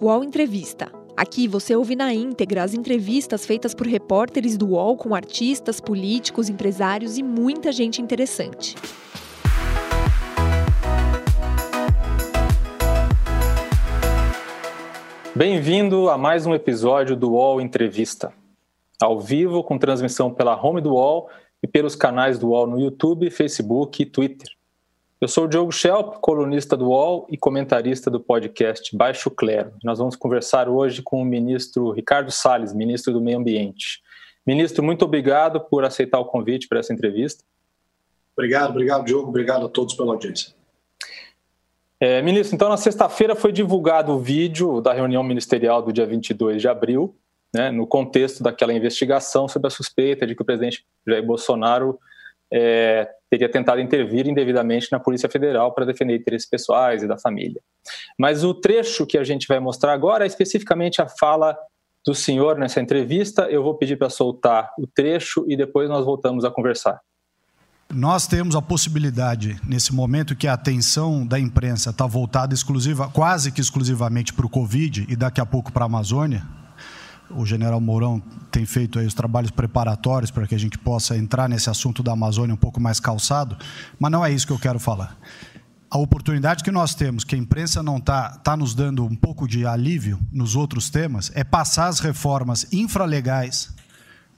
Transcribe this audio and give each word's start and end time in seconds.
UOL 0.00 0.22
Entrevista. 0.22 0.92
Aqui 1.16 1.48
você 1.48 1.74
ouve 1.74 1.96
na 1.96 2.14
íntegra 2.14 2.62
as 2.62 2.72
entrevistas 2.72 3.44
feitas 3.44 3.74
por 3.74 3.84
repórteres 3.84 4.56
do 4.56 4.68
UOL 4.68 4.96
com 4.96 5.12
artistas, 5.12 5.80
políticos, 5.80 6.48
empresários 6.48 7.18
e 7.18 7.22
muita 7.24 7.72
gente 7.72 8.00
interessante. 8.00 8.76
Bem-vindo 15.34 16.08
a 16.08 16.16
mais 16.16 16.46
um 16.46 16.54
episódio 16.54 17.16
do 17.16 17.32
UOL 17.32 17.60
Entrevista. 17.60 18.32
Ao 19.02 19.18
vivo, 19.18 19.64
com 19.64 19.76
transmissão 19.76 20.32
pela 20.32 20.60
home 20.64 20.80
do 20.80 20.90
UOL 20.90 21.28
e 21.60 21.66
pelos 21.66 21.96
canais 21.96 22.38
do 22.38 22.50
UOL 22.50 22.68
no 22.68 22.78
YouTube, 22.78 23.28
Facebook 23.30 24.00
e 24.00 24.06
Twitter. 24.06 24.57
Eu 25.20 25.26
sou 25.26 25.46
o 25.46 25.48
Diogo 25.48 25.72
Schelp, 25.72 26.18
colunista 26.20 26.76
do 26.76 26.90
UOL 26.90 27.26
e 27.28 27.36
comentarista 27.36 28.08
do 28.08 28.20
podcast 28.20 28.96
Baixo 28.96 29.28
Clero. 29.28 29.72
Nós 29.82 29.98
vamos 29.98 30.14
conversar 30.14 30.68
hoje 30.68 31.02
com 31.02 31.20
o 31.20 31.24
ministro 31.24 31.90
Ricardo 31.90 32.30
Salles, 32.30 32.72
ministro 32.72 33.12
do 33.12 33.20
Meio 33.20 33.38
Ambiente. 33.38 34.00
Ministro, 34.46 34.80
muito 34.80 35.04
obrigado 35.04 35.60
por 35.60 35.84
aceitar 35.84 36.20
o 36.20 36.24
convite 36.24 36.68
para 36.68 36.78
essa 36.78 36.92
entrevista. 36.92 37.42
Obrigado, 38.36 38.70
obrigado, 38.70 39.04
Diogo. 39.06 39.28
Obrigado 39.28 39.66
a 39.66 39.68
todos 39.68 39.94
pela 39.94 40.12
audiência. 40.12 40.54
É, 41.98 42.22
ministro, 42.22 42.54
então 42.54 42.68
na 42.68 42.76
sexta-feira 42.76 43.34
foi 43.34 43.50
divulgado 43.50 44.12
o 44.12 44.20
vídeo 44.20 44.80
da 44.80 44.92
reunião 44.92 45.24
ministerial 45.24 45.82
do 45.82 45.92
dia 45.92 46.06
22 46.06 46.62
de 46.62 46.68
abril, 46.68 47.12
né, 47.52 47.72
no 47.72 47.88
contexto 47.88 48.40
daquela 48.40 48.72
investigação 48.72 49.48
sobre 49.48 49.66
a 49.66 49.70
suspeita 49.70 50.24
de 50.24 50.36
que 50.36 50.42
o 50.42 50.44
presidente 50.44 50.86
Jair 51.04 51.26
Bolsonaro 51.26 51.98
é, 52.52 53.12
teria 53.30 53.48
tentado 53.48 53.80
intervir 53.80 54.26
indevidamente 54.26 54.88
na 54.90 54.98
Polícia 54.98 55.28
Federal 55.28 55.72
para 55.72 55.84
defender 55.84 56.16
interesses 56.16 56.48
pessoais 56.48 57.02
e 57.02 57.08
da 57.08 57.18
família. 57.18 57.60
Mas 58.18 58.44
o 58.44 58.54
trecho 58.54 59.06
que 59.06 59.18
a 59.18 59.24
gente 59.24 59.46
vai 59.46 59.60
mostrar 59.60 59.92
agora 59.92 60.24
é 60.24 60.26
especificamente 60.26 61.02
a 61.02 61.08
fala 61.08 61.56
do 62.06 62.14
senhor 62.14 62.56
nessa 62.56 62.80
entrevista. 62.80 63.42
Eu 63.42 63.62
vou 63.62 63.74
pedir 63.74 63.96
para 63.96 64.08
soltar 64.08 64.70
o 64.78 64.86
trecho 64.86 65.44
e 65.48 65.56
depois 65.56 65.88
nós 65.88 66.04
voltamos 66.04 66.44
a 66.44 66.50
conversar. 66.50 67.00
Nós 67.90 68.26
temos 68.26 68.54
a 68.54 68.60
possibilidade, 68.60 69.58
nesse 69.66 69.94
momento 69.94 70.36
que 70.36 70.46
a 70.46 70.52
atenção 70.52 71.26
da 71.26 71.38
imprensa 71.38 71.88
está 71.88 72.06
voltada 72.06 72.52
exclusiva, 72.52 73.08
quase 73.08 73.50
que 73.50 73.62
exclusivamente 73.62 74.32
para 74.34 74.44
o 74.44 74.50
Covid 74.50 75.06
e 75.08 75.16
daqui 75.16 75.40
a 75.40 75.46
pouco 75.46 75.72
para 75.72 75.84
a 75.84 75.86
Amazônia, 75.86 76.42
o 77.30 77.44
general 77.44 77.80
Mourão 77.80 78.22
tem 78.50 78.64
feito 78.64 78.98
aí 78.98 79.06
os 79.06 79.14
trabalhos 79.14 79.50
preparatórios 79.50 80.30
para 80.30 80.46
que 80.46 80.54
a 80.54 80.58
gente 80.58 80.78
possa 80.78 81.16
entrar 81.16 81.48
nesse 81.48 81.68
assunto 81.68 82.02
da 82.02 82.12
Amazônia 82.12 82.54
um 82.54 82.58
pouco 82.58 82.80
mais 82.80 83.00
calçado, 83.00 83.56
mas 83.98 84.10
não 84.10 84.24
é 84.24 84.32
isso 84.32 84.46
que 84.46 84.52
eu 84.52 84.58
quero 84.58 84.78
falar. 84.78 85.16
A 85.90 85.96
oportunidade 85.96 86.62
que 86.62 86.70
nós 86.70 86.94
temos, 86.94 87.24
que 87.24 87.34
a 87.34 87.38
imprensa 87.38 87.82
não 87.82 87.96
está 87.96 88.30
tá 88.30 88.56
nos 88.56 88.74
dando 88.74 89.04
um 89.04 89.14
pouco 89.14 89.48
de 89.48 89.66
alívio 89.66 90.18
nos 90.30 90.54
outros 90.54 90.90
temas, 90.90 91.32
é 91.34 91.42
passar 91.42 91.88
as 91.88 91.98
reformas 91.98 92.66
infralegais 92.72 93.70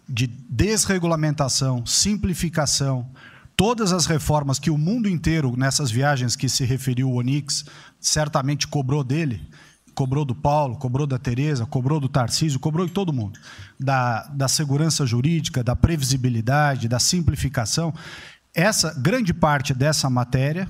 de 0.09 0.27
desregulamentação, 0.27 1.85
simplificação, 1.85 3.09
todas 3.57 3.93
as 3.93 4.07
reformas 4.07 4.59
que 4.59 4.71
o 4.71 4.79
mundo 4.79 5.09
inteiro, 5.09 5.57
nessas 5.57 5.91
viagens 5.91 6.37
que 6.37 6.49
se 6.49 6.65
referiu 6.65 7.11
o 7.11 7.17
Onix, 7.17 7.65
certamente 7.99 8.67
cobrou 8.67 9.05
dele, 9.05 9.41
cobrou 10.01 10.25
do 10.25 10.35
Paulo, 10.35 10.79
cobrou 10.79 11.07
da 11.07 11.19
Tereza, 11.19 11.67
cobrou 11.67 12.01
do 12.01 12.09
Tarcísio, 12.09 12.59
cobrou 12.59 12.87
de 12.87 12.93
todo 12.93 13.13
mundo. 13.13 13.39
Da, 13.79 14.23
da 14.29 14.49
segurança 14.49 15.05
jurídica, 15.05 15.63
da 15.63 15.77
previsibilidade, 15.77 16.89
da 16.89 16.99
simplificação. 16.99 17.93
Essa 18.55 18.95
grande 18.99 19.35
parte 19.35 19.75
dessa 19.75 20.09
matéria 20.09 20.67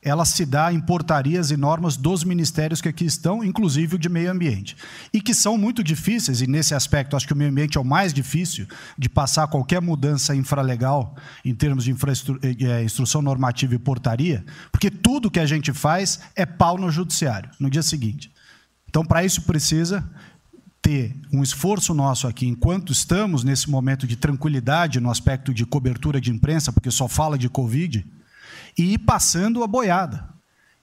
ela 0.00 0.24
se 0.26 0.44
dá 0.46 0.70
em 0.72 0.80
portarias 0.80 1.50
e 1.50 1.56
normas 1.56 1.96
dos 1.96 2.24
ministérios 2.24 2.80
que 2.80 2.88
aqui 2.88 3.06
estão, 3.06 3.42
inclusive 3.42 3.96
o 3.96 3.98
de 3.98 4.08
meio 4.08 4.30
ambiente. 4.30 4.76
E 5.12 5.20
que 5.20 5.34
são 5.34 5.56
muito 5.56 5.82
difíceis, 5.82 6.42
e 6.42 6.46
nesse 6.46 6.74
aspecto 6.74 7.16
acho 7.16 7.26
que 7.26 7.32
o 7.32 7.36
meio 7.36 7.50
ambiente 7.50 7.78
é 7.78 7.80
o 7.80 7.84
mais 7.84 8.12
difícil 8.12 8.66
de 8.98 9.08
passar 9.08 9.46
qualquer 9.48 9.80
mudança 9.80 10.34
infralegal 10.34 11.16
em 11.42 11.54
termos 11.54 11.84
de 11.84 11.92
eh, 11.92 12.56
eh, 12.60 12.84
instrução 12.84 13.22
normativa 13.22 13.74
e 13.74 13.78
portaria, 13.78 14.44
porque 14.70 14.90
tudo 14.90 15.30
que 15.30 15.40
a 15.40 15.46
gente 15.46 15.72
faz 15.72 16.20
é 16.36 16.44
pau 16.44 16.76
no 16.76 16.90
judiciário, 16.90 17.50
no 17.58 17.70
dia 17.70 17.82
seguinte. 17.82 18.33
Então, 18.94 19.04
para 19.04 19.24
isso 19.24 19.42
precisa 19.42 20.08
ter 20.80 21.16
um 21.32 21.42
esforço 21.42 21.92
nosso 21.92 22.28
aqui, 22.28 22.46
enquanto 22.46 22.92
estamos 22.92 23.42
nesse 23.42 23.68
momento 23.68 24.06
de 24.06 24.14
tranquilidade 24.14 25.00
no 25.00 25.10
aspecto 25.10 25.52
de 25.52 25.66
cobertura 25.66 26.20
de 26.20 26.30
imprensa, 26.30 26.72
porque 26.72 26.92
só 26.92 27.08
fala 27.08 27.36
de 27.36 27.48
Covid, 27.48 28.06
e 28.78 28.94
ir 28.94 28.98
passando 28.98 29.64
a 29.64 29.66
boiada, 29.66 30.28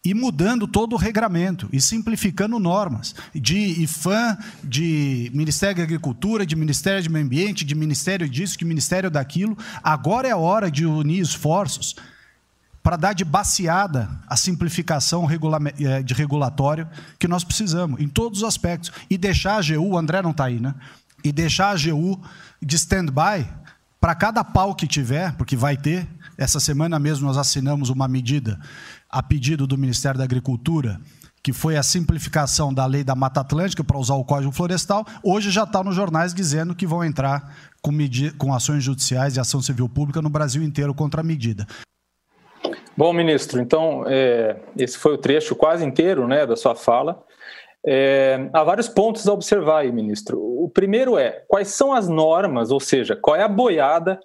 e 0.03 0.13
mudando 0.13 0.67
todo 0.67 0.91
o 0.91 0.97
regramento, 0.97 1.69
e 1.71 1.79
simplificando 1.79 2.59
normas, 2.59 3.15
de 3.33 3.81
IFAM, 3.81 4.37
de 4.61 5.31
Ministério 5.33 5.77
da 5.77 5.83
Agricultura, 5.83 6.45
de 6.45 6.57
Ministério 6.57 7.01
do 7.05 7.11
Meio 7.11 7.23
Ambiente, 7.23 7.63
de 7.63 7.75
Ministério 7.75 8.27
disso, 8.27 8.57
de 8.57 8.65
Ministério 8.65 9.09
daquilo. 9.09 9.57
Agora 9.81 10.27
é 10.27 10.31
a 10.31 10.37
hora 10.37 10.69
de 10.69 10.85
unir 10.85 11.21
esforços 11.21 11.95
para 12.83 12.97
dar 12.97 13.13
de 13.13 13.23
baseada 13.23 14.09
a 14.27 14.35
simplificação 14.35 15.27
eh, 15.29 16.03
de 16.03 16.13
regulatório 16.13 16.87
que 17.19 17.27
nós 17.27 17.43
precisamos, 17.43 17.99
em 17.99 18.07
todos 18.07 18.39
os 18.39 18.43
aspectos. 18.43 18.91
E 19.09 19.17
deixar 19.17 19.55
a 19.55 19.57
AGU, 19.57 19.89
o 19.89 19.97
André 19.97 20.21
não 20.21 20.31
está 20.31 20.45
aí, 20.45 20.59
né? 20.59 20.73
E 21.23 21.31
deixar 21.31 21.67
a 21.67 21.71
AGU 21.71 22.19
de 22.61 22.75
stand-by 22.75 23.47
para 23.99 24.15
cada 24.15 24.43
pau 24.43 24.73
que 24.73 24.87
tiver, 24.87 25.33
porque 25.33 25.55
vai 25.55 25.77
ter. 25.77 26.07
Essa 26.37 26.59
semana 26.59 26.97
mesmo 26.97 27.27
nós 27.27 27.37
assinamos 27.37 27.89
uma 27.89 28.07
medida 28.07 28.59
a 29.09 29.21
pedido 29.21 29.67
do 29.67 29.77
Ministério 29.77 30.17
da 30.17 30.23
Agricultura, 30.23 30.99
que 31.43 31.53
foi 31.53 31.77
a 31.77 31.83
simplificação 31.83 32.73
da 32.73 32.85
lei 32.85 33.03
da 33.03 33.13
Mata 33.13 33.41
Atlântica 33.41 33.83
para 33.83 33.97
usar 33.97 34.15
o 34.15 34.25
Código 34.25 34.51
Florestal. 34.51 35.05
Hoje 35.23 35.51
já 35.51 35.63
está 35.63 35.83
nos 35.83 35.95
jornais 35.95 36.33
dizendo 36.33 36.73
que 36.73 36.87
vão 36.87 37.03
entrar 37.03 37.55
com, 37.79 37.91
com 38.37 38.53
ações 38.53 38.83
judiciais 38.83 39.35
e 39.35 39.39
ação 39.39 39.61
civil 39.61 39.87
pública 39.87 40.21
no 40.21 40.29
Brasil 40.29 40.63
inteiro 40.63 40.95
contra 40.95 41.21
a 41.21 41.23
medida. 41.23 41.67
Bom, 42.95 43.13
ministro, 43.13 43.61
então 43.61 44.03
é, 44.05 44.59
esse 44.77 44.97
foi 44.97 45.13
o 45.13 45.17
trecho 45.17 45.55
quase 45.55 45.85
inteiro 45.85 46.27
né, 46.27 46.45
da 46.45 46.55
sua 46.55 46.75
fala. 46.75 47.23
É, 47.85 48.49
há 48.53 48.63
vários 48.63 48.87
pontos 48.87 49.27
a 49.27 49.33
observar 49.33 49.79
aí, 49.79 49.91
ministro. 49.91 50.39
O 50.39 50.69
primeiro 50.69 51.17
é 51.17 51.43
quais 51.47 51.69
são 51.69 51.93
as 51.93 52.07
normas, 52.07 52.69
ou 52.69 52.79
seja, 52.79 53.15
qual 53.15 53.35
é 53.35 53.43
a 53.43 53.47
boiada 53.47 54.19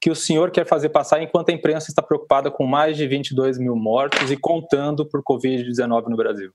que 0.00 0.10
o 0.10 0.16
senhor 0.16 0.50
quer 0.50 0.66
fazer 0.66 0.88
passar 0.88 1.22
enquanto 1.22 1.50
a 1.50 1.52
imprensa 1.52 1.90
está 1.90 2.00
preocupada 2.00 2.50
com 2.50 2.66
mais 2.66 2.96
de 2.96 3.06
22 3.06 3.58
mil 3.58 3.76
mortos 3.76 4.30
e 4.30 4.36
contando 4.36 5.06
por 5.08 5.22
Covid-19 5.22 6.08
no 6.08 6.16
Brasil? 6.16 6.50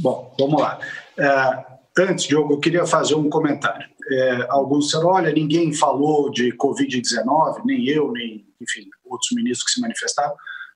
Bom, 0.00 0.34
vamos 0.38 0.60
lá. 0.60 0.78
É, 1.18 2.02
antes, 2.02 2.24
Diogo, 2.24 2.54
eu 2.54 2.60
queria 2.60 2.86
fazer 2.86 3.14
um 3.14 3.28
comentário. 3.28 3.86
É, 4.12 4.46
alguns 4.48 4.86
disseram, 4.86 5.08
olha, 5.08 5.32
ninguém 5.32 5.74
falou 5.74 6.30
de 6.30 6.52
Covid-19, 6.56 7.62
nem 7.64 7.86
eu, 7.88 8.12
nem, 8.12 8.46
enfim, 8.60 8.88
outros 9.04 9.30
ministros 9.32 9.64
que 9.64 9.72
se 9.72 9.80
manifestaram 9.80 10.34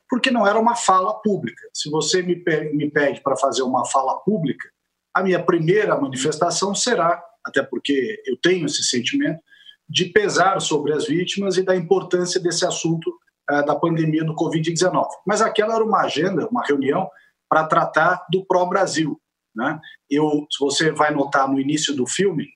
porque 0.09 0.31
não 0.31 0.47
era 0.47 0.59
uma 0.59 0.75
fala 0.75 1.15
pública. 1.21 1.63
Se 1.73 1.91
você 1.91 2.23
me, 2.23 2.43
me 2.73 2.91
pede 2.91 3.21
para 3.23 3.37
fazer 3.37 3.63
uma 3.63 3.85
fala 3.87 4.19
pública, 4.21 4.69
a 5.15 5.23
minha 5.23 5.43
primeira 5.43 5.99
manifestação 6.01 6.75
será, 6.75 7.23
até 7.45 7.63
porque 7.63 8.23
eu 8.27 8.37
tenho 8.43 8.67
esse 8.67 8.83
sentimento, 8.85 9.41
de 9.89 10.07
pesar 10.07 10.61
sobre 10.61 10.93
as 10.93 11.07
vítimas 11.07 11.57
e 11.57 11.63
da 11.63 11.77
importância 11.77 12.41
desse 12.41 12.67
assunto 12.67 13.09
uh, 13.51 13.65
da 13.65 13.77
pandemia 13.77 14.25
do 14.25 14.35
Covid-19. 14.35 15.07
Mas 15.27 15.41
aquela 15.43 15.75
era 15.75 15.85
uma 15.85 16.03
agenda, 16.03 16.49
uma 16.49 16.65
reunião 16.65 17.09
para 17.49 17.67
tratar 17.67 18.25
do 18.31 18.45
pró-Brasil. 18.45 19.21
Né? 19.55 19.79
Eu, 20.11 20.47
se 20.51 20.59
você 20.59 20.91
vai 20.91 21.13
notar 21.13 21.49
no 21.49 21.61
início 21.61 21.95
do 21.95 22.07
filme, 22.07 22.49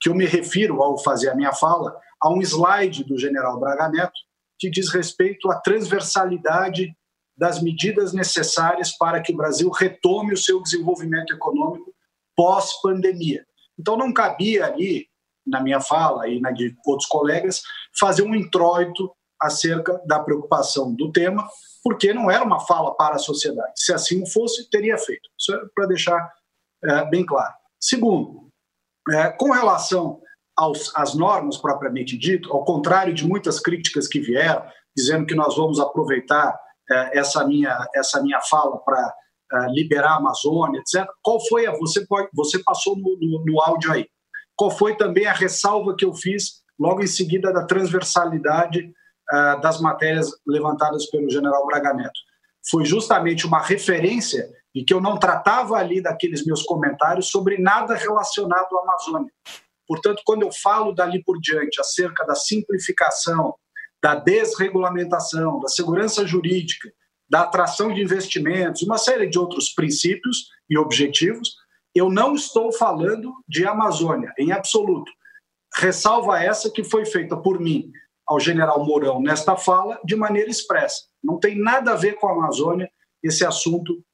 que 0.00 0.08
eu 0.08 0.14
me 0.14 0.26
refiro, 0.26 0.82
ao 0.82 1.02
fazer 1.02 1.30
a 1.30 1.34
minha 1.34 1.52
fala, 1.52 1.96
a 2.20 2.30
um 2.30 2.40
slide 2.40 3.04
do 3.04 3.18
general 3.18 3.58
Braga 3.58 3.88
Neto, 3.88 4.20
que 4.64 4.70
diz 4.70 4.90
respeito 4.90 5.50
à 5.50 5.60
transversalidade 5.60 6.96
das 7.36 7.60
medidas 7.60 8.14
necessárias 8.14 8.96
para 8.96 9.20
que 9.20 9.30
o 9.30 9.36
Brasil 9.36 9.68
retome 9.68 10.32
o 10.32 10.38
seu 10.38 10.62
desenvolvimento 10.62 11.34
econômico 11.34 11.94
pós-pandemia. 12.34 13.44
Então, 13.78 13.94
não 13.94 14.10
cabia 14.10 14.64
ali, 14.64 15.06
na 15.46 15.60
minha 15.60 15.82
fala 15.82 16.26
e 16.28 16.40
na 16.40 16.50
de 16.50 16.74
outros 16.86 17.06
colegas, 17.06 17.62
fazer 17.98 18.22
um 18.22 18.34
introito 18.34 19.14
acerca 19.38 20.00
da 20.06 20.18
preocupação 20.18 20.94
do 20.94 21.12
tema, 21.12 21.46
porque 21.82 22.14
não 22.14 22.30
era 22.30 22.42
uma 22.42 22.60
fala 22.60 22.96
para 22.96 23.16
a 23.16 23.18
sociedade. 23.18 23.72
Se 23.76 23.92
assim 23.92 24.24
fosse, 24.24 24.70
teria 24.70 24.96
feito. 24.96 25.28
Isso 25.38 25.54
é 25.54 25.60
para 25.74 25.86
deixar 25.86 26.32
é, 26.82 27.04
bem 27.10 27.26
claro. 27.26 27.52
Segundo, 27.78 28.48
é, 29.10 29.28
com 29.28 29.50
relação 29.50 30.22
aos, 30.56 30.92
às 30.94 31.14
normas 31.14 31.56
propriamente 31.56 32.16
dito, 32.16 32.52
ao 32.52 32.64
contrário 32.64 33.12
de 33.12 33.26
muitas 33.26 33.60
críticas 33.60 34.06
que 34.06 34.20
vieram, 34.20 34.64
dizendo 34.96 35.26
que 35.26 35.34
nós 35.34 35.56
vamos 35.56 35.80
aproveitar 35.80 36.58
é, 36.90 37.18
essa, 37.18 37.46
minha, 37.46 37.86
essa 37.94 38.22
minha 38.22 38.40
fala 38.42 38.78
para 38.78 39.14
é, 39.52 39.66
liberar 39.68 40.12
a 40.12 40.16
Amazônia, 40.16 40.80
etc. 40.80 41.06
Qual 41.22 41.38
foi 41.48 41.66
a. 41.66 41.72
Você, 41.72 42.06
você 42.32 42.58
passou 42.62 42.96
no, 42.96 43.18
no, 43.20 43.44
no 43.44 43.60
áudio 43.60 43.92
aí. 43.92 44.06
Qual 44.56 44.70
foi 44.70 44.96
também 44.96 45.26
a 45.26 45.32
ressalva 45.32 45.96
que 45.96 46.04
eu 46.04 46.14
fiz 46.14 46.62
logo 46.78 47.02
em 47.02 47.06
seguida 47.06 47.52
da 47.52 47.66
transversalidade 47.66 48.92
é, 49.32 49.60
das 49.60 49.80
matérias 49.80 50.30
levantadas 50.46 51.06
pelo 51.10 51.28
general 51.30 51.66
Braga 51.66 51.92
Neto? 51.94 52.20
Foi 52.70 52.84
justamente 52.84 53.46
uma 53.46 53.60
referência 53.60 54.48
de 54.74 54.84
que 54.84 54.92
eu 54.92 55.00
não 55.00 55.18
tratava 55.18 55.76
ali 55.76 56.02
daqueles 56.02 56.44
meus 56.44 56.62
comentários 56.62 57.28
sobre 57.28 57.58
nada 57.58 57.94
relacionado 57.94 58.76
à 58.76 58.82
Amazônia. 58.82 59.32
Portanto, 59.86 60.22
quando 60.24 60.42
eu 60.42 60.52
falo 60.52 60.92
dali 60.92 61.22
por 61.22 61.38
diante 61.40 61.80
acerca 61.80 62.24
da 62.24 62.34
simplificação, 62.34 63.54
da 64.02 64.14
desregulamentação, 64.14 65.60
da 65.60 65.68
segurança 65.68 66.26
jurídica, 66.26 66.92
da 67.28 67.42
atração 67.42 67.92
de 67.92 68.02
investimentos, 68.02 68.82
uma 68.82 68.98
série 68.98 69.26
de 69.26 69.38
outros 69.38 69.70
princípios 69.70 70.48
e 70.68 70.78
objetivos, 70.78 71.56
eu 71.94 72.10
não 72.10 72.34
estou 72.34 72.72
falando 72.72 73.32
de 73.48 73.66
Amazônia, 73.66 74.32
em 74.38 74.52
absoluto. 74.52 75.10
Ressalva 75.76 76.42
essa 76.42 76.70
que 76.70 76.84
foi 76.84 77.04
feita 77.04 77.36
por 77.36 77.60
mim 77.60 77.90
ao 78.26 78.40
general 78.40 78.84
Mourão 78.84 79.20
nesta 79.20 79.56
fala 79.56 80.00
de 80.04 80.16
maneira 80.16 80.50
expressa. 80.50 81.04
Não 81.22 81.38
tem 81.38 81.58
nada 81.58 81.92
a 81.92 81.96
ver 81.96 82.14
com 82.14 82.26
a 82.26 82.32
Amazônia 82.32 82.90
esse 83.22 83.44
assunto 83.44 84.04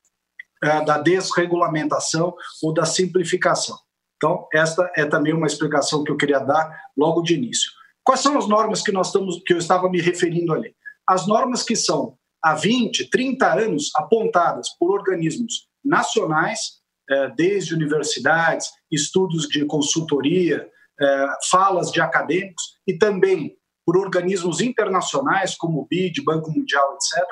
é, 0.63 0.85
da 0.85 0.99
desregulamentação 0.99 2.35
ou 2.63 2.73
da 2.73 2.85
simplificação. 2.85 3.77
Então, 4.23 4.47
esta 4.53 4.93
é 4.95 5.07
também 5.07 5.33
uma 5.33 5.47
explicação 5.47 6.05
que 6.05 6.13
eu 6.13 6.17
queria 6.17 6.41
dar 6.41 6.79
logo 6.95 7.23
de 7.23 7.35
início. 7.35 7.71
Quais 8.05 8.21
são 8.21 8.37
as 8.37 8.47
normas 8.47 8.83
que 8.83 8.93
nós 8.93 9.07
estamos 9.07 9.41
que 9.47 9.55
eu 9.55 9.57
estava 9.57 9.89
me 9.89 9.99
referindo 9.99 10.53
ali? 10.53 10.75
As 11.09 11.27
normas 11.27 11.63
que 11.63 11.75
são 11.75 12.19
há 12.43 12.55
20, 12.55 13.09
30 13.09 13.51
anos 13.51 13.91
apontadas 13.97 14.69
por 14.79 14.91
organismos 14.91 15.69
nacionais, 15.83 16.81
é, 17.09 17.31
desde 17.31 17.75
universidades, 17.75 18.71
estudos 18.93 19.49
de 19.49 19.65
consultoria, 19.65 20.69
é, 21.01 21.27
falas 21.51 21.91
de 21.91 22.03
acadêmicos 22.03 22.63
e 22.87 22.99
também 22.99 23.57
por 23.87 23.97
organismos 23.97 24.61
internacionais 24.61 25.57
como 25.57 25.81
o 25.81 25.87
BID, 25.87 26.23
Banco 26.23 26.51
Mundial, 26.51 26.95
etc., 26.95 27.25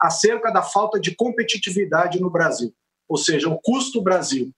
acerca 0.00 0.52
da 0.52 0.62
falta 0.62 1.00
de 1.00 1.14
competitividade 1.14 2.20
no 2.20 2.30
Brasil, 2.30 2.72
ou 3.08 3.16
seja, 3.16 3.48
o 3.48 3.58
custo 3.60 4.00
Brasil. 4.00 4.52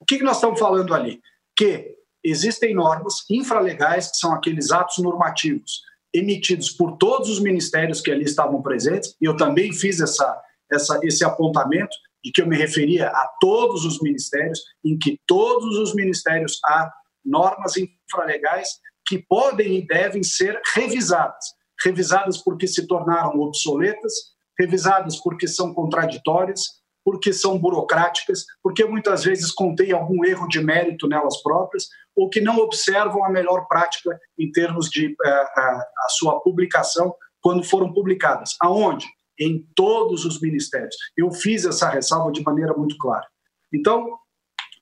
O 0.00 0.04
que 0.04 0.22
nós 0.22 0.36
estamos 0.36 0.58
falando 0.58 0.94
ali? 0.94 1.20
Que 1.54 1.94
existem 2.24 2.74
normas 2.74 3.14
infralegais, 3.30 4.10
que 4.10 4.16
são 4.16 4.32
aqueles 4.32 4.70
atos 4.70 4.98
normativos 4.98 5.82
emitidos 6.12 6.70
por 6.70 6.96
todos 6.96 7.28
os 7.28 7.40
ministérios 7.40 8.00
que 8.00 8.10
ali 8.10 8.24
estavam 8.24 8.60
presentes, 8.62 9.14
e 9.20 9.24
eu 9.24 9.36
também 9.36 9.72
fiz 9.72 10.00
essa, 10.00 10.42
essa, 10.70 10.98
esse 11.04 11.24
apontamento 11.24 11.96
de 12.24 12.32
que 12.32 12.42
eu 12.42 12.46
me 12.46 12.56
referia 12.56 13.08
a 13.08 13.28
todos 13.40 13.84
os 13.84 14.00
ministérios, 14.00 14.60
em 14.84 14.98
que 14.98 15.18
todos 15.26 15.78
os 15.78 15.94
ministérios 15.94 16.58
há 16.64 16.90
normas 17.24 17.74
infralegais 17.76 18.68
que 19.06 19.18
podem 19.18 19.78
e 19.78 19.86
devem 19.86 20.22
ser 20.22 20.60
revisadas. 20.74 21.44
Revisadas 21.82 22.38
porque 22.38 22.66
se 22.66 22.86
tornaram 22.86 23.38
obsoletas, 23.40 24.12
revisadas 24.58 25.16
porque 25.22 25.46
são 25.46 25.72
contraditórias, 25.72 26.79
porque 27.10 27.32
são 27.32 27.58
burocráticas, 27.58 28.44
porque 28.62 28.84
muitas 28.84 29.24
vezes 29.24 29.50
contêm 29.50 29.90
algum 29.90 30.24
erro 30.24 30.46
de 30.46 30.60
mérito 30.60 31.08
nelas 31.08 31.42
próprias, 31.42 31.88
ou 32.14 32.30
que 32.30 32.40
não 32.40 32.58
observam 32.58 33.24
a 33.24 33.30
melhor 33.30 33.66
prática 33.66 34.16
em 34.38 34.52
termos 34.52 34.88
de 34.88 35.08
uh, 35.08 35.10
uh, 35.10 35.82
a 36.04 36.08
sua 36.10 36.40
publicação 36.40 37.12
quando 37.40 37.64
foram 37.64 37.92
publicadas. 37.92 38.54
Aonde? 38.60 39.06
Em 39.40 39.66
todos 39.74 40.24
os 40.24 40.40
ministérios. 40.40 40.94
Eu 41.16 41.32
fiz 41.32 41.64
essa 41.64 41.88
ressalva 41.88 42.30
de 42.30 42.44
maneira 42.44 42.74
muito 42.74 42.96
clara. 42.96 43.26
Então, 43.74 44.16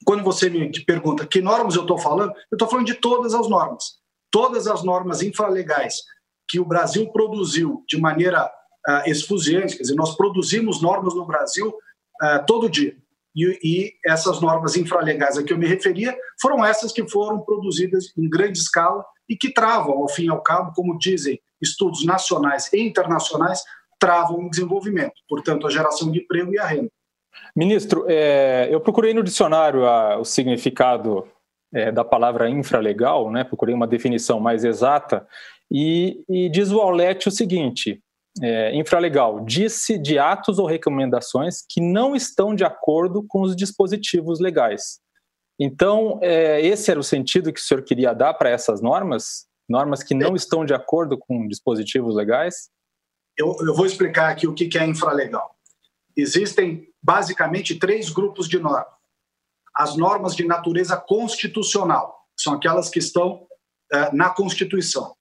quando 0.05 0.23
você 0.23 0.51
me 0.51 0.71
pergunta 0.85 1.27
que 1.27 1.41
normas 1.41 1.77
eu 1.77 1.83
estou 1.83 1.97
falando, 1.97 2.33
eu 2.51 2.57
estou 2.57 2.69
falando 2.69 2.87
de 2.87 2.95
todas 2.95 3.35
as 3.35 3.49
normas. 3.49 3.85
Todas 4.31 4.67
as 4.67 4.85
normas 4.85 5.23
infralegais 5.23 5.95
que 6.47 6.61
o 6.61 6.65
Brasil 6.67 7.11
produziu 7.11 7.83
de 7.89 7.99
maneira 7.99 8.45
uh, 8.45 9.03
quer 9.03 9.83
dizer, 9.83 9.95
nós 9.95 10.15
produzimos 10.15 10.83
normas 10.83 11.15
no 11.15 11.27
Brasil 11.27 11.75
uh, 12.23 12.45
todo 12.47 12.69
dia. 12.69 12.97
E, 13.35 13.59
e, 13.63 13.93
essas 14.05 14.41
normas 14.41 14.77
infralegais 14.77 15.37
a 15.39 15.45
que 15.45 15.53
eu 15.53 15.59
me 15.59 15.67
referia 15.67 16.17
foram 16.41 16.65
essas 16.65 16.93
que 16.93 17.09
foram 17.09 17.41
produzidas 17.41 18.13
em 18.17 18.29
grande 18.29 18.59
escala 18.59 19.05
e 19.29 19.37
que 19.37 19.53
travam, 19.53 19.99
ao 19.99 20.09
fim 20.09 20.25
e 20.25 20.31
ao 20.31 20.43
cabo, 20.43 20.73
como 20.75 20.99
dizem 20.99 21.39
estudos 21.61 22.05
nacionais 22.05 22.73
e 22.73 22.81
internacionais, 22.81 23.63
travam 23.99 24.47
o 24.47 24.51
desenvolvimento, 24.51 25.15
portanto, 25.29 25.67
a 25.67 25.71
geração 25.71 26.11
de 26.11 26.21
emprego 26.21 26.53
e 26.55 26.59
a 26.59 26.67
renda. 26.67 26.91
Ministro, 27.55 28.05
é, 28.09 28.69
eu 28.71 28.81
procurei 28.81 29.13
no 29.13 29.23
dicionário 29.23 29.87
a, 29.87 30.19
o 30.19 30.25
significado 30.25 31.27
é, 31.73 31.93
da 31.93 32.05
palavra 32.05 32.49
infralegal, 32.49 33.31
né? 33.31 33.45
procurei 33.45 33.75
uma 33.75 33.87
definição 33.87 34.41
mais 34.41 34.65
exata, 34.65 35.27
e, 35.71 36.25
e 36.29 36.49
diz 36.49 36.71
o 36.71 36.81
Aulete 36.81 37.29
o 37.29 37.33
seguinte: 37.33 38.03
é, 38.43 38.75
infralegal, 38.75 39.45
disse 39.45 39.99
de 39.99 40.19
atos 40.19 40.59
ou 40.59 40.67
recomendações 40.67 41.65
que 41.69 41.81
não 41.81 42.15
estão 42.15 42.55
de 42.55 42.65
acordo 42.65 43.25
com 43.27 43.43
os 43.43 43.57
dispositivos 43.57 44.41
legais. 44.41 45.01
Então, 45.59 46.19
é, 46.23 46.61
esse 46.65 46.91
era 46.91 47.01
o 47.01 47.05
sentido 47.05 47.53
que 47.53 47.61
o 47.61 47.63
senhor 47.63 47.83
queria 47.83 48.15
dar 48.15 48.35
para 48.35 48.51
essas 48.51 48.81
normas? 48.81 49.47
Normas 49.69 50.03
que 50.03 50.15
não 50.15 50.37
estão 50.37 50.65
de 50.65 50.73
acordo 50.73 51.19
com 51.19 51.47
dispositivos 51.49 52.15
legais? 52.15 52.71
Eu, 53.37 53.57
eu 53.61 53.75
vou 53.75 53.85
explicar 53.85 54.31
aqui 54.31 54.47
o 54.47 54.55
que, 54.55 54.69
que 54.69 54.79
é 54.79 54.87
infralegal. 54.87 55.57
Existem 56.17 56.89
basicamente 57.03 57.79
três 57.79 58.11
grupos 58.11 58.49
de 58.49 58.59
normas. 58.59 58.99
As 59.75 59.97
normas 59.97 60.35
de 60.35 60.45
natureza 60.45 60.97
constitucional, 60.97 62.19
são 62.37 62.55
aquelas 62.55 62.89
que 62.89 62.99
estão 62.99 63.47
é, 63.93 64.13
na 64.13 64.31
Constituição. 64.31 65.15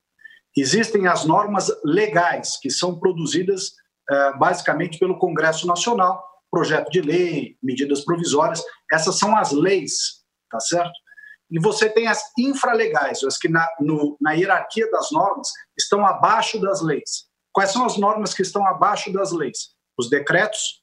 Existem 0.58 1.08
as 1.08 1.24
normas 1.24 1.72
legais, 1.86 2.58
que 2.60 2.72
são 2.72 3.00
produzidas 3.00 3.68
uh, 4.10 4.40
basicamente 4.40 4.98
pelo 4.98 5.20
Congresso 5.20 5.68
Nacional, 5.68 6.20
projeto 6.50 6.90
de 6.90 7.00
lei, 7.00 7.56
medidas 7.62 8.04
provisórias, 8.04 8.64
essas 8.92 9.20
são 9.20 9.38
as 9.38 9.52
leis, 9.52 9.94
tá 10.50 10.60
certo? 10.60 10.94
E 11.52 11.60
você 11.60 11.88
tem 11.88 12.08
as 12.08 12.22
infralegais, 12.38 13.24
as 13.24 13.38
que 13.38 13.48
na, 13.48 13.66
no, 13.80 14.18
na 14.20 14.32
hierarquia 14.32 14.90
das 14.90 15.12
normas 15.12 15.48
estão 15.78 16.04
abaixo 16.04 16.60
das 16.60 16.82
leis. 16.82 17.28
Quais 17.54 17.72
são 17.72 17.86
as 17.86 17.98
normas 17.98 18.34
que 18.34 18.42
estão 18.42 18.66
abaixo 18.66 19.14
das 19.14 19.32
leis? 19.32 19.70
Os 19.98 20.10
decretos, 20.10 20.82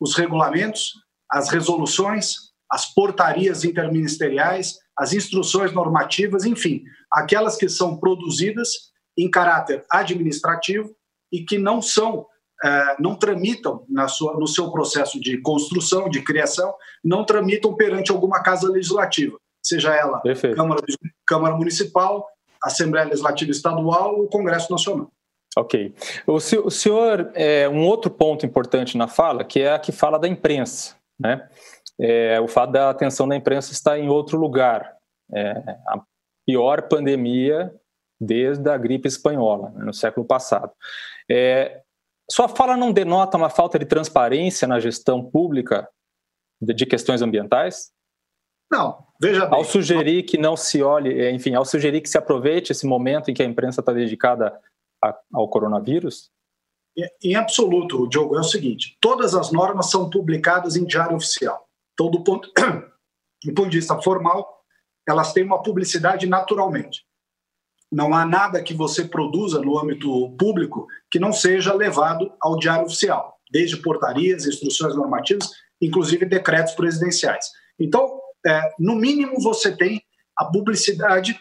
os 0.00 0.14
regulamentos, 0.14 0.92
as 1.28 1.48
resoluções, 1.48 2.34
as 2.70 2.86
portarias 2.94 3.64
interministeriais, 3.64 4.78
as 4.96 5.12
instruções 5.12 5.72
normativas, 5.72 6.44
enfim, 6.44 6.82
aquelas 7.10 7.56
que 7.56 7.68
são 7.68 7.98
produzidas 7.98 8.91
em 9.16 9.30
caráter 9.30 9.84
administrativo 9.90 10.94
e 11.32 11.44
que 11.44 11.58
não 11.58 11.80
são 11.80 12.26
é, 12.64 12.96
não 13.00 13.16
tramitam 13.16 13.84
na 13.88 14.06
sua, 14.06 14.34
no 14.34 14.46
seu 14.46 14.70
processo 14.70 15.18
de 15.20 15.38
construção, 15.38 16.08
de 16.08 16.22
criação, 16.22 16.72
não 17.02 17.24
tramitam 17.24 17.74
perante 17.74 18.12
alguma 18.12 18.40
casa 18.40 18.70
legislativa, 18.70 19.36
seja 19.60 19.92
ela 19.94 20.22
Câmara, 20.54 20.80
Câmara 21.26 21.56
Municipal, 21.56 22.24
Assembleia 22.62 23.06
Legislativa 23.06 23.50
Estadual 23.50 24.20
ou 24.20 24.28
Congresso 24.28 24.70
Nacional. 24.70 25.10
Ok. 25.56 25.92
O 26.26 26.40
senhor, 26.40 27.30
é, 27.34 27.68
um 27.68 27.84
outro 27.84 28.10
ponto 28.10 28.46
importante 28.46 28.96
na 28.96 29.08
fala, 29.08 29.44
que 29.44 29.60
é 29.60 29.72
a 29.72 29.78
que 29.78 29.92
fala 29.92 30.18
da 30.18 30.28
imprensa, 30.28 30.96
né? 31.18 31.46
É, 32.00 32.40
o 32.40 32.48
fato 32.48 32.72
da 32.72 32.88
atenção 32.88 33.28
da 33.28 33.36
imprensa 33.36 33.72
estar 33.72 33.98
em 33.98 34.08
outro 34.08 34.38
lugar. 34.38 34.96
É, 35.34 35.50
a 35.88 36.00
pior 36.46 36.82
pandemia 36.82 37.72
desde 38.22 38.70
a 38.70 38.78
gripe 38.78 39.08
espanhola, 39.08 39.70
né, 39.70 39.84
no 39.84 39.92
século 39.92 40.24
passado. 40.24 40.70
É, 41.28 41.82
sua 42.30 42.48
fala 42.48 42.76
não 42.76 42.92
denota 42.92 43.36
uma 43.36 43.50
falta 43.50 43.78
de 43.78 43.84
transparência 43.84 44.68
na 44.68 44.78
gestão 44.78 45.28
pública 45.28 45.88
de, 46.60 46.72
de 46.72 46.86
questões 46.86 47.20
ambientais? 47.20 47.90
Não, 48.70 49.04
veja 49.20 49.44
bem. 49.44 49.58
Ao 49.58 49.64
sugerir 49.64 50.22
que 50.22 50.38
não 50.38 50.56
se 50.56 50.82
olhe, 50.82 51.20
é, 51.20 51.32
enfim, 51.32 51.54
ao 51.54 51.64
sugerir 51.64 52.00
que 52.00 52.08
se 52.08 52.16
aproveite 52.16 52.70
esse 52.70 52.86
momento 52.86 53.28
em 53.28 53.34
que 53.34 53.42
a 53.42 53.46
imprensa 53.46 53.80
está 53.80 53.92
dedicada 53.92 54.56
a, 55.02 55.18
ao 55.32 55.48
coronavírus? 55.48 56.30
Em 57.22 57.34
absoluto, 57.34 58.08
Diogo, 58.08 58.36
é 58.36 58.40
o 58.40 58.44
seguinte: 58.44 58.96
todas 59.00 59.34
as 59.34 59.50
normas 59.50 59.90
são 59.90 60.08
publicadas 60.08 60.76
em 60.76 60.84
diário 60.84 61.16
oficial. 61.16 61.68
Então, 61.94 62.10
do 62.10 62.22
ponto, 62.22 62.48
do 63.44 63.52
ponto 63.52 63.68
de 63.68 63.78
vista 63.78 64.00
formal, 64.00 64.62
elas 65.08 65.32
têm 65.32 65.44
uma 65.44 65.62
publicidade 65.62 66.26
naturalmente. 66.26 67.04
Não 67.92 68.14
há 68.14 68.24
nada 68.24 68.62
que 68.62 68.72
você 68.72 69.04
produza 69.04 69.60
no 69.60 69.78
âmbito 69.78 70.34
público 70.38 70.86
que 71.10 71.18
não 71.18 71.30
seja 71.30 71.74
levado 71.74 72.32
ao 72.40 72.58
diário 72.58 72.86
oficial, 72.86 73.38
desde 73.50 73.76
portarias, 73.76 74.46
instruções 74.46 74.96
normativas, 74.96 75.50
inclusive 75.78 76.24
decretos 76.24 76.72
presidenciais. 76.72 77.50
Então, 77.78 78.18
é, 78.46 78.62
no 78.78 78.94
mínimo, 78.94 79.38
você 79.42 79.76
tem 79.76 80.02
a 80.34 80.46
publicidade 80.46 81.38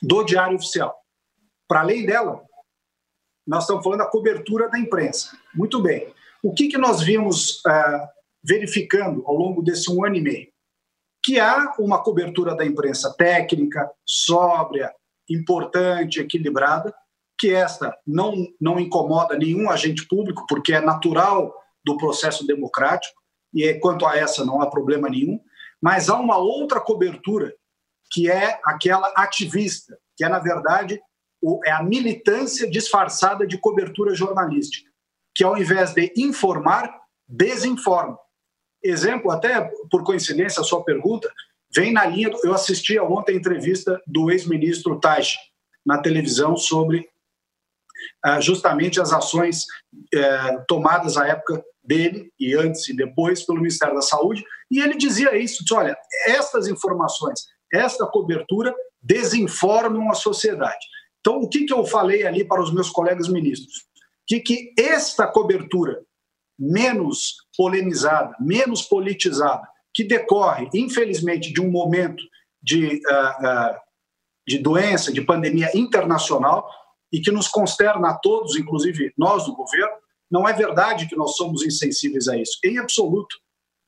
do 0.00 0.24
diário 0.24 0.56
oficial. 0.56 0.96
Para 1.68 1.80
além 1.80 2.06
dela, 2.06 2.42
nós 3.46 3.64
estamos 3.64 3.84
falando 3.84 3.98
da 3.98 4.10
cobertura 4.10 4.70
da 4.70 4.78
imprensa. 4.78 5.36
Muito 5.54 5.82
bem. 5.82 6.14
O 6.42 6.54
que, 6.54 6.68
que 6.68 6.78
nós 6.78 7.02
vimos 7.02 7.60
é, 7.66 8.08
verificando 8.42 9.22
ao 9.26 9.34
longo 9.34 9.62
desse 9.62 9.90
um 9.92 10.02
ano 10.02 10.16
e 10.16 10.20
meio? 10.22 10.48
Que 11.22 11.38
há 11.38 11.74
uma 11.78 12.02
cobertura 12.02 12.54
da 12.54 12.64
imprensa 12.64 13.14
técnica, 13.14 13.90
sóbria, 14.06 14.90
importante, 15.28 16.20
equilibrada, 16.20 16.94
que 17.38 17.52
esta 17.52 17.96
não, 18.06 18.34
não 18.60 18.78
incomoda 18.78 19.36
nenhum 19.36 19.70
agente 19.70 20.06
público, 20.06 20.44
porque 20.48 20.72
é 20.72 20.80
natural 20.80 21.54
do 21.84 21.96
processo 21.96 22.46
democrático. 22.46 23.14
e 23.52 23.74
quanto 23.74 24.06
a 24.06 24.16
essa 24.16 24.44
não 24.44 24.60
há 24.60 24.68
problema 24.68 25.08
nenhum, 25.08 25.38
mas 25.80 26.08
há 26.08 26.18
uma 26.18 26.38
outra 26.38 26.80
cobertura, 26.80 27.54
que 28.10 28.30
é 28.30 28.58
aquela 28.64 29.12
ativista, 29.16 29.98
que 30.16 30.24
é, 30.24 30.28
na 30.28 30.38
verdade, 30.38 31.00
é 31.64 31.70
a 31.70 31.82
militância 31.82 32.70
disfarçada 32.70 33.46
de 33.46 33.58
cobertura 33.58 34.14
jornalística, 34.14 34.90
que 35.34 35.44
ao 35.44 35.58
invés 35.58 35.92
de 35.92 36.12
informar, 36.16 36.98
desinforma. 37.28 38.18
Exemplo, 38.82 39.30
até 39.30 39.70
por 39.90 40.04
coincidência, 40.04 40.60
a 40.60 40.64
sua 40.64 40.84
pergunta 40.84 41.30
vem 41.74 41.92
na 41.92 42.06
linha. 42.06 42.30
Do, 42.30 42.38
eu 42.44 42.54
assisti 42.54 42.98
ontem 42.98 43.32
a 43.32 43.36
entrevista 43.36 44.00
do 44.06 44.30
ex-ministro 44.30 44.98
Taish 45.00 45.36
na 45.84 45.98
televisão 45.98 46.56
sobre 46.56 47.08
ah, 48.22 48.40
justamente 48.40 49.00
as 49.00 49.12
ações 49.12 49.64
eh, 50.12 50.58
tomadas 50.66 51.16
à 51.16 51.26
época 51.26 51.62
dele 51.82 52.32
e 52.40 52.54
antes 52.54 52.88
e 52.88 52.96
depois 52.96 53.44
pelo 53.44 53.58
Ministério 53.58 53.94
da 53.94 54.02
Saúde, 54.02 54.42
e 54.70 54.80
ele 54.80 54.96
dizia 54.96 55.36
isso, 55.36 55.62
disse, 55.62 55.74
olha, 55.74 55.96
estas 56.26 56.66
informações, 56.66 57.40
esta 57.72 58.06
cobertura 58.06 58.74
desinformam 59.02 60.10
a 60.10 60.14
sociedade. 60.14 60.84
Então, 61.20 61.40
o 61.40 61.48
que, 61.48 61.64
que 61.64 61.72
eu 61.72 61.84
falei 61.84 62.26
ali 62.26 62.44
para 62.44 62.62
os 62.62 62.72
meus 62.72 62.90
colegas 62.90 63.28
ministros? 63.28 63.84
Que, 64.26 64.40
que 64.40 64.72
esta 64.78 65.26
cobertura 65.26 66.02
menos 66.58 67.34
polemizada, 67.56 68.34
menos 68.40 68.82
politizada, 68.82 69.66
que 69.94 70.02
decorre, 70.02 70.68
infelizmente, 70.74 71.52
de 71.52 71.60
um 71.60 71.70
momento 71.70 72.22
de, 72.60 73.00
uh, 73.06 73.74
uh, 73.74 73.80
de 74.46 74.58
doença, 74.58 75.12
de 75.12 75.20
pandemia 75.20 75.70
internacional, 75.74 76.68
e 77.12 77.20
que 77.20 77.30
nos 77.30 77.46
consterna 77.46 78.10
a 78.10 78.14
todos, 78.14 78.56
inclusive 78.56 79.12
nós 79.16 79.44
do 79.44 79.54
governo, 79.54 79.94
não 80.28 80.48
é 80.48 80.52
verdade 80.52 81.06
que 81.06 81.14
nós 81.14 81.36
somos 81.36 81.64
insensíveis 81.64 82.26
a 82.26 82.36
isso, 82.36 82.58
em 82.64 82.78
absoluto. 82.78 83.36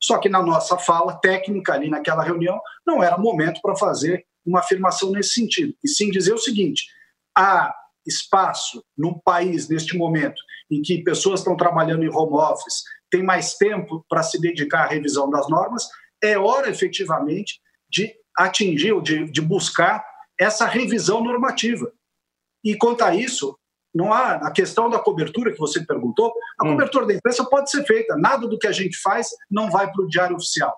Só 0.00 0.18
que 0.18 0.28
na 0.28 0.40
nossa 0.40 0.78
fala 0.78 1.18
técnica 1.18 1.72
ali 1.72 1.90
naquela 1.90 2.22
reunião, 2.22 2.60
não 2.86 3.02
era 3.02 3.18
momento 3.18 3.60
para 3.60 3.74
fazer 3.74 4.24
uma 4.44 4.60
afirmação 4.60 5.10
nesse 5.10 5.30
sentido, 5.30 5.74
e 5.82 5.88
sim 5.88 6.08
dizer 6.08 6.32
o 6.32 6.38
seguinte: 6.38 6.84
há 7.36 7.74
espaço 8.06 8.84
num 8.96 9.18
país 9.18 9.68
neste 9.68 9.96
momento 9.96 10.40
em 10.70 10.80
que 10.80 11.02
pessoas 11.02 11.40
estão 11.40 11.56
trabalhando 11.56 12.04
em 12.04 12.08
home 12.08 12.34
office, 12.34 12.84
tem 13.10 13.22
mais 13.22 13.54
tempo 13.54 14.04
para 14.08 14.22
se 14.22 14.40
dedicar 14.40 14.84
à 14.84 14.86
revisão 14.86 15.30
das 15.30 15.48
normas, 15.48 15.88
é 16.22 16.38
hora 16.38 16.70
efetivamente 16.70 17.60
de 17.88 18.14
atingir 18.36 18.92
ou 18.92 19.00
de, 19.00 19.30
de 19.30 19.40
buscar 19.40 20.04
essa 20.38 20.66
revisão 20.66 21.22
normativa. 21.22 21.90
E 22.64 22.76
quanto 22.76 23.02
a 23.02 23.14
isso, 23.14 23.56
não 23.94 24.12
há 24.12 24.32
a 24.32 24.50
questão 24.50 24.90
da 24.90 24.98
cobertura 24.98 25.52
que 25.52 25.58
você 25.58 25.84
perguntou, 25.84 26.32
a 26.60 26.66
hum. 26.66 26.72
cobertura 26.72 27.06
da 27.06 27.14
imprensa 27.14 27.44
pode 27.44 27.70
ser 27.70 27.84
feita, 27.84 28.16
nada 28.16 28.46
do 28.46 28.58
que 28.58 28.66
a 28.66 28.72
gente 28.72 28.98
faz 28.98 29.30
não 29.50 29.70
vai 29.70 29.90
para 29.90 30.04
o 30.04 30.08
diário 30.08 30.36
oficial. 30.36 30.76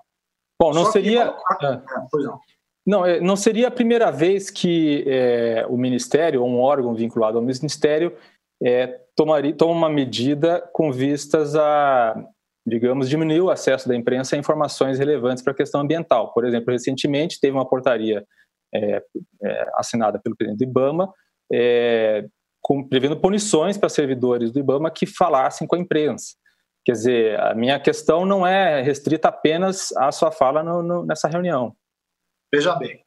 Bom, 0.61 0.73
não 0.73 0.85
Só 0.87 0.93
seria. 0.93 1.35
Que... 1.59 1.67
É. 1.67 1.81
Pois 2.11 2.25
não. 2.25 2.39
Não, 2.87 3.05
é, 3.05 3.21
não 3.21 3.37
seria 3.37 3.69
a 3.69 3.71
primeira 3.71 4.11
vez 4.11 4.49
que 4.49 5.05
é, 5.07 5.67
o 5.69 5.77
Ministério, 5.77 6.43
ou 6.43 6.49
um 6.49 6.59
órgão 6.59 6.95
vinculado 6.95 7.37
ao 7.37 7.45
Ministério, 7.45 8.17
é, 8.63 8.87
tomaria, 9.17 9.55
toma 9.55 9.73
uma 9.73 9.91
medida 9.91 10.61
com 10.73 10.93
vistas 10.93 11.55
a, 11.57 12.15
digamos, 12.67 13.09
diminuir 13.09 13.41
o 13.41 13.51
acesso 13.51 13.89
da 13.89 13.97
imprensa 13.97 14.37
a 14.37 14.39
informações 14.39 14.99
relevantes 14.99 15.43
para 15.43 15.53
a 15.53 15.57
questão 15.57 15.81
ambiental. 15.81 16.33
Por 16.33 16.45
exemplo, 16.45 16.73
recentemente 16.73 17.41
teve 17.41 17.57
uma 17.57 17.69
portaria 17.69 18.25
é, 18.75 19.03
é, 19.43 19.71
assinada 19.75 20.21
pelo 20.23 20.37
presidente 20.37 20.65
do 20.65 20.71
IBAMA, 20.71 21.13
é, 21.53 22.27
com, 22.61 22.87
prevendo 22.87 23.19
punições 23.19 23.79
para 23.79 23.89
servidores 23.89 24.53
do 24.53 24.59
IBAMA 24.59 24.91
que 24.91 25.07
falassem 25.07 25.67
com 25.67 25.77
a 25.77 25.79
imprensa. 25.79 26.35
Quer 26.85 26.93
dizer, 26.93 27.41
a 27.41 27.55
minha 27.55 27.79
questão 27.79 28.25
não 28.25 28.47
é 28.47 28.81
restrita 28.81 29.29
apenas 29.29 29.93
à 29.97 30.11
sua 30.11 30.31
fala 30.31 30.63
no, 30.63 30.83
no, 30.83 31.05
nessa 31.05 31.29
reunião. 31.29 31.75
Veja 32.53 32.75
bem, 32.77 33.05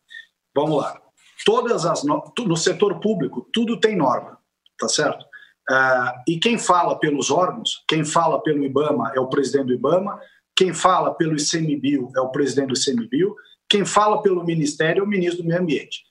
vamos 0.56 0.78
lá. 0.78 1.02
Todas 1.44 1.86
as 1.86 2.04
no... 2.04 2.24
no 2.46 2.56
setor 2.56 3.00
público 3.00 3.48
tudo 3.52 3.80
tem 3.80 3.96
norma, 3.96 4.38
tá 4.78 4.88
certo? 4.88 5.26
Uh, 5.72 6.12
e 6.28 6.38
quem 6.38 6.58
fala 6.58 7.00
pelos 7.00 7.32
órgãos, 7.32 7.84
quem 7.88 8.04
fala 8.04 8.42
pelo 8.44 8.66
IBAMA 8.66 9.14
é 9.16 9.20
o 9.22 9.30
presidente 9.30 9.68
do 9.68 9.74
IBAMA, 9.74 10.20
quem 10.54 10.74
fala 10.74 11.14
pelo 11.14 11.38
ICMBio 11.38 12.12
é 12.14 12.20
o 12.20 12.30
presidente 12.30 12.74
do 12.74 12.78
ICMBio, 12.78 13.34
quem 13.70 13.86
fala 13.86 14.22
pelo 14.22 14.44
Ministério 14.44 15.00
é 15.00 15.04
o 15.04 15.08
ministro 15.08 15.44
do 15.44 15.48
Meio 15.48 15.62
Ambiente. 15.62 16.04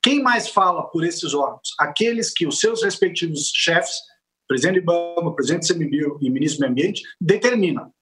Quem 0.00 0.22
mais 0.22 0.48
fala 0.48 0.84
por 0.84 1.04
esses 1.04 1.34
órgãos? 1.34 1.74
Aqueles 1.80 2.32
que 2.32 2.46
os 2.46 2.60
seus 2.60 2.84
respectivos 2.84 3.50
chefes, 3.52 3.96
presidente 4.46 4.74
do 4.74 4.82
IBAMA, 4.82 5.34
presidente 5.34 5.66
do 5.66 5.82
ICMBio 5.82 6.18
e 6.20 6.30
ministro 6.30 6.58
do 6.58 6.60
Meio 6.60 6.70
Ambiente, 6.70 7.02
determinam. 7.20 7.92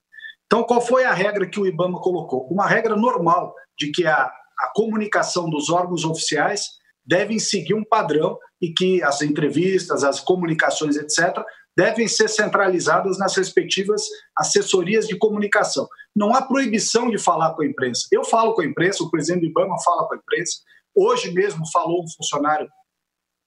Então, 0.45 0.63
qual 0.63 0.81
foi 0.81 1.05
a 1.05 1.15
regra 1.15 1.49
que 1.49 1.59
o 1.59 1.67
IBAMA 1.67 2.01
colocou? 2.01 2.47
Uma 2.49 2.67
regra 2.67 2.95
normal 2.95 3.55
de 3.79 3.91
que 3.91 4.07
a 4.07 4.31
a 4.59 4.73
comunicação 4.75 5.49
dos 5.49 5.71
órgãos 5.71 6.05
oficiais 6.05 6.78
devem 7.09 7.39
seguir 7.39 7.73
um 7.73 7.85
padrão 7.85 8.39
e 8.61 8.73
que 8.73 9.03
as 9.03 9.23
entrevistas, 9.23 10.05
as 10.05 10.21
comunicações, 10.21 10.97
etc., 10.97 11.43
devem 11.75 12.07
ser 12.07 12.29
centralizadas 12.29 13.19
nas 13.19 13.35
respectivas 13.37 14.03
assessorias 14.37 15.07
de 15.07 15.17
comunicação. 15.17 15.89
Não 16.15 16.35
há 16.35 16.43
proibição 16.43 17.09
de 17.09 17.19
falar 17.19 17.55
com 17.55 17.63
a 17.63 17.67
imprensa. 17.67 18.07
Eu 18.13 18.25
falo 18.25 18.53
com 18.53 18.61
a 18.61 18.67
imprensa, 18.67 19.03
o 19.03 19.11
presidente 19.11 19.43
do 19.43 19.47
IBAMA 19.47 19.77
fala 19.83 20.07
com 20.07 20.15
a 20.15 20.19
imprensa. 20.19 20.59
Hoje 20.95 21.33
mesmo 21.33 21.65
falou 21.73 22.03
um 22.03 22.09
funcionário 22.17 22.69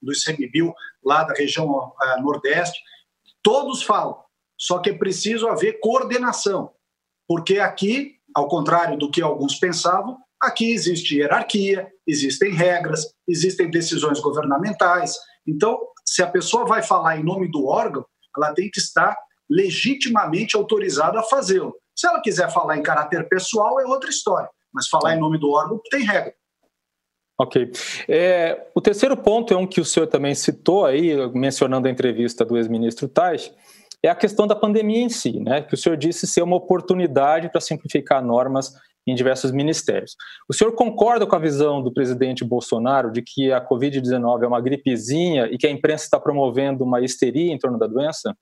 do 0.02 0.12
ICMBio, 0.12 0.74
lá 1.04 1.24
da 1.24 1.34
região 1.34 1.68
uh, 1.68 2.22
Nordeste. 2.22 2.80
Todos 3.44 3.84
falam, 3.84 4.18
só 4.58 4.80
que 4.80 4.90
é 4.90 4.98
preciso 4.98 5.48
haver 5.48 5.80
coordenação, 5.80 6.72
porque 7.28 7.60
aqui, 7.60 8.16
ao 8.34 8.48
contrário 8.48 8.98
do 8.98 9.12
que 9.12 9.22
alguns 9.22 9.56
pensavam, 9.56 10.18
Aqui 10.42 10.72
existe 10.72 11.18
hierarquia, 11.18 11.88
existem 12.08 12.52
regras, 12.52 13.14
existem 13.28 13.70
decisões 13.70 14.20
governamentais. 14.20 15.16
Então, 15.48 15.80
se 16.04 16.24
a 16.24 16.28
pessoa 16.28 16.66
vai 16.66 16.82
falar 16.82 17.18
em 17.18 17.24
nome 17.24 17.50
do 17.50 17.68
órgão, 17.68 18.06
ela 18.36 18.54
tem 18.54 18.70
que 18.72 18.80
estar 18.80 19.16
legitimamente 19.50 20.56
autorizada 20.56 21.20
a 21.20 21.24
fazê-lo. 21.24 21.76
Se 21.96 22.08
ela 22.08 22.22
quiser 22.22 22.52
falar 22.52 22.78
em 22.78 22.82
caráter 22.82 23.28
pessoal, 23.30 23.80
é 23.80 23.86
outra 23.86 24.10
história. 24.10 24.50
Mas 24.74 24.88
falar 24.88 25.16
em 25.16 25.20
nome 25.20 25.38
do 25.38 25.52
órgão 25.52 25.80
tem 25.90 26.04
regra. 26.04 26.34
Ok. 27.40 27.72
É, 28.08 28.68
o 28.74 28.82
terceiro 28.82 29.18
ponto 29.18 29.54
é 29.54 29.58
um 29.58 29.68
que 29.68 29.82
o 29.82 29.86
senhor 29.86 30.08
também 30.08 30.34
citou 30.34 30.86
aí, 30.86 31.16
mencionando 31.34 31.88
a 31.88 31.92
entrevista 31.92 32.46
do 32.46 32.58
ex-ministro 32.58 33.08
Tais, 33.08 33.52
é 34.04 34.10
a 34.10 34.16
questão 34.16 34.48
da 34.48 34.56
pandemia 34.56 35.02
em 35.02 35.10
si, 35.10 35.40
né? 35.40 35.62
Que 35.62 35.74
o 35.74 35.78
senhor 35.78 35.96
disse 35.96 36.26
ser 36.26 36.42
uma 36.42 36.56
oportunidade 36.56 37.50
para 37.52 37.62
simplificar 37.62 38.24
normas 38.24 38.74
em 39.08 39.16
diversos 39.16 39.52
ministérios. 39.52 40.16
O 40.48 40.54
senhor 40.54 40.74
concorda 40.74 41.26
com 41.26 41.36
a 41.36 41.40
visão 41.40 41.82
do 41.82 41.92
presidente 41.92 42.46
Bolsonaro 42.46 43.12
de 43.12 43.22
que 43.22 43.52
a 43.52 43.66
Covid-19 43.66 44.44
é 44.44 44.48
uma 44.48 44.62
gripezinha 44.62 45.48
e 45.52 45.58
que 45.58 45.68
a 45.68 45.72
imprensa 45.72 46.06
está 46.06 46.20
promovendo 46.20 46.84
uma 46.84 47.02
histeria 47.02 47.52
em 47.52 47.58
torno 47.58 47.80
da 47.80 47.88
doença? 47.88 48.36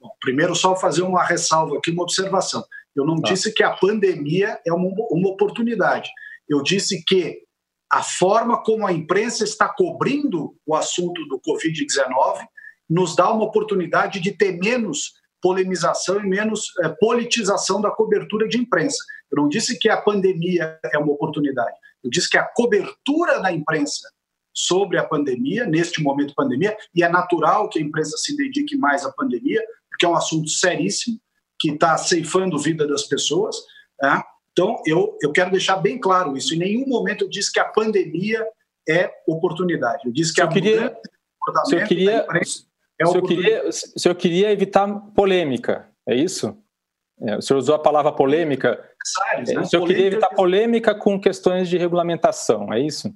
Bom, 0.00 0.10
primeiro, 0.20 0.54
só 0.54 0.74
fazer 0.76 1.02
uma 1.02 1.22
ressalva 1.22 1.76
aqui, 1.76 1.90
uma 1.90 2.02
observação. 2.02 2.64
Eu 2.94 3.04
não 3.04 3.16
ah. 3.16 3.22
disse 3.22 3.52
que 3.52 3.62
a 3.62 3.74
pandemia 3.74 4.58
é 4.66 4.72
uma, 4.72 4.90
uma 5.10 5.28
oportunidade. 5.28 6.10
Eu 6.48 6.62
disse 6.62 7.04
que 7.04 7.42
a 7.90 8.02
forma 8.02 8.62
como 8.62 8.86
a 8.86 8.92
imprensa 8.92 9.44
está 9.44 9.68
cobrindo 9.68 10.54
o 10.66 10.74
assunto 10.74 11.24
do 11.28 11.40
Covid-19 11.40 12.46
nos 12.88 13.14
dá 13.14 13.30
uma 13.32 13.44
oportunidade 13.44 14.20
de 14.20 14.32
ter 14.32 14.58
menos 14.58 15.12
polemização 15.40 16.18
e 16.20 16.26
menos 16.26 16.72
é, 16.82 16.88
politização 16.88 17.80
da 17.80 17.90
cobertura 17.90 18.48
de 18.48 18.58
imprensa. 18.58 18.98
Eu 19.30 19.42
não 19.42 19.48
disse 19.48 19.78
que 19.78 19.88
a 19.88 20.00
pandemia 20.00 20.78
é 20.92 20.98
uma 20.98 21.12
oportunidade. 21.12 21.74
Eu 22.02 22.10
disse 22.10 22.28
que 22.28 22.38
a 22.38 22.44
cobertura 22.44 23.40
da 23.40 23.52
imprensa 23.52 24.08
sobre 24.54 24.98
a 24.98 25.04
pandemia, 25.04 25.66
neste 25.66 26.02
momento 26.02 26.28
de 26.28 26.34
pandemia, 26.34 26.76
e 26.94 27.02
é 27.02 27.08
natural 27.08 27.68
que 27.68 27.78
a 27.78 27.82
imprensa 27.82 28.16
se 28.16 28.34
dedique 28.36 28.76
mais 28.76 29.04
à 29.04 29.12
pandemia, 29.12 29.62
porque 29.90 30.06
é 30.06 30.08
um 30.08 30.16
assunto 30.16 30.48
seríssimo 30.48 31.20
que 31.58 31.70
está 31.70 31.96
ceifando 31.98 32.56
a 32.56 32.60
vida 32.60 32.86
das 32.86 33.02
pessoas. 33.02 33.56
Né? 34.00 34.22
Então, 34.52 34.80
eu, 34.86 35.16
eu 35.20 35.32
quero 35.32 35.50
deixar 35.50 35.76
bem 35.76 35.98
claro 35.98 36.36
isso. 36.36 36.54
Em 36.54 36.58
nenhum 36.58 36.86
momento 36.86 37.24
eu 37.24 37.28
disse 37.28 37.52
que 37.52 37.60
a 37.60 37.64
pandemia 37.64 38.46
é 38.88 39.10
oportunidade. 39.26 40.06
Eu 40.06 40.12
disse 40.12 40.32
que 40.32 40.40
eu 40.40 40.46
a 40.46 40.48
queria, 40.48 40.96
se 41.64 41.76
eu 41.76 41.86
queria, 41.86 42.26
é 42.32 42.44
se 42.44 43.16
eu 43.18 43.22
queria, 43.22 43.72
se 43.72 44.08
eu 44.08 44.14
queria 44.14 44.52
evitar 44.52 44.88
polêmica, 45.14 45.88
é 46.06 46.14
isso? 46.14 46.56
É, 47.20 47.36
o 47.36 47.42
senhor 47.42 47.58
usou 47.58 47.74
a 47.74 47.78
palavra 47.78 48.12
polêmica. 48.12 48.82
É, 49.32 49.54
né? 49.54 49.60
O 49.60 49.64
senhor 49.64 49.86
queria 49.86 50.06
evitar 50.06 50.30
polêmica 50.30 50.94
com 50.94 51.20
questões 51.20 51.68
de 51.68 51.78
regulamentação, 51.78 52.72
é 52.72 52.80
isso? 52.80 53.08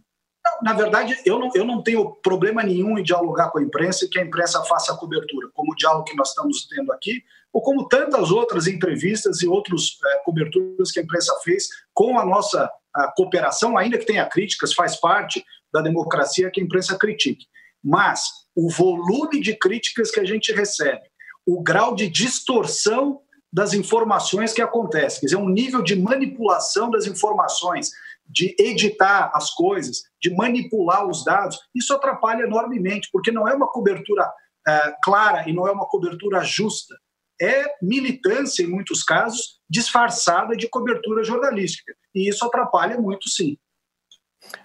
Não, 0.45 0.63
na 0.63 0.73
verdade, 0.73 1.19
eu 1.25 1.39
não, 1.39 1.51
eu 1.55 1.65
não 1.65 1.83
tenho 1.83 2.15
problema 2.23 2.63
nenhum 2.63 2.99
em 2.99 3.03
dialogar 3.03 3.51
com 3.51 3.59
a 3.59 3.63
imprensa 3.63 4.05
e 4.05 4.09
que 4.09 4.19
a 4.19 4.23
imprensa 4.23 4.63
faça 4.65 4.93
a 4.93 4.97
cobertura, 4.97 5.49
como 5.53 5.73
o 5.73 5.77
diálogo 5.77 6.05
que 6.05 6.17
nós 6.17 6.31
estamos 6.31 6.67
tendo 6.67 6.93
aqui, 6.93 7.23
ou 7.53 7.61
como 7.61 7.89
tantas 7.89 8.31
outras 8.31 8.67
entrevistas 8.67 9.43
e 9.43 9.49
outras 9.49 9.99
é, 10.07 10.23
coberturas 10.25 10.91
que 10.91 11.01
a 11.01 11.03
imprensa 11.03 11.35
fez 11.45 11.69
com 11.93 12.19
a 12.19 12.25
nossa 12.25 12.71
a 12.95 13.13
cooperação, 13.13 13.77
ainda 13.79 13.99
que 13.99 14.07
tenha 14.07 14.27
críticas, 14.27 14.73
faz 14.73 14.97
parte 14.97 15.45
da 15.73 15.81
democracia 15.81 16.51
que 16.51 16.61
a 16.61 16.65
imprensa 16.65 16.99
critique. 16.99 17.47
Mas 17.83 18.23
o 18.55 18.69
volume 18.69 19.41
de 19.41 19.57
críticas 19.57 20.11
que 20.11 20.21
a 20.21 20.25
gente 20.25 20.53
recebe, 20.53 21.03
o 21.47 21.63
grau 21.63 21.95
de 21.95 22.09
distorção 22.09 23.21
das 23.53 23.75
informações 23.75 24.53
que 24.53 24.63
acontecem. 24.63 25.21
Quer 25.21 25.27
dizer, 25.27 25.37
um 25.37 25.49
nível 25.49 25.83
de 25.83 25.97
manipulação 25.97 26.91
das 26.91 27.07
informações, 27.07 27.91
de 28.27 28.55
editar 28.59 29.31
as 29.35 29.51
coisas, 29.51 30.03
de 30.21 30.31
manipular 30.35 31.07
os 31.09 31.25
dados, 31.25 31.59
isso 31.75 31.93
atrapalha 31.93 32.45
enormemente, 32.45 33.09
porque 33.13 33.33
não 33.33 33.49
é 33.49 33.55
uma 33.55 33.67
cobertura 33.67 34.31
é, 34.67 34.95
clara 35.03 35.49
e 35.49 35.53
não 35.53 35.67
é 35.67 35.73
uma 35.73 35.87
cobertura 35.87 36.43
justa. 36.45 36.95
É 37.43 37.65
militância, 37.83 38.63
em 38.63 38.69
muitos 38.69 39.03
casos, 39.03 39.59
disfarçada 39.69 40.57
de 40.57 40.69
cobertura 40.69 41.25
jornalística. 41.25 41.93
E 42.15 42.29
isso 42.29 42.45
atrapalha 42.45 42.99
muito, 43.01 43.29
sim. 43.29 43.57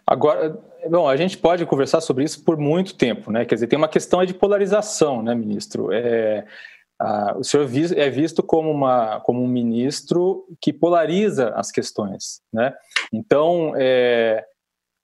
Agora, 0.05 0.57
bom, 0.89 1.07
a 1.07 1.15
gente 1.15 1.37
pode 1.37 1.65
conversar 1.65 2.01
sobre 2.01 2.23
isso 2.23 2.43
por 2.43 2.57
muito 2.57 2.95
tempo, 2.95 3.31
né? 3.31 3.45
Quer 3.45 3.55
dizer, 3.55 3.67
tem 3.67 3.77
uma 3.77 3.87
questão 3.87 4.23
de 4.25 4.33
polarização, 4.33 5.21
né, 5.21 5.33
ministro? 5.33 5.91
É, 5.91 6.45
o 7.37 7.43
senhor 7.43 7.69
é 7.97 8.09
visto 8.09 8.41
como, 8.41 8.71
uma, 8.71 9.19
como 9.21 9.43
um 9.43 9.47
ministro 9.47 10.45
que 10.61 10.71
polariza 10.71 11.49
as 11.49 11.71
questões, 11.71 12.41
né? 12.53 12.73
Então, 13.11 13.73
é, 13.75 14.43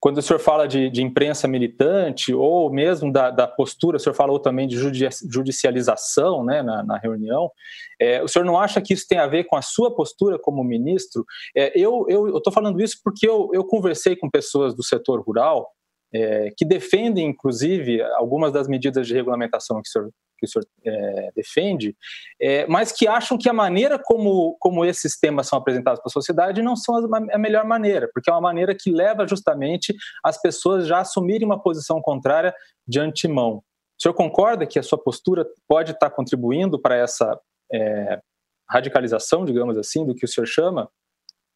quando 0.02 0.18
o 0.18 0.22
senhor 0.22 0.40
fala 0.40 0.68
de, 0.68 0.90
de 0.90 1.04
imprensa 1.04 1.48
militante 1.48 2.34
ou 2.34 2.72
mesmo 2.72 3.14
da, 3.14 3.30
da, 3.30 3.48
postura, 3.48 3.98
o 3.98 4.00
senhor 4.00 4.16
falou 4.16 4.40
também 4.40 4.68
de 4.68 4.76
judicialização 4.76 6.44
né, 6.44 6.64
na, 6.64 6.82
na 6.82 6.98
reunião, 6.98 7.52
é, 8.00 8.22
o 8.24 8.28
senhor 8.28 8.44
não 8.44 8.60
acha 8.60 8.82
que 8.82 8.96
isso 8.96 9.06
tem 9.08 9.20
a 9.20 9.28
ver 9.28 9.44
com 9.44 9.56
a 9.56 9.62
sua 9.62 9.94
postura 9.94 10.40
como 10.40 10.64
ministro? 10.64 11.24
É, 11.56 11.72
eu 11.80 12.08
estou 12.36 12.52
falando 12.52 12.82
isso 12.82 12.98
porque 13.04 13.30
eu, 13.30 13.52
eu 13.54 13.64
conversei 13.64 14.16
com 14.16 14.28
pessoas 14.28 14.74
do 14.74 14.84
setor 14.84 15.22
rural 15.22 15.70
é, 16.12 16.50
que 16.58 16.66
defendem, 16.66 17.28
inclusive, 17.28 18.02
algumas 18.16 18.52
das 18.52 18.68
medidas 18.68 19.06
de 19.06 19.14
regulamentação 19.14 19.82
que 19.84 19.88
o 19.88 19.92
senhor 19.92 20.10
que 20.42 20.46
o 20.46 20.50
senhor 20.50 20.66
é, 20.84 21.32
defende, 21.36 21.96
é, 22.42 22.66
mas 22.66 22.92
que 22.92 23.08
acham 23.08 23.38
que 23.38 23.48
a 23.48 23.54
maneira 23.54 24.00
como, 24.04 24.58
como 24.60 24.84
esses 24.84 25.20
temas 25.20 25.48
são 25.48 25.60
apresentados 25.60 26.02
para 26.02 26.10
a 26.10 26.12
sociedade 26.12 26.62
não 26.62 26.76
são 26.76 26.96
a, 26.96 27.36
a 27.36 27.38
melhor 27.38 27.64
maneira, 27.66 28.10
porque 28.12 28.30
é 28.30 28.34
uma 28.34 28.42
maneira 28.42 28.76
que 28.76 28.92
leva 28.92 29.28
justamente 29.28 29.96
as 30.24 30.42
pessoas 30.42 30.88
já 30.88 30.98
a 30.98 31.02
assumirem 31.02 31.46
uma 31.46 31.62
posição 31.62 32.02
contrária 32.02 32.54
de 32.88 33.00
antemão. 33.00 33.58
O 33.58 34.02
senhor 34.02 34.16
concorda 34.16 34.66
que 34.66 34.80
a 34.80 34.84
sua 34.84 34.98
postura 34.98 35.46
pode 35.68 35.92
estar 35.92 36.10
contribuindo 36.10 36.82
para 36.82 36.96
essa 36.96 37.40
é, 37.72 38.20
radicalização, 38.68 39.46
digamos 39.46 39.78
assim, 39.78 40.06
do 40.06 40.16
que 40.16 40.26
o 40.26 40.28
senhor 40.28 40.48
chama? 40.48 40.90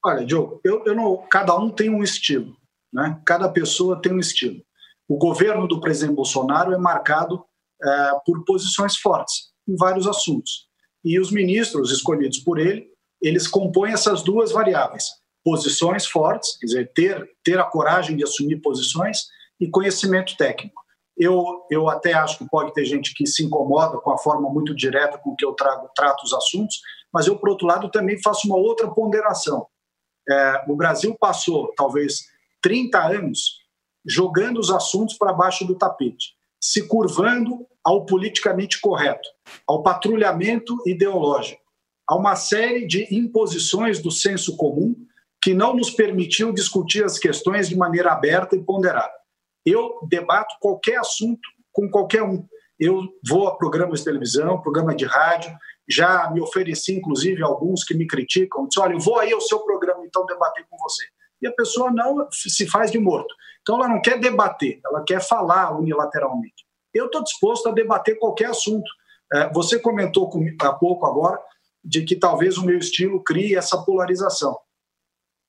Olha, 0.04 0.24
Diogo, 0.24 0.62
eu, 0.64 0.84
eu 0.86 0.96
não, 0.96 1.18
cada 1.30 1.58
um 1.58 1.72
tem 1.72 1.90
um 1.90 2.04
estilo, 2.04 2.56
né? 2.94 3.20
cada 3.26 3.50
pessoa 3.50 4.00
tem 4.00 4.14
um 4.14 4.20
estilo. 4.20 4.62
O 5.08 5.18
governo 5.18 5.68
do 5.68 5.80
presidente 5.80 6.16
Bolsonaro 6.16 6.74
é 6.74 6.78
marcado 6.78 7.44
é, 7.84 8.12
por 8.26 8.44
posições 8.46 8.98
fortes 8.98 9.50
em 9.68 9.76
vários 9.76 10.08
assuntos. 10.08 10.68
E 11.04 11.20
os 11.20 11.32
ministros 11.32 11.92
escolhidos 11.92 12.40
por 12.40 12.60
ele, 12.60 12.88
eles 13.22 13.48
compõem 13.48 13.94
essas 13.94 14.24
duas 14.24 14.52
variáveis: 14.52 15.06
posições 15.44 16.06
fortes, 16.06 16.58
quer 16.58 16.66
dizer, 16.66 16.92
ter, 16.94 17.30
ter 17.44 17.60
a 17.60 17.64
coragem 17.64 18.16
de 18.16 18.24
assumir 18.24 18.58
posições, 18.62 19.28
e 19.60 19.70
conhecimento 19.70 20.36
técnico. 20.38 20.84
Eu, 21.18 21.66
eu 21.72 21.90
até 21.90 22.14
acho 22.14 22.38
que 22.38 22.50
pode 22.50 22.74
ter 22.74 22.84
gente 22.84 23.14
que 23.14 23.26
se 23.26 23.44
incomoda 23.44 23.98
com 24.00 24.12
a 24.12 24.18
forma 24.18 24.50
muito 24.50 24.76
direta 24.76 25.18
com 25.18 25.34
que 25.34 25.46
eu 25.46 25.54
trago, 25.54 25.90
trato 25.96 26.24
os 26.24 26.34
assuntos, 26.34 26.82
mas 27.14 27.26
eu, 27.26 27.38
por 27.38 27.50
outro 27.50 27.66
lado, 27.66 27.90
também 27.90 28.22
faço 28.22 28.48
uma 28.48 28.58
outra 28.58 28.90
ponderação. 28.92 29.66
É, 30.30 30.66
o 30.68 30.76
Brasil 30.76 31.16
passou, 31.18 31.72
talvez, 31.78 32.26
30 32.62 33.00
anos 33.00 33.64
jogando 34.06 34.60
os 34.60 34.70
assuntos 34.70 35.18
para 35.18 35.32
baixo 35.32 35.66
do 35.66 35.76
tapete 35.76 36.35
se 36.72 36.88
curvando 36.88 37.68
ao 37.84 38.06
politicamente 38.06 38.82
correto, 38.82 39.30
ao 39.68 39.84
patrulhamento 39.84 40.76
ideológico, 40.88 41.62
a 42.10 42.16
uma 42.16 42.36
série 42.36 42.88
de 42.88 43.08
imposições 43.16 44.02
do 44.02 44.10
senso 44.10 44.58
comum 44.58 44.96
que 45.42 45.54
não 45.54 45.76
nos 45.76 45.92
permitiu 45.92 46.52
discutir 46.52 47.04
as 47.04 47.20
questões 47.20 47.70
de 47.70 47.78
maneira 47.78 48.12
aberta 48.12 48.56
e 48.56 48.64
ponderada. 48.64 49.14
Eu 49.64 50.00
debato 50.10 50.56
qualquer 50.60 50.98
assunto 50.98 51.48
com 51.72 51.88
qualquer 51.90 52.24
um. 52.24 52.44
Eu 52.80 53.04
vou 53.28 53.48
a 53.48 53.56
programas 53.56 54.00
de 54.00 54.06
televisão, 54.06 54.62
programa 54.62 54.96
de 54.96 55.06
rádio, 55.06 55.56
já 55.88 56.32
me 56.32 56.42
ofereci, 56.42 56.96
inclusive, 56.96 57.44
alguns 57.44 57.84
que 57.84 57.94
me 57.94 58.08
criticam, 58.08 58.68
disse, 58.68 58.80
olha, 58.80 58.94
eu 58.94 59.00
vou 59.00 59.20
aí 59.20 59.32
ao 59.32 59.42
seu 59.42 59.60
programa, 59.60 60.04
então, 60.04 60.26
debater 60.26 60.66
com 60.68 60.78
você. 60.78 61.06
E 61.42 61.48
a 61.48 61.52
pessoa 61.52 61.92
não 61.92 62.28
se 62.32 62.68
faz 62.68 62.92
de 62.92 63.00
morto. 63.00 63.34
Então, 63.62 63.76
ela 63.76 63.88
não 63.88 64.02
quer 64.02 64.20
debater, 64.20 64.80
ela 64.86 65.04
quer 65.04 65.22
falar 65.22 65.78
unilateralmente. 65.78 66.66
Eu 66.94 67.08
estou 67.08 67.24
disposto 67.24 67.68
a 67.68 67.72
debater 67.72 68.18
qualquer 68.20 68.50
assunto. 68.50 68.90
É, 69.34 69.52
você 69.52 69.80
comentou 69.80 70.32
há 70.62 70.74
pouco 70.74 71.06
agora 71.06 71.40
de 71.84 72.04
que 72.04 72.16
talvez 72.16 72.58
o 72.58 72.66
meu 72.66 72.78
estilo 72.78 73.24
crie 73.24 73.56
essa 73.56 73.78
polarização. 73.84 74.58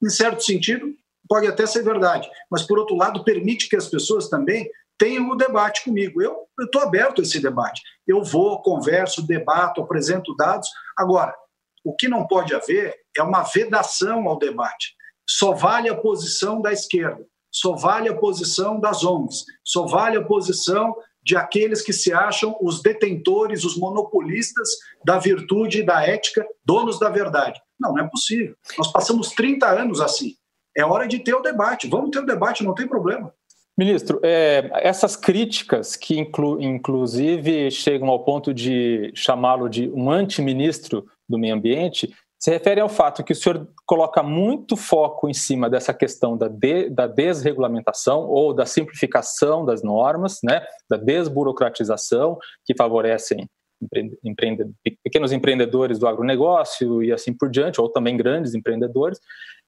Em 0.03 0.11
certo 0.11 0.43
sentido, 0.43 0.95
pode 1.29 1.47
até 1.47 1.67
ser 1.67 1.83
verdade, 1.83 2.29
mas, 2.51 2.63
por 2.63 2.79
outro 2.79 2.97
lado, 2.97 3.25
permite 3.25 3.69
que 3.69 3.77
as 3.77 3.89
pessoas 3.89 4.29
também 4.29 4.69
tenham 4.99 5.29
o 5.31 5.37
debate 5.37 5.85
comigo. 5.85 6.23
Eu 6.23 6.47
estou 6.61 6.83
aberto 6.83 7.21
a 7.21 7.23
esse 7.23 7.41
debate. 7.41 7.83
Eu 8.07 8.23
vou, 8.23 8.63
converso, 8.63 9.27
debato, 9.27 9.81
apresento 9.81 10.35
dados. 10.37 10.69
Agora, 10.97 11.35
o 11.85 11.95
que 11.95 12.09
não 12.09 12.27
pode 12.27 12.55
haver 12.55 12.95
é 13.17 13.23
uma 13.23 13.43
vedação 13.43 14.27
ao 14.29 14.39
debate. 14.39 14.95
Só 15.29 15.53
vale 15.53 15.89
a 15.89 15.97
posição 15.97 16.61
da 16.61 16.73
esquerda 16.73 17.27
só 17.57 17.75
vale 17.75 18.11
a 18.11 18.15
posição 18.15 18.79
das 18.79 19.03
ONGs, 19.03 19.47
só 19.65 19.87
vale 19.87 20.19
a 20.19 20.23
posição 20.23 20.95
de 21.23 21.37
aqueles 21.37 21.81
que 21.81 21.93
se 21.93 22.13
acham 22.13 22.55
os 22.61 22.83
detentores, 22.83 23.65
os 23.65 23.79
monopolistas 23.79 24.69
da 25.03 25.19
virtude 25.19 25.81
e 25.81 25.83
da 25.83 26.07
ética, 26.07 26.47
donos 26.65 27.01
da 27.01 27.09
verdade. 27.09 27.59
Não, 27.81 27.95
não 27.95 28.05
é 28.05 28.09
possível. 28.09 28.55
Nós 28.77 28.93
passamos 28.93 29.31
30 29.31 29.67
anos 29.67 30.03
assim. 30.03 30.35
É 30.77 30.85
hora 30.85 31.09
de 31.09 31.19
ter 31.19 31.35
o 31.35 31.41
debate. 31.41 31.89
Vamos 31.89 32.11
ter 32.11 32.19
o 32.19 32.27
debate, 32.27 32.63
não 32.63 32.75
tem 32.75 32.87
problema. 32.87 33.33
Ministro, 33.77 34.21
é, 34.23 34.71
essas 34.75 35.17
críticas 35.17 35.97
que 35.97 36.19
inclu, 36.19 36.61
inclusive 36.61 37.71
chegam 37.71 38.09
ao 38.09 38.23
ponto 38.23 38.53
de 38.53 39.13
chamá-lo 39.15 39.69
de 39.69 39.89
um 39.89 40.11
antiministro 40.11 41.07
do 41.29 41.39
meio 41.39 41.55
ambiente, 41.55 42.15
se 42.47 42.53
refere 42.53 42.81
ao 42.81 42.89
fato 42.89 43.25
que 43.25 43.33
o 43.33 43.35
senhor 43.35 43.69
coloca 43.85 44.23
muito 44.23 44.77
foco 44.77 45.29
em 45.29 45.35
cima 45.35 45.69
dessa 45.69 45.93
questão 45.93 46.37
da, 46.37 46.47
de, 46.47 46.89
da 46.89 47.09
desregulamentação 47.09 48.21
ou 48.21 48.55
da 48.55 48.65
simplificação 48.65 49.65
das 49.65 49.83
normas, 49.83 50.39
né, 50.45 50.65
da 50.89 50.97
desburocratização, 50.97 52.39
que 52.65 52.73
favorecem 52.77 53.49
pequenos 55.03 55.33
empreendedores 55.33 55.99
do 55.99 56.07
agronegócio 56.07 57.03
e 57.03 57.13
assim 57.13 57.37
por 57.37 57.51
diante, 57.51 57.81
ou 57.81 57.89
também 57.89 58.17
grandes 58.17 58.55
empreendedores, 58.55 59.19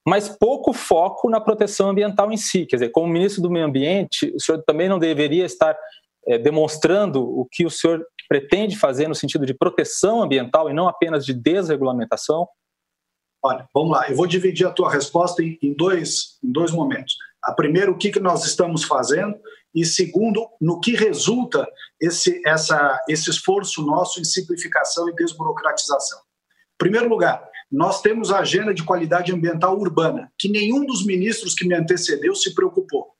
mas 0.06 0.28
pouco 0.28 0.72
foco 0.72 1.28
na 1.28 1.40
proteção 1.40 1.90
ambiental 1.90 2.30
em 2.30 2.36
si. 2.36 2.64
Quer 2.64 2.76
dizer, 2.76 2.90
como 2.90 3.12
ministro 3.12 3.42
do 3.42 3.50
Meio 3.50 3.66
Ambiente, 3.66 4.32
o 4.36 4.40
senhor 4.40 4.62
também 4.64 4.88
não 4.88 5.00
deveria 5.00 5.44
estar 5.44 5.76
é, 6.28 6.38
demonstrando 6.38 7.24
o 7.24 7.44
que 7.50 7.66
o 7.66 7.70
senhor 7.70 8.06
pretende 8.28 8.78
fazer 8.78 9.08
no 9.08 9.16
sentido 9.16 9.44
de 9.44 9.52
proteção 9.52 10.22
ambiental 10.22 10.70
e 10.70 10.72
não 10.72 10.86
apenas 10.86 11.26
de 11.26 11.34
desregulamentação? 11.34 12.46
Olha, 13.42 13.68
vamos 13.72 13.92
lá, 13.92 14.08
eu 14.08 14.16
vou 14.16 14.26
dividir 14.26 14.66
a 14.66 14.70
tua 14.70 14.90
resposta 14.90 15.42
em, 15.42 15.58
em 15.62 15.72
dois, 15.72 16.38
em 16.42 16.50
dois 16.50 16.72
momentos. 16.72 17.14
A 17.42 17.52
primeiro, 17.52 17.92
o 17.92 17.96
que, 17.96 18.10
que 18.10 18.20
nós 18.20 18.44
estamos 18.44 18.84
fazendo, 18.84 19.38
e 19.74 19.84
segundo, 19.84 20.48
no 20.60 20.80
que 20.80 20.96
resulta 20.96 21.66
esse, 22.00 22.42
essa, 22.44 23.00
esse 23.08 23.30
esforço 23.30 23.82
nosso 23.82 24.20
em 24.20 24.24
simplificação 24.24 25.08
e 25.08 25.14
desburocratização. 25.14 26.18
Em 26.18 26.78
primeiro 26.78 27.08
lugar, 27.08 27.48
nós 27.70 28.00
temos 28.00 28.32
a 28.32 28.40
agenda 28.40 28.72
de 28.72 28.82
qualidade 28.82 29.32
ambiental 29.32 29.78
urbana, 29.78 30.32
que 30.38 30.48
nenhum 30.48 30.84
dos 30.84 31.04
ministros 31.04 31.54
que 31.54 31.66
me 31.66 31.74
antecedeu 31.74 32.34
se 32.34 32.54
preocupou, 32.54 33.12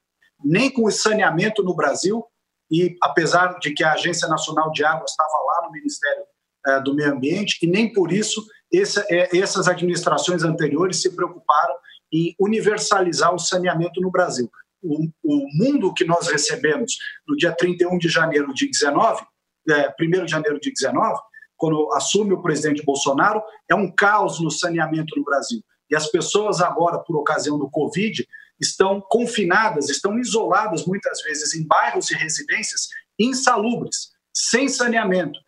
nem 0.42 0.70
com 0.70 0.85
o 0.85 0.90
saneamento 0.90 1.62
no 1.62 1.74
Brasil, 1.74 2.24
e 2.70 2.96
apesar 3.02 3.59
de 3.59 3.72
que 3.72 3.85
a 3.85 3.92
Agência 3.92 4.28
Nacional 4.28 4.70
de 4.72 4.85
Água 4.85 5.04
estava 5.07 5.33
lá 5.46 5.66
no 5.66 5.72
Ministério 5.72 6.24
eh, 6.66 6.81
do 6.81 6.94
Meio 6.94 7.12
Ambiente, 7.12 7.59
e 7.62 7.66
nem 7.66 7.92
por 7.92 8.12
isso 8.12 8.44
essa, 8.72 9.04
é, 9.11 9.37
essas 9.37 9.68
administrações 9.68 10.42
anteriores 10.42 11.00
se 11.00 11.14
preocuparam 11.14 11.74
em 12.12 12.35
universalizar 12.38 13.35
o 13.35 13.38
saneamento 13.38 14.00
no 14.00 14.11
Brasil. 14.11 14.50
O, 14.83 15.09
o, 15.22 15.46
mundo 15.54 15.92
que 15.92 16.04
nós 16.04 16.28
recebemos 16.28 16.96
no 17.26 17.37
dia 17.37 17.52
31 17.52 17.98
de 17.98 18.09
janeiro 18.09 18.52
de 18.54 18.68
19, 18.68 19.24
é, 19.70 19.94
1 20.00 20.24
de 20.24 20.31
janeiro 20.31 20.61
de 20.61 20.72
19, 20.72 21.20
quando 21.57 21.92
assume 21.92 22.33
o 22.33 22.42
presidente 22.42 22.85
Bolsonaro, 22.85 23.42
é 23.68 23.74
um 23.74 23.90
caos 23.90 24.40
no 24.40 24.50
saneamento 24.50 25.14
no 25.16 25.24
Brasil. 25.24 25.61
E 25.90 25.96
as 25.96 26.07
pessoas 26.07 26.61
agora, 26.61 26.98
por 26.98 27.16
ocasião 27.16 27.59
do 27.59 27.68
Covid, 27.68 28.26
estão 28.61 29.00
confinadas, 29.00 29.88
estão 29.88 30.18
isoladas 30.18 30.87
muitas 30.87 31.20
vezes 31.22 31.54
em 31.54 31.66
bairros 31.66 32.11
e 32.11 32.14
residências 32.14 32.88
insalubres, 33.18 34.11
sem 34.33 34.68
saneamento, 34.68 35.38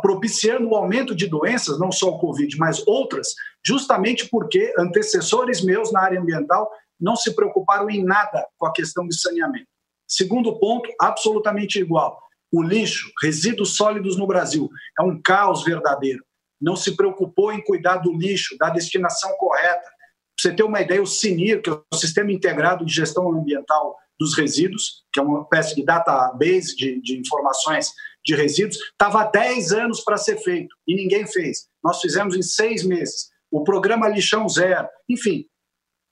propiciando 0.00 0.68
o 0.68 0.76
aumento 0.76 1.14
de 1.14 1.26
doenças, 1.26 1.78
não 1.78 1.92
só 1.92 2.08
o 2.08 2.18
Covid, 2.18 2.56
mas 2.58 2.86
outras, 2.86 3.28
justamente 3.64 4.28
porque 4.28 4.72
antecessores 4.78 5.62
meus 5.62 5.92
na 5.92 6.02
área 6.02 6.20
ambiental 6.20 6.70
não 7.00 7.16
se 7.16 7.34
preocuparam 7.34 7.90
em 7.90 8.02
nada 8.04 8.46
com 8.56 8.66
a 8.66 8.72
questão 8.72 9.06
de 9.06 9.18
saneamento. 9.18 9.66
Segundo 10.06 10.58
ponto, 10.58 10.88
absolutamente 11.00 11.78
igual. 11.78 12.20
O 12.52 12.62
lixo, 12.62 13.10
resíduos 13.22 13.76
sólidos 13.76 14.16
no 14.16 14.26
Brasil, 14.26 14.68
é 14.98 15.02
um 15.02 15.20
caos 15.20 15.64
verdadeiro. 15.64 16.22
não 16.60 16.76
se 16.76 16.94
preocupou 16.94 17.52
em 17.52 17.60
cuidar 17.60 17.96
do 17.96 18.12
lixo, 18.12 18.56
da 18.56 18.70
destinação 18.70 19.34
correta. 19.36 19.82
Para 19.82 20.38
você 20.38 20.54
ter 20.54 20.62
uma 20.62 20.80
ideia, 20.80 21.02
o 21.02 21.06
CINIR, 21.06 21.60
que 21.60 21.70
é 21.70 21.72
o 21.72 21.96
Sistema 21.96 22.30
Integrado 22.30 22.84
de 22.84 22.94
Gestão 22.94 23.28
Ambiental 23.32 23.96
dos 24.16 24.36
Resíduos, 24.36 25.02
que 25.12 25.18
é 25.18 25.22
uma 25.22 25.42
espécie 25.42 25.74
de 25.74 25.84
database 25.84 26.76
de, 26.76 27.00
de 27.02 27.18
informações 27.18 27.92
de 28.24 28.34
resíduos, 28.34 28.76
estava 28.76 29.22
há 29.22 29.24
10 29.24 29.72
anos 29.72 30.00
para 30.00 30.16
ser 30.16 30.38
feito 30.38 30.74
e 30.86 30.94
ninguém 30.94 31.26
fez. 31.26 31.68
Nós 31.82 32.00
fizemos 32.00 32.36
em 32.36 32.42
seis 32.42 32.84
meses. 32.84 33.30
O 33.50 33.64
programa 33.64 34.08
Lixão 34.08 34.48
Zero, 34.48 34.88
enfim. 35.08 35.44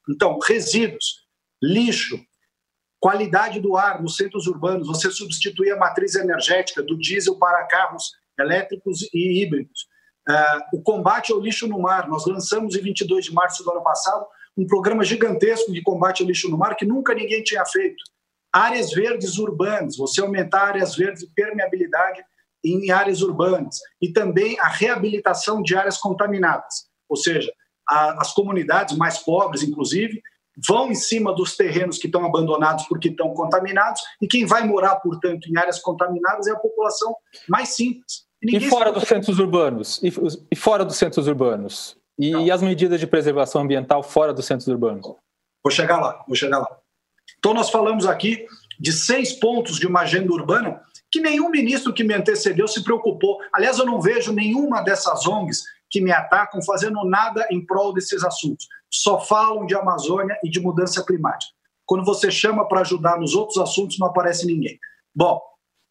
Então, 0.09 0.39
resíduos, 0.39 1.27
lixo, 1.63 2.21
qualidade 2.99 3.61
do 3.61 3.77
ar 3.77 4.03
nos 4.03 4.17
centros 4.17 4.47
urbanos, 4.47 4.87
você 4.87 5.11
substituir 5.11 5.73
a 5.73 5.79
matriz 5.79 6.15
energética 6.15 6.83
do 6.83 6.99
diesel 6.99 7.39
para 7.39 7.67
carros 7.67 8.13
elétricos 8.39 9.03
e 9.15 9.43
híbridos. 9.43 9.89
Uh, 10.29 10.79
o 10.79 10.83
combate 10.83 11.33
ao 11.33 11.41
lixo 11.41 11.67
no 11.67 11.81
mar, 11.81 12.09
nós 12.09 12.27
lançamos 12.27 12.77
em 12.77 12.83
22 12.83 13.27
de 13.27 13.33
março 13.33 13.65
do 13.65 13.71
ano 13.71 13.83
passado 13.83 14.27
um 14.57 14.67
programa 14.67 15.03
gigantesco 15.05 15.73
de 15.73 15.83
combate 15.83 16.23
ao 16.23 16.29
lixo 16.29 16.51
no 16.51 16.59
mar 16.59 16.77
que 16.77 16.85
nunca 16.85 17.15
ninguém 17.15 17.43
tinha 17.43 17.65
feito. 17.65 18.03
Áreas 18.53 18.93
verdes 18.93 19.39
urbanas, 19.39 19.97
você 19.97 20.21
aumentar 20.21 20.69
áreas 20.69 20.97
verdes 20.97 21.23
e 21.23 21.31
permeabilidade 21.35 22.23
em 22.65 22.91
áreas 22.91 23.23
urbanas. 23.23 23.77
E 24.01 24.13
também 24.13 24.59
a 24.61 24.69
reabilitação 24.69 25.63
de 25.63 25.77
áreas 25.77 25.99
contaminadas. 25.99 26.89
Ou 27.09 27.17
seja, 27.17 27.51
a, 27.89 28.21
as 28.21 28.33
comunidades 28.33 28.97
mais 28.97 29.19
pobres, 29.19 29.63
inclusive, 29.63 30.21
vão 30.67 30.91
em 30.91 30.95
cima 30.95 31.35
dos 31.35 31.57
terrenos 31.57 31.99
que 31.99 32.07
estão 32.07 32.25
abandonados 32.25 32.85
porque 32.87 33.09
estão 33.09 33.33
contaminados, 33.35 34.03
e 34.21 34.27
quem 34.27 34.45
vai 34.45 34.67
morar, 34.67 34.97
portanto, 34.97 35.49
em 35.49 35.57
áreas 35.57 35.79
contaminadas 35.81 36.47
é 36.47 36.53
a 36.53 36.59
população 36.59 37.15
mais 37.49 37.71
simples. 37.71 38.25
E, 38.43 38.57
e 38.57 38.69
fora 38.69 38.91
dos 38.91 39.05
centros 39.05 39.39
urbanos? 39.39 40.03
E, 40.03 40.13
e, 40.51 40.57
fora 40.57 40.85
dos 40.85 40.97
centros 40.97 41.27
urbanos? 41.27 41.97
E, 42.19 42.31
e, 42.31 42.51
as 42.51 42.63
medidas 42.63 43.01
de 43.01 43.07
preservação 43.07 43.63
ambiental 43.63 44.03
fora 44.03 44.33
dos 44.33 44.45
centros 44.47 44.69
urbanos? 44.69 45.07
Vou 45.63 45.71
chegar 45.71 46.01
lá, 46.01 46.23
vou 46.27 46.37
chegar 46.37 46.59
lá. 46.59 46.80
Então, 47.41 47.53
nós 47.55 47.71
falamos 47.71 48.07
aqui 48.07 48.47
de 48.79 48.93
seis 48.93 49.33
pontos 49.33 49.79
de 49.79 49.87
uma 49.87 50.01
agenda 50.01 50.31
urbana 50.31 50.81
que 51.11 51.21
nenhum 51.21 51.51
ministro 51.51 51.93
que 51.93 52.05
me 52.05 52.15
antecedeu 52.15 52.69
se 52.69 52.85
preocupou. 52.85 53.39
Aliás, 53.53 53.79
eu 53.79 53.87
não 53.87 54.01
vejo 54.01 54.33
nenhuma 54.33 54.83
dessas 54.83 55.27
ONGs 55.27 55.65
que 55.91 56.01
me 56.01 56.13
atacam 56.13 56.63
fazendo 56.63 57.03
nada 57.05 57.47
em 57.51 57.65
prol 57.65 57.93
desses 57.93 58.23
assuntos. 58.23 58.69
Só 58.91 59.19
falam 59.19 59.67
de 59.67 59.75
Amazônia 59.75 60.39
e 60.45 60.51
de 60.51 60.61
mudança 60.61 61.05
climática. 61.05 61.53
Quando 61.85 62.05
você 62.05 62.31
chama 62.31 62.69
para 62.69 62.83
ajudar 62.83 63.19
nos 63.19 63.35
outros 63.35 63.59
assuntos, 63.59 63.99
não 63.99 64.07
aparece 64.07 64.47
ninguém. 64.47 64.79
Bom, 65.13 65.41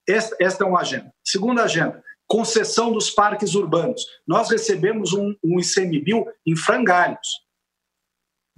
esta, 0.08 0.36
esta 0.40 0.64
é 0.64 0.68
uma 0.68 0.80
agenda. 0.80 1.12
Segunda 1.26 1.64
agenda, 1.64 2.02
concessão 2.26 2.92
dos 2.94 3.10
parques 3.10 3.56
urbanos. 3.56 4.06
Nós 4.26 4.50
recebemos 4.50 5.14
um, 5.14 5.36
um 5.44 5.60
ICMBio 5.60 6.26
em 6.46 6.56
frangalhos. 6.56 7.28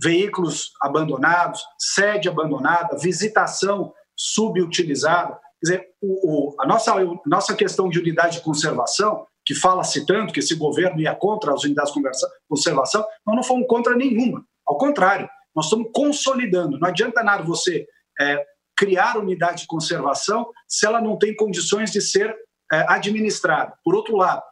Veículos 0.02 0.72
abandonados, 0.82 1.62
sede 1.78 2.28
abandonada, 2.28 2.98
visitação 2.98 3.94
subutilizada. 4.16 5.34
Quer 5.34 5.72
dizer, 5.72 5.88
o, 6.02 6.54
o, 6.54 6.56
a 6.60 6.68
nossa, 6.68 6.94
nossa 7.26 7.56
questão 7.56 7.90
de 7.90 8.00
unidade 8.00 8.38
de 8.38 8.44
conservação, 8.44 9.26
que 9.46 9.56
fala-se 9.56 10.06
tanto 10.06 10.34
que 10.34 10.40
esse 10.40 10.56
governo 10.56 11.00
ia 11.02 11.16
contra 11.16 11.54
as 11.54 11.64
unidades 11.64 11.94
de 11.94 12.02
conservação, 12.48 13.06
nós 13.26 13.36
não 13.36 13.44
fomos 13.44 13.68
contra 13.68 13.96
nenhuma. 13.96 14.44
Ao 14.66 14.78
contrário, 14.78 15.30
nós 15.56 15.66
estamos 15.66 15.90
consolidando. 15.94 16.80
Não 16.80 16.88
adianta 16.88 17.24
nada 17.24 17.44
você 17.44 17.86
é, 18.20 18.44
criar 18.76 19.18
unidade 19.18 19.62
de 19.62 19.68
conservação 19.68 20.50
se 20.68 20.86
ela 20.86 21.02
não 21.02 21.18
tem 21.18 21.36
condições 21.36 21.92
de 21.92 22.02
ser 22.02 22.36
é, 22.72 22.86
administrada. 22.88 23.74
Por 23.84 23.96
outro 23.96 24.16
lado, 24.16 24.44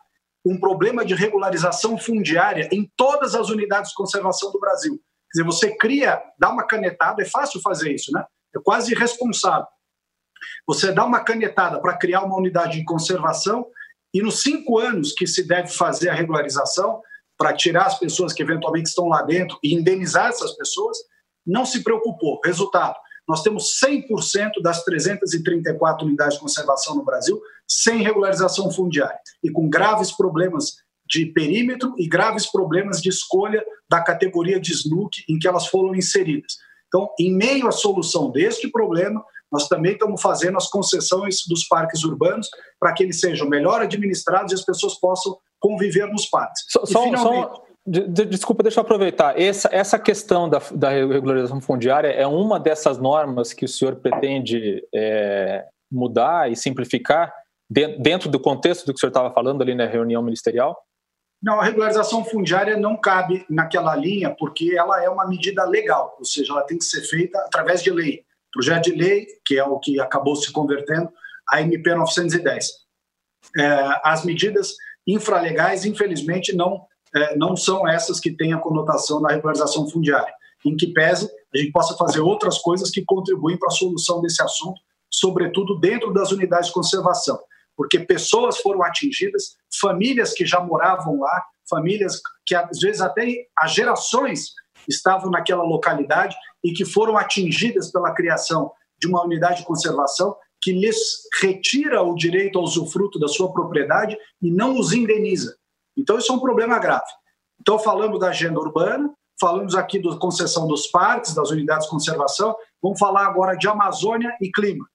um 0.46 0.60
problema 0.60 1.06
de 1.06 1.14
regularização 1.14 1.98
fundiária 1.98 2.68
em 2.72 2.90
todas 2.96 3.36
as 3.36 3.50
unidades 3.50 3.92
de 3.92 3.96
conservação 3.96 4.52
do 4.52 4.60
Brasil. 4.60 5.00
Quer 5.32 5.40
dizer, 5.40 5.44
você 5.44 5.78
cria, 5.78 6.22
dá 6.38 6.50
uma 6.50 6.66
canetada, 6.66 7.22
é 7.22 7.26
fácil 7.26 7.62
fazer 7.62 7.94
isso, 7.94 8.12
né? 8.12 8.24
É 8.56 8.60
quase 8.64 8.94
irresponsável. 8.94 9.68
Você 10.68 10.92
dá 10.92 11.06
uma 11.06 11.24
canetada 11.24 11.80
para 11.82 11.98
criar 11.98 12.24
uma 12.24 12.38
unidade 12.38 12.78
de 12.78 12.86
conservação 12.86 13.66
e 14.14 14.22
nos 14.22 14.42
cinco 14.42 14.80
anos 14.80 15.14
que 15.14 15.28
se 15.28 15.48
deve 15.48 15.68
fazer 15.68 16.10
a 16.10 16.14
regularização, 16.14 17.02
para 17.40 17.54
tirar 17.54 17.86
as 17.86 17.98
pessoas 17.98 18.34
que 18.34 18.44
eventualmente 18.44 18.90
estão 18.90 19.08
lá 19.08 19.22
dentro 19.22 19.58
e 19.64 19.74
indenizar 19.74 20.28
essas 20.28 20.52
pessoas, 20.58 20.98
não 21.48 21.66
se 21.66 21.82
preocupou. 21.82 22.42
Resultado: 22.44 22.96
nós 23.26 23.42
temos 23.42 23.80
100% 23.82 24.62
das 24.62 24.84
334 24.84 26.06
unidades 26.06 26.34
de 26.34 26.42
conservação 26.42 26.96
no 26.96 27.06
Brasil 27.06 27.42
sem 27.66 28.04
regularização 28.04 28.70
fundiária 28.70 29.18
e 29.42 29.50
com 29.50 29.70
graves 29.70 30.12
problemas 30.12 30.76
de 31.10 31.26
perímetro 31.26 31.96
e 31.98 32.08
graves 32.08 32.46
problemas 32.46 33.02
de 33.02 33.10
escolha 33.10 33.64
da 33.90 34.02
categoria 34.02 34.60
de 34.60 34.72
SNUC 34.72 35.24
em 35.28 35.40
que 35.40 35.48
elas 35.48 35.68
foram 35.68 35.96
inseridas. 35.96 36.58
Então, 36.88 37.10
em 37.20 37.34
meio 37.34 37.68
à 37.68 37.72
solução 37.72 38.32
deste 38.32 38.70
problema, 38.70 39.24
nós 39.52 39.68
também 39.68 39.94
estamos 39.94 40.22
fazendo 40.22 40.58
as 40.58 40.70
concessões 40.70 41.48
dos 41.48 41.68
parques 41.68 42.04
urbanos 42.04 42.48
para 42.80 42.94
que 42.94 43.04
eles 43.04 43.20
sejam 43.20 43.48
melhor 43.48 43.82
administrados 43.82 44.52
e 44.52 44.56
as 44.56 44.64
pessoas 44.64 45.00
possam 45.00 45.38
conviver 45.60 46.08
nos 46.08 46.28
parques. 46.28 46.64
Só, 46.70 46.86
finalmente... 46.86 47.48
só 47.48 47.70
de, 47.86 48.26
desculpa, 48.26 48.62
deixa 48.62 48.80
eu 48.80 48.84
aproveitar. 48.84 49.40
Essa, 49.40 49.68
essa 49.72 49.98
questão 49.98 50.48
da, 50.48 50.62
da 50.76 50.90
regularização 50.90 51.60
fundiária 51.60 52.10
é 52.10 52.28
uma 52.28 52.60
dessas 52.60 53.00
normas 53.00 53.52
que 53.52 53.66
o 53.66 53.68
senhor 53.68 53.96
pretende 53.96 54.84
é, 54.94 55.66
mudar 55.92 56.52
e 56.52 56.56
simplificar 56.56 57.34
dentro 57.70 58.30
do 58.30 58.40
contexto 58.40 58.86
do 58.86 58.94
que 58.94 58.98
o 58.98 59.00
senhor 59.00 59.10
estava 59.10 59.32
falando 59.32 59.62
ali 59.62 59.74
na 59.74 59.86
reunião 59.86 60.22
ministerial? 60.22 60.78
Não, 61.42 61.60
a 61.60 61.64
regularização 61.64 62.24
fundiária 62.26 62.78
não 62.78 62.98
cabe 62.98 63.46
naquela 63.50 63.96
linha 63.96 64.36
porque 64.38 64.76
ela 64.78 65.02
é 65.02 65.10
uma 65.10 65.26
medida 65.28 65.64
legal, 65.64 66.16
ou 66.20 66.26
seja, 66.26 66.52
ela 66.52 66.64
tem 66.64 66.78
que 66.78 66.84
ser 66.84 67.02
feita 67.02 67.40
através 67.40 67.82
de 67.82 67.90
lei. 67.92 68.26
Projeto 68.52 68.86
de 68.86 68.92
lei, 68.92 69.26
que 69.46 69.58
é 69.58 69.64
o 69.64 69.80
que 69.80 70.00
acabou 70.02 70.36
se 70.36 70.52
convertendo, 70.52 71.10
a 71.48 71.62
MP 71.62 71.96
910. 71.96 72.68
É, 73.58 74.02
as 74.04 74.26
medidas 74.26 74.74
infralegais, 75.08 75.86
infelizmente, 75.86 76.54
não, 76.54 76.86
é, 77.16 77.38
não 77.38 77.56
são 77.56 77.88
essas 77.88 78.20
que 78.20 78.32
têm 78.32 78.54
a 78.54 78.60
conotação 78.60 79.22
da 79.22 79.30
regularização 79.30 79.90
fundiária. 79.90 80.34
Em 80.66 80.76
que 80.76 80.88
pese 80.88 81.30
a 81.54 81.58
gente 81.58 81.72
possa 81.72 81.96
fazer 81.96 82.20
outras 82.20 82.58
coisas 82.58 82.90
que 82.90 83.04
contribuem 83.06 83.58
para 83.58 83.70
a 83.70 83.72
solução 83.72 84.22
desse 84.22 84.42
assunto, 84.44 84.82
sobretudo 85.10 85.80
dentro 85.80 86.14
das 86.14 86.32
unidades 86.32 86.68
de 86.68 86.74
conservação 86.74 87.40
porque 87.80 87.98
pessoas 87.98 88.58
foram 88.58 88.84
atingidas, 88.84 89.56
famílias 89.80 90.34
que 90.34 90.46
já 90.46 90.60
moravam 90.60 91.18
lá, 91.18 91.46
famílias 91.70 92.22
que 92.46 92.54
às 92.54 92.78
vezes 92.78 93.00
até 93.00 93.26
há 93.58 93.68
gerações 93.68 94.50
estavam 94.86 95.32
naquela 95.32 95.64
localidade 95.64 96.36
e 96.62 96.74
que 96.74 96.84
foram 96.84 97.18
atingidas 97.18 97.90
pela 97.90 98.14
criação 98.14 98.70
de 98.98 99.08
uma 99.08 99.24
unidade 99.24 99.60
de 99.60 99.66
conservação 99.66 100.36
que 100.62 100.74
lhes 100.74 100.98
retira 101.42 102.02
o 102.02 102.16
direito 102.16 102.60
ao 102.60 102.66
usufruto 102.66 103.18
da 103.18 103.30
sua 103.30 103.54
propriedade 103.54 104.18
e 104.42 104.52
não 104.52 104.78
os 104.78 104.92
indeniza. 104.92 105.56
Então, 105.96 106.18
isso 106.18 106.34
é 106.34 106.36
um 106.36 106.42
problema 106.42 106.80
grave. 106.80 107.10
Então, 107.62 107.80
falamos 107.80 108.20
da 108.20 108.28
agenda 108.28 108.60
urbana, 108.60 109.10
falamos 109.40 109.74
aqui 109.74 110.04
da 110.04 110.18
concessão 110.18 110.68
dos 110.68 110.88
parques, 110.88 111.34
das 111.34 111.50
unidades 111.50 111.86
de 111.86 111.92
conservação, 111.92 112.54
vamos 112.84 113.00
falar 113.00 113.26
agora 113.26 113.56
de 113.56 113.70
Amazônia 113.70 114.36
e 114.42 114.52
clima. 114.52 114.86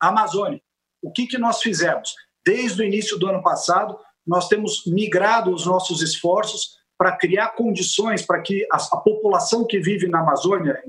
Amazônia 0.00 0.60
o 1.02 1.12
que, 1.12 1.26
que 1.26 1.38
nós 1.38 1.60
fizemos? 1.60 2.14
Desde 2.44 2.82
o 2.82 2.84
início 2.84 3.18
do 3.18 3.28
ano 3.28 3.42
passado, 3.42 3.98
nós 4.26 4.48
temos 4.48 4.84
migrado 4.86 5.52
os 5.52 5.66
nossos 5.66 6.02
esforços 6.02 6.78
para 6.98 7.16
criar 7.16 7.50
condições 7.50 8.22
para 8.22 8.42
que 8.42 8.66
a, 8.72 8.76
a, 8.76 8.96
população 8.96 9.64
que 9.64 9.78
vive 9.78 10.08
na 10.08 10.20
Amazônia, 10.20 10.82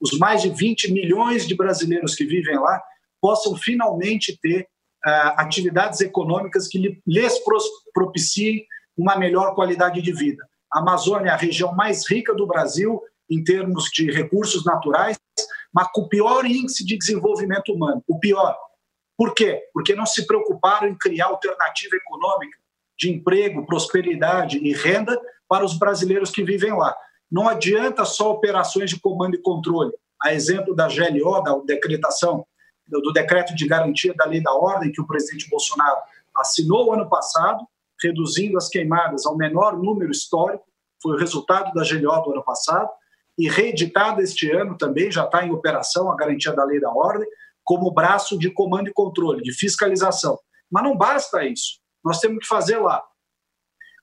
os 0.00 0.18
mais 0.18 0.42
de 0.42 0.48
20 0.48 0.92
milhões 0.92 1.46
de 1.46 1.54
brasileiros 1.54 2.14
que 2.14 2.24
vivem 2.24 2.58
lá, 2.58 2.82
possam 3.20 3.54
finalmente 3.54 4.36
ter 4.40 4.62
uh, 5.06 5.34
atividades 5.36 6.00
econômicas 6.00 6.66
que 6.66 7.00
lhes 7.06 7.34
propiciem 7.92 8.64
uma 8.96 9.16
melhor 9.16 9.54
qualidade 9.54 10.00
de 10.00 10.12
vida. 10.12 10.44
A 10.72 10.80
Amazônia 10.80 11.30
é 11.30 11.32
a 11.32 11.36
região 11.36 11.74
mais 11.74 12.10
rica 12.10 12.34
do 12.34 12.46
Brasil 12.46 13.00
em 13.30 13.44
termos 13.44 13.84
de 13.90 14.10
recursos 14.10 14.64
naturais, 14.64 15.18
mas 15.72 15.88
com 15.92 16.02
o 16.02 16.08
pior 16.08 16.44
índice 16.44 16.84
de 16.84 16.96
desenvolvimento 16.98 17.72
humano, 17.72 18.02
o 18.08 18.18
pior. 18.18 18.56
Por 19.16 19.34
quê? 19.34 19.62
Porque 19.72 19.94
não 19.94 20.06
se 20.06 20.26
preocuparam 20.26 20.88
em 20.88 20.96
criar 20.96 21.26
alternativa 21.26 21.96
econômica 21.96 22.58
de 22.98 23.10
emprego, 23.10 23.66
prosperidade 23.66 24.58
e 24.58 24.72
renda 24.72 25.20
para 25.48 25.64
os 25.64 25.78
brasileiros 25.78 26.30
que 26.30 26.44
vivem 26.44 26.72
lá. 26.72 26.96
Não 27.30 27.48
adianta 27.48 28.04
só 28.04 28.30
operações 28.30 28.90
de 28.90 29.00
comando 29.00 29.34
e 29.34 29.42
controle. 29.42 29.92
A 30.22 30.32
exemplo 30.32 30.74
da 30.74 30.86
GLO, 30.88 31.42
da 31.42 31.58
decretação 31.66 32.46
do 32.86 33.12
decreto 33.12 33.54
de 33.54 33.66
garantia 33.66 34.14
da 34.14 34.26
lei 34.26 34.42
da 34.42 34.52
ordem 34.52 34.92
que 34.92 35.00
o 35.00 35.06
presidente 35.06 35.48
Bolsonaro 35.48 35.98
assinou 36.36 36.92
ano 36.92 37.08
passado, 37.08 37.66
reduzindo 38.02 38.58
as 38.58 38.68
queimadas 38.68 39.24
ao 39.26 39.36
menor 39.36 39.78
número 39.78 40.10
histórico, 40.10 40.64
foi 41.02 41.14
o 41.14 41.18
resultado 41.18 41.72
da 41.72 41.82
GLO 41.82 42.22
do 42.22 42.32
ano 42.32 42.44
passado, 42.44 42.90
e 43.38 43.48
reeditado 43.48 44.20
este 44.20 44.50
ano 44.50 44.76
também, 44.76 45.10
já 45.10 45.24
está 45.24 45.44
em 45.44 45.50
operação 45.50 46.10
a 46.10 46.16
garantia 46.16 46.52
da 46.52 46.64
lei 46.64 46.80
da 46.80 46.90
ordem, 46.90 47.26
como 47.64 47.92
braço 47.92 48.38
de 48.38 48.50
comando 48.50 48.88
e 48.88 48.92
controle, 48.92 49.42
de 49.42 49.52
fiscalização. 49.52 50.38
Mas 50.70 50.84
não 50.84 50.96
basta 50.96 51.44
isso. 51.44 51.80
Nós 52.04 52.18
temos 52.18 52.38
que 52.40 52.46
fazer 52.46 52.78
lá 52.78 53.02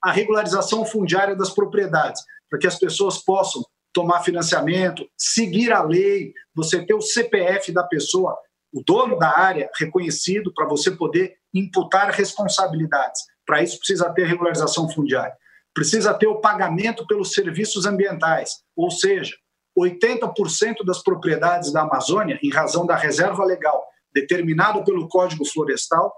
a 0.02 0.12
regularização 0.12 0.86
fundiária 0.86 1.36
das 1.36 1.50
propriedades, 1.50 2.24
para 2.50 2.60
que 2.60 2.68
as 2.68 2.80
pessoas 2.80 3.18
possam 3.18 3.64
tomar 3.94 4.22
financiamento, 4.22 5.06
seguir 5.18 5.74
a 5.74 5.84
lei, 5.84 6.34
você 6.56 6.86
ter 6.86 6.94
o 6.94 7.02
CPF 7.02 7.72
da 7.74 7.84
pessoa, 7.84 8.38
o 8.72 8.82
dono 8.86 9.18
da 9.18 9.38
área 9.38 9.70
reconhecido 9.78 10.54
para 10.54 10.68
você 10.68 10.92
poder 10.92 11.36
imputar 11.54 12.12
responsabilidades. 12.12 13.22
Para 13.46 13.64
isso 13.64 13.78
precisa 13.78 14.12
ter 14.14 14.26
regularização 14.26 14.90
fundiária. 14.90 15.36
Precisa 15.74 16.14
ter 16.14 16.28
o 16.28 16.40
pagamento 16.40 17.06
pelos 17.08 17.34
serviços 17.34 17.86
ambientais, 17.86 18.62
ou 18.76 18.90
seja, 18.92 19.36
80% 19.80 20.84
das 20.86 21.02
propriedades 21.02 21.72
da 21.72 21.82
Amazônia, 21.82 22.40
em 22.44 22.52
razão 22.52 22.86
da 22.86 22.96
reserva 22.96 23.44
legal 23.46 23.88
determinada 24.14 24.84
pelo 24.84 25.08
Código 25.08 25.46
Florestal, 25.46 26.14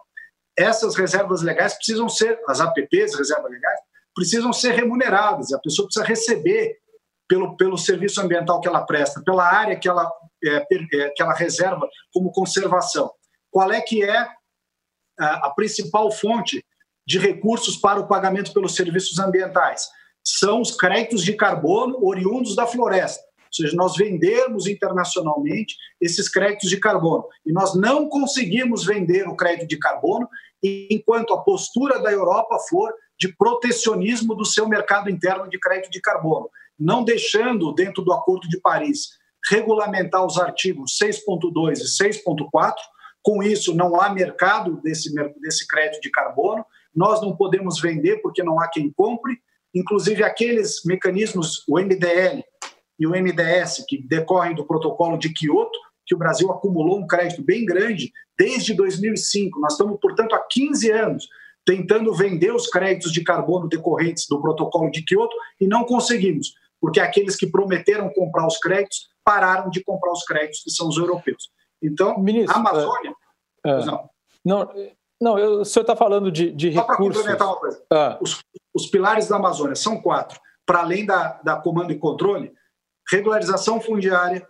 essas 0.58 0.96
reservas 0.96 1.42
legais 1.42 1.74
precisam 1.76 2.10
ser, 2.10 2.40
as 2.48 2.60
APPs, 2.60 3.16
reservas 3.16 3.52
legais, 3.52 3.80
precisam 4.14 4.52
ser 4.52 4.74
remuneradas, 4.74 5.54
a 5.54 5.60
pessoa 5.60 5.88
precisa 5.88 6.06
receber 6.06 6.78
pelo, 7.28 7.56
pelo 7.56 7.78
serviço 7.78 8.20
ambiental 8.22 8.60
que 8.60 8.68
ela 8.68 8.86
presta, 8.86 9.22
pela 9.24 9.46
área 9.46 9.78
que 9.78 9.88
ela, 9.88 10.12
é, 10.44 10.56
é, 10.58 11.10
que 11.10 11.22
ela 11.22 11.34
reserva 11.34 11.88
como 12.14 12.32
conservação. 12.32 13.12
Qual 13.50 13.72
é 13.72 13.80
que 13.82 14.04
é 14.04 14.28
a, 15.20 15.48
a 15.48 15.50
principal 15.52 16.12
fonte 16.12 16.64
de 17.08 17.18
recursos 17.18 17.78
para 17.78 18.00
o 18.00 18.08
pagamento 18.08 18.54
pelos 18.54 18.76
serviços 18.76 19.18
ambientais? 19.20 19.88
São 20.24 20.62
os 20.62 20.76
créditos 20.76 21.24
de 21.24 21.34
carbono 21.34 21.98
oriundos 22.06 22.56
da 22.56 22.68
floresta 22.68 23.31
seja, 23.52 23.76
nós 23.76 23.96
vendermos 23.96 24.68
internacionalmente 24.68 25.76
esses 26.00 26.30
créditos 26.30 26.70
de 26.70 26.80
carbono. 26.80 27.26
E 27.46 27.52
nós 27.52 27.76
não 27.76 28.08
conseguimos 28.08 28.86
vender 28.86 29.28
o 29.28 29.36
crédito 29.36 29.68
de 29.68 29.78
carbono 29.78 30.28
enquanto 30.64 31.34
a 31.34 31.42
postura 31.42 32.00
da 32.00 32.12
Europa 32.12 32.58
for 32.70 32.94
de 33.20 33.36
protecionismo 33.36 34.34
do 34.34 34.46
seu 34.46 34.68
mercado 34.68 35.10
interno 35.10 35.50
de 35.50 35.60
crédito 35.60 35.92
de 35.92 36.02
carbono, 36.02 36.50
não 36.80 37.04
deixando, 37.04 37.72
dentro 37.72 38.04
do 38.04 38.12
Acordo 38.14 38.48
de 38.48 38.60
Paris, 38.60 39.10
regulamentar 39.50 40.26
os 40.26 40.40
artigos 40.40 40.98
6.2 41.02 41.80
e 41.80 42.04
6.4. 42.24 42.74
Com 43.22 43.44
isso, 43.44 43.76
não 43.76 44.00
há 44.00 44.10
mercado 44.10 44.82
desse, 44.82 45.14
desse 45.40 45.68
crédito 45.68 46.02
de 46.02 46.10
carbono, 46.10 46.66
nós 46.96 47.22
não 47.22 47.36
podemos 47.36 47.80
vender 47.80 48.18
porque 48.22 48.44
não 48.44 48.60
há 48.60 48.68
quem 48.68 48.92
compre. 48.92 49.38
Inclusive, 49.74 50.24
aqueles 50.24 50.84
mecanismos, 50.84 51.64
o 51.68 51.80
MDL, 51.80 52.44
e 53.02 53.08
o 53.08 53.10
MDS, 53.10 53.84
que 53.88 53.98
decorrem 53.98 54.54
do 54.54 54.64
protocolo 54.64 55.18
de 55.18 55.34
Quioto, 55.34 55.80
que 56.06 56.14
o 56.14 56.18
Brasil 56.20 56.52
acumulou 56.52 57.00
um 57.00 57.08
crédito 57.08 57.42
bem 57.42 57.66
grande 57.66 58.14
desde 58.38 58.76
2005. 58.76 59.60
Nós 59.60 59.74
estamos, 59.74 60.00
portanto, 60.00 60.36
há 60.36 60.40
15 60.40 60.92
anos 60.92 61.28
tentando 61.66 62.14
vender 62.14 62.54
os 62.54 62.68
créditos 62.68 63.12
de 63.12 63.24
carbono 63.24 63.68
decorrentes 63.68 64.28
do 64.28 64.40
protocolo 64.40 64.92
de 64.92 65.04
Quioto 65.04 65.36
e 65.60 65.66
não 65.66 65.84
conseguimos, 65.84 66.54
porque 66.80 67.00
aqueles 67.00 67.36
que 67.36 67.48
prometeram 67.48 68.08
comprar 68.14 68.46
os 68.46 68.60
créditos 68.60 69.10
pararam 69.24 69.72
de 69.72 69.84
comprar 69.84 70.12
os 70.12 70.24
créditos, 70.24 70.64
que 70.64 70.70
são 70.70 70.88
os 70.88 70.98
europeus. 70.98 71.50
Então, 71.82 72.20
Ministro, 72.20 72.56
a 72.56 72.60
Amazônia. 72.60 73.16
É, 73.66 73.70
é, 73.72 73.86
não. 73.86 74.10
não, 74.46 74.74
não 75.20 75.40
eu, 75.40 75.62
o 75.62 75.66
senhor 75.66 75.82
está 75.82 75.96
falando 75.96 76.32
de, 76.32 76.52
de 76.52 76.72
Só 76.72 76.82
recursos. 76.82 77.24
Só 77.24 77.24
para 77.24 77.38
complementar 77.38 77.48
uma 77.48 77.60
coisa: 77.60 77.84
é. 77.92 78.18
os, 78.22 78.44
os 78.76 78.86
pilares 78.86 79.28
da 79.28 79.38
Amazônia 79.38 79.76
são 79.76 80.00
quatro. 80.00 80.40
Para 80.68 80.82
além 80.82 81.04
da, 81.04 81.42
da 81.44 81.56
comando 81.56 81.92
e 81.92 81.98
controle, 81.98 82.54
regularização 83.10 83.80
fundiária, 83.82 84.46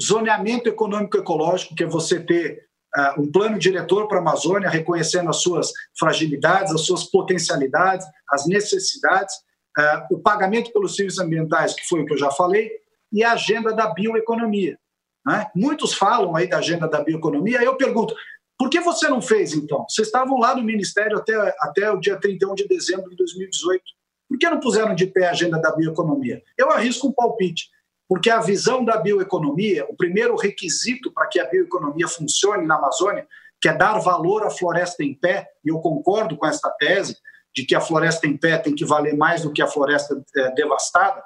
zoneamento 0.00 0.68
econômico 0.68 1.16
ecológico, 1.16 1.74
que 1.74 1.84
é 1.84 1.86
você 1.86 2.20
ter 2.20 2.68
uh, 2.96 3.20
um 3.20 3.30
plano 3.30 3.58
diretor 3.58 4.06
para 4.06 4.18
a 4.18 4.20
Amazônia, 4.20 4.68
reconhecendo 4.68 5.28
as 5.28 5.42
suas 5.42 5.72
fragilidades, 5.98 6.72
as 6.72 6.82
suas 6.82 7.04
potencialidades, 7.04 8.06
as 8.30 8.46
necessidades, 8.46 9.34
uh, 9.78 10.14
o 10.14 10.20
pagamento 10.20 10.72
pelos 10.72 10.94
serviços 10.94 11.20
ambientais, 11.20 11.74
que 11.74 11.86
foi 11.86 12.02
o 12.02 12.06
que 12.06 12.14
eu 12.14 12.18
já 12.18 12.30
falei, 12.30 12.70
e 13.12 13.24
a 13.24 13.32
agenda 13.32 13.72
da 13.72 13.92
bioeconomia. 13.92 14.78
Né? 15.26 15.46
Muitos 15.54 15.94
falam 15.94 16.36
aí 16.36 16.48
da 16.48 16.58
agenda 16.58 16.86
da 16.86 17.02
bioeconomia, 17.02 17.62
eu 17.62 17.76
pergunto, 17.76 18.14
por 18.58 18.68
que 18.68 18.80
você 18.80 19.08
não 19.08 19.22
fez 19.22 19.52
então? 19.52 19.86
Vocês 19.88 20.08
estavam 20.08 20.38
lá 20.38 20.54
no 20.54 20.64
Ministério 20.64 21.16
até, 21.16 21.34
até 21.60 21.90
o 21.92 22.00
dia 22.00 22.18
31 22.18 22.54
de 22.54 22.66
dezembro 22.66 23.08
de 23.08 23.16
2018. 23.16 23.82
Por 24.28 24.36
que 24.36 24.50
não 24.50 24.58
puseram 24.58 24.94
de 24.94 25.06
pé 25.06 25.26
a 25.26 25.30
agenda 25.30 25.60
da 25.60 25.74
bioeconomia? 25.74 26.42
Eu 26.56 26.70
arrisco 26.70 27.06
um 27.06 27.12
palpite 27.12 27.70
porque 28.08 28.30
a 28.30 28.40
visão 28.40 28.84
da 28.84 28.96
bioeconomia, 28.96 29.84
o 29.88 29.96
primeiro 29.96 30.34
requisito 30.34 31.12
para 31.12 31.26
que 31.26 31.38
a 31.38 31.44
bioeconomia 31.44 32.08
funcione 32.08 32.66
na 32.66 32.76
Amazônia, 32.76 33.28
que 33.60 33.68
é 33.68 33.76
dar 33.76 33.98
valor 33.98 34.46
à 34.46 34.50
floresta 34.50 35.04
em 35.04 35.14
pé, 35.14 35.48
e 35.64 35.68
eu 35.68 35.78
concordo 35.80 36.36
com 36.36 36.46
esta 36.46 36.70
tese 36.70 37.16
de 37.54 37.66
que 37.66 37.74
a 37.74 37.80
floresta 37.80 38.26
em 38.26 38.36
pé 38.36 38.56
tem 38.56 38.74
que 38.74 38.84
valer 38.84 39.16
mais 39.16 39.42
do 39.42 39.52
que 39.52 39.60
a 39.60 39.66
floresta 39.66 40.20
é, 40.36 40.50
devastada, 40.54 41.22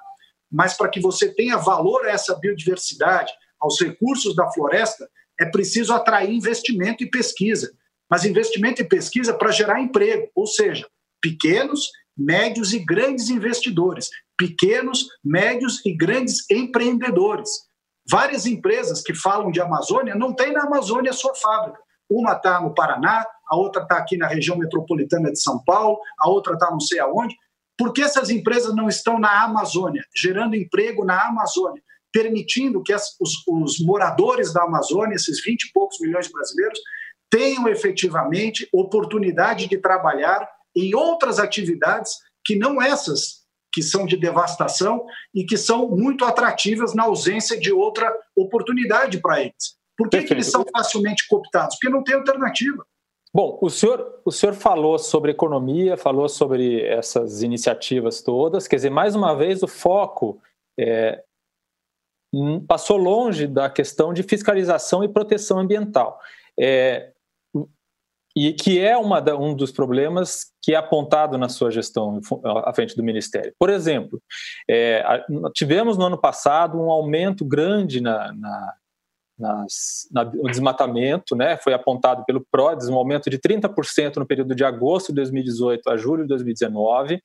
mas 0.50 0.74
para 0.74 0.88
que 0.88 1.00
você 1.00 1.32
tenha 1.32 1.56
valor 1.56 2.06
a 2.06 2.10
essa 2.10 2.34
biodiversidade, 2.34 3.32
aos 3.60 3.80
recursos 3.80 4.34
da 4.34 4.50
floresta, 4.50 5.08
é 5.40 5.46
preciso 5.46 5.94
atrair 5.94 6.30
investimento 6.30 7.04
e 7.04 7.10
pesquisa. 7.10 7.72
Mas 8.10 8.24
investimento 8.24 8.82
e 8.82 8.84
pesquisa 8.84 9.32
para 9.32 9.52
gerar 9.52 9.80
emprego, 9.80 10.28
ou 10.34 10.46
seja, 10.46 10.86
pequenos, 11.20 11.90
médios 12.16 12.72
e 12.72 12.78
grandes 12.78 13.30
investidores 13.30 14.08
pequenos, 14.36 15.06
médios 15.24 15.84
e 15.86 15.96
grandes 15.96 16.50
empreendedores. 16.50 17.50
Várias 18.10 18.46
empresas 18.46 19.00
que 19.00 19.14
falam 19.14 19.50
de 19.50 19.60
Amazônia 19.60 20.14
não 20.14 20.34
têm 20.34 20.52
na 20.52 20.64
Amazônia 20.64 21.10
a 21.10 21.14
sua 21.14 21.34
fábrica. 21.34 21.78
Uma 22.10 22.32
está 22.32 22.60
no 22.60 22.74
Paraná, 22.74 23.24
a 23.48 23.56
outra 23.56 23.82
está 23.82 23.96
aqui 23.96 24.16
na 24.16 24.26
região 24.26 24.58
metropolitana 24.58 25.30
de 25.30 25.40
São 25.40 25.62
Paulo, 25.64 25.98
a 26.18 26.28
outra 26.28 26.54
está 26.54 26.70
não 26.70 26.80
sei 26.80 26.98
aonde. 26.98 27.36
Por 27.78 27.92
que 27.92 28.02
essas 28.02 28.30
empresas 28.30 28.74
não 28.74 28.88
estão 28.88 29.18
na 29.18 29.44
Amazônia, 29.44 30.04
gerando 30.14 30.56
emprego 30.56 31.04
na 31.04 31.28
Amazônia, 31.28 31.82
permitindo 32.12 32.82
que 32.82 32.92
as, 32.92 33.16
os, 33.18 33.42
os 33.48 33.80
moradores 33.80 34.52
da 34.52 34.64
Amazônia, 34.64 35.14
esses 35.14 35.42
20 35.42 35.62
e 35.62 35.72
poucos 35.72 35.98
milhões 36.00 36.26
de 36.26 36.32
brasileiros, 36.32 36.78
tenham 37.30 37.66
efetivamente 37.68 38.68
oportunidade 38.72 39.66
de 39.68 39.78
trabalhar 39.78 40.46
em 40.76 40.94
outras 40.94 41.38
atividades 41.38 42.12
que 42.44 42.56
não 42.56 42.80
essas 42.80 43.42
que 43.72 43.82
são 43.82 44.04
de 44.04 44.16
devastação 44.16 45.04
e 45.34 45.44
que 45.44 45.56
são 45.56 45.88
muito 45.88 46.24
atrativas 46.24 46.94
na 46.94 47.04
ausência 47.04 47.58
de 47.58 47.72
outra 47.72 48.14
oportunidade 48.36 49.18
para 49.18 49.40
eles. 49.40 49.76
Por 49.96 50.10
que, 50.10 50.22
que 50.22 50.32
eles 50.32 50.50
são 50.50 50.64
facilmente 50.70 51.26
cooptados? 51.26 51.76
Porque 51.76 51.88
não 51.88 52.04
tem 52.04 52.14
alternativa. 52.14 52.84
Bom, 53.34 53.58
o 53.62 53.70
senhor, 53.70 54.20
o 54.26 54.30
senhor 54.30 54.54
falou 54.54 54.98
sobre 54.98 55.30
economia, 55.30 55.96
falou 55.96 56.28
sobre 56.28 56.84
essas 56.84 57.42
iniciativas 57.42 58.20
todas, 58.20 58.68
quer 58.68 58.76
dizer, 58.76 58.90
mais 58.90 59.14
uma 59.14 59.34
vez 59.34 59.62
o 59.62 59.68
foco 59.68 60.38
é, 60.78 61.22
passou 62.68 62.98
longe 62.98 63.46
da 63.46 63.70
questão 63.70 64.12
de 64.12 64.22
fiscalização 64.22 65.02
e 65.02 65.08
proteção 65.08 65.58
ambiental. 65.58 66.20
É, 66.60 67.11
e 68.36 68.52
que 68.52 68.80
é 68.80 68.96
uma 68.96 69.20
da, 69.20 69.36
um 69.36 69.54
dos 69.54 69.70
problemas 69.70 70.46
que 70.62 70.74
é 70.74 70.76
apontado 70.76 71.36
na 71.36 71.48
sua 71.48 71.70
gestão 71.70 72.20
à 72.64 72.72
frente 72.72 72.96
do 72.96 73.02
Ministério. 73.02 73.52
Por 73.58 73.68
exemplo, 73.68 74.20
é, 74.68 75.04
tivemos 75.54 75.98
no 75.98 76.06
ano 76.06 76.18
passado 76.18 76.78
um 76.78 76.90
aumento 76.90 77.44
grande 77.44 78.00
na, 78.00 78.32
na, 78.32 78.74
nas, 79.38 80.08
na, 80.10 80.24
no 80.24 80.44
desmatamento, 80.44 81.34
né? 81.34 81.58
foi 81.58 81.74
apontado 81.74 82.24
pelo 82.24 82.46
PRODES 82.50 82.88
um 82.88 82.96
aumento 82.96 83.28
de 83.28 83.38
30% 83.38 84.16
no 84.16 84.26
período 84.26 84.54
de 84.54 84.64
agosto 84.64 85.08
de 85.08 85.16
2018 85.16 85.90
a 85.90 85.96
julho 85.96 86.22
de 86.22 86.28
2019, 86.28 87.20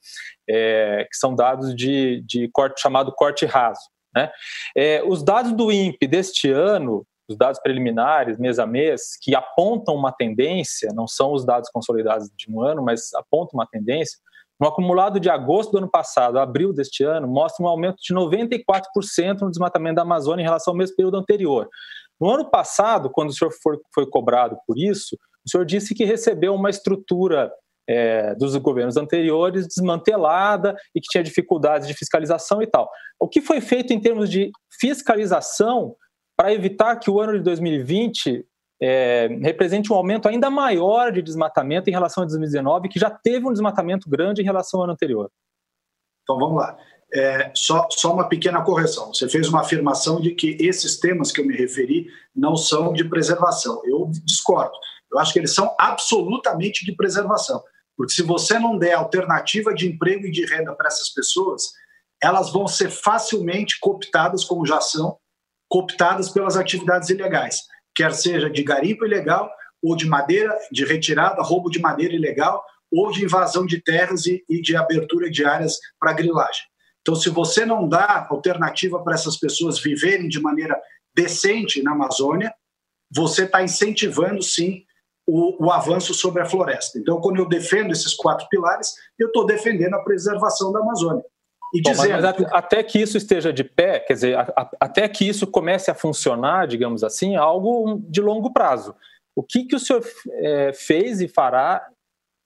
é, 0.49 1.07
que 1.09 1.17
são 1.17 1.35
dados 1.35 1.75
de, 1.75 2.23
de 2.25 2.49
corte 2.49 2.81
chamado 2.81 3.11
corte 3.11 3.45
raso. 3.45 3.81
Né? 4.15 4.31
É, 4.75 5.03
os 5.03 5.23
dados 5.23 5.51
do 5.53 5.71
INPE 5.71 6.07
deste 6.07 6.51
ano 6.51 7.05
os 7.29 7.37
dados 7.37 7.59
preliminares, 7.61 8.37
mês 8.37 8.57
a 8.59 8.65
mês, 8.65 9.17
que 9.21 9.35
apontam 9.35 9.95
uma 9.95 10.11
tendência, 10.11 10.91
não 10.93 11.07
são 11.07 11.33
os 11.33 11.45
dados 11.45 11.69
consolidados 11.69 12.29
de 12.35 12.49
um 12.49 12.61
ano, 12.61 12.81
mas 12.83 13.13
apontam 13.13 13.59
uma 13.59 13.67
tendência, 13.67 14.17
no 14.59 14.67
acumulado 14.67 15.19
de 15.19 15.29
agosto 15.29 15.71
do 15.71 15.77
ano 15.77 15.89
passado 15.89 16.39
abril 16.39 16.73
deste 16.73 17.03
ano, 17.03 17.27
mostra 17.27 17.63
um 17.63 17.67
aumento 17.67 17.97
de 18.01 18.13
94% 18.13 19.41
no 19.41 19.51
desmatamento 19.51 19.95
da 19.97 20.01
Amazônia 20.01 20.41
em 20.41 20.45
relação 20.45 20.73
ao 20.73 20.77
mesmo 20.77 20.95
período 20.95 21.17
anterior. 21.17 21.69
No 22.19 22.31
ano 22.31 22.49
passado, 22.49 23.09
quando 23.09 23.29
o 23.29 23.33
senhor 23.33 23.51
foi, 23.61 23.77
foi 23.93 24.09
cobrado 24.09 24.57
por 24.65 24.77
isso, 24.77 25.15
o 25.45 25.49
senhor 25.49 25.63
disse 25.63 25.93
que 25.93 26.03
recebeu 26.03 26.55
uma 26.55 26.71
estrutura 26.71 27.51
é, 27.87 28.33
dos 28.35 28.55
governos 28.57 28.97
anteriores 28.97 29.67
desmantelada 29.67 30.75
e 30.93 30.99
que 30.99 31.07
tinha 31.07 31.23
dificuldades 31.23 31.87
de 31.87 31.93
fiscalização 31.93 32.61
e 32.61 32.67
tal. 32.67 32.89
O 33.19 33.29
que 33.29 33.41
foi 33.41 33.61
feito 33.61 33.93
em 33.93 33.99
termos 33.99 34.29
de 34.29 34.51
fiscalização 34.79 35.95
para 36.37 36.53
evitar 36.53 36.95
que 36.97 37.09
o 37.09 37.19
ano 37.19 37.33
de 37.33 37.43
2020 37.43 38.45
é, 38.79 39.27
represente 39.41 39.91
um 39.91 39.95
aumento 39.95 40.27
ainda 40.29 40.51
maior 40.51 41.11
de 41.11 41.21
desmatamento 41.21 41.89
em 41.89 41.93
relação 41.93 42.21
a 42.21 42.27
2019, 42.27 42.89
que 42.89 42.99
já 42.99 43.09
teve 43.09 43.47
um 43.47 43.51
desmatamento 43.51 44.07
grande 44.07 44.41
em 44.41 44.45
relação 44.45 44.79
ao 44.79 44.83
ano 44.83 44.93
anterior. 44.93 45.31
Então 46.21 46.37
vamos 46.37 46.57
lá. 46.57 46.77
É, 47.11 47.51
só, 47.55 47.87
só 47.89 48.13
uma 48.13 48.29
pequena 48.29 48.61
correção. 48.61 49.13
Você 49.13 49.27
fez 49.27 49.47
uma 49.47 49.61
afirmação 49.61 50.21
de 50.21 50.31
que 50.31 50.57
esses 50.59 50.99
temas 50.99 51.31
que 51.31 51.41
eu 51.41 51.45
me 51.45 51.55
referi 51.55 52.07
não 52.35 52.55
são 52.55 52.93
de 52.93 53.03
preservação. 53.03 53.81
Eu 53.85 54.11
discordo. 54.23 54.77
Eu 55.11 55.17
acho 55.17 55.33
que 55.33 55.39
eles 55.39 55.55
são 55.55 55.73
absolutamente 55.79 56.85
de 56.85 56.95
preservação. 56.95 57.63
Porque 57.95 58.13
se 58.13 58.21
você 58.21 58.59
não 58.59 58.77
der 58.77 58.93
alternativa 58.93 59.73
de 59.73 59.87
emprego 59.87 60.27
e 60.27 60.31
de 60.31 60.45
renda 60.45 60.75
para 60.75 60.87
essas 60.87 61.09
pessoas, 61.09 61.63
elas 62.21 62.51
vão 62.51 62.67
ser 62.67 62.91
facilmente 62.91 63.79
cooptadas, 63.79 64.43
como 64.43 64.67
já 64.67 64.79
são, 64.81 65.17
cooptadas 65.69 66.29
pelas 66.29 66.55
atividades 66.55 67.09
ilegais, 67.09 67.61
quer 67.95 68.13
seja 68.13 68.49
de 68.49 68.63
garimpo 68.63 69.05
ilegal 69.05 69.51
ou 69.81 69.95
de 69.95 70.07
madeira, 70.07 70.57
de 70.71 70.85
retirada, 70.85 71.41
roubo 71.41 71.69
de 71.69 71.79
madeira 71.79 72.13
ilegal 72.13 72.63
ou 72.91 73.11
de 73.11 73.23
invasão 73.23 73.65
de 73.65 73.81
terras 73.81 74.25
e, 74.25 74.43
e 74.49 74.61
de 74.61 74.75
abertura 74.75 75.29
de 75.29 75.45
áreas 75.45 75.77
para 75.99 76.13
grilagem. 76.13 76.63
Então, 77.01 77.15
se 77.15 77.29
você 77.29 77.65
não 77.65 77.87
dá 77.87 78.27
alternativa 78.29 79.01
para 79.01 79.13
essas 79.13 79.37
pessoas 79.37 79.79
viverem 79.79 80.27
de 80.27 80.41
maneira 80.41 80.79
decente 81.15 81.81
na 81.81 81.91
Amazônia, 81.91 82.53
você 83.13 83.45
está 83.45 83.63
incentivando, 83.63 84.41
sim, 84.41 84.83
o, 85.25 85.65
o, 85.65 85.71
avanço 85.71 86.13
sobre 86.13 86.41
a 86.41 86.45
floresta. 86.45 86.97
Então, 86.97 87.19
quando 87.19 87.39
eu 87.39 87.47
defendo 87.47 87.91
esses 87.91 88.13
quatro 88.13 88.47
pilares, 88.49 88.93
eu 89.19 89.27
estou 89.27 89.45
defendendo 89.45 89.93
a 89.93 90.03
preservação 90.03 90.71
da 90.71 90.79
Amazônia. 90.79 91.23
E 91.77 91.81
Bom, 91.81 91.91
dizendo... 91.91 92.21
mas 92.21 92.25
até 92.51 92.81
que 92.81 92.99
isso 92.99 93.17
esteja 93.17 93.53
de 93.53 93.63
pé, 93.63 93.99
quer 93.99 94.13
dizer, 94.13 94.35
até 94.79 95.07
que 95.07 95.27
isso 95.29 95.45
comece 95.45 95.91
a 95.91 95.93
funcionar, 95.93 96.65
digamos 96.65 97.03
assim, 97.03 97.35
é 97.35 97.37
algo 97.37 98.01
de 98.09 98.19
longo 98.19 98.51
prazo. 98.51 98.95
O 99.35 99.43
que, 99.43 99.63
que 99.63 99.75
o 99.75 99.79
senhor 99.79 100.03
é, 100.31 100.73
fez 100.73 101.21
e 101.21 101.27
fará 101.27 101.87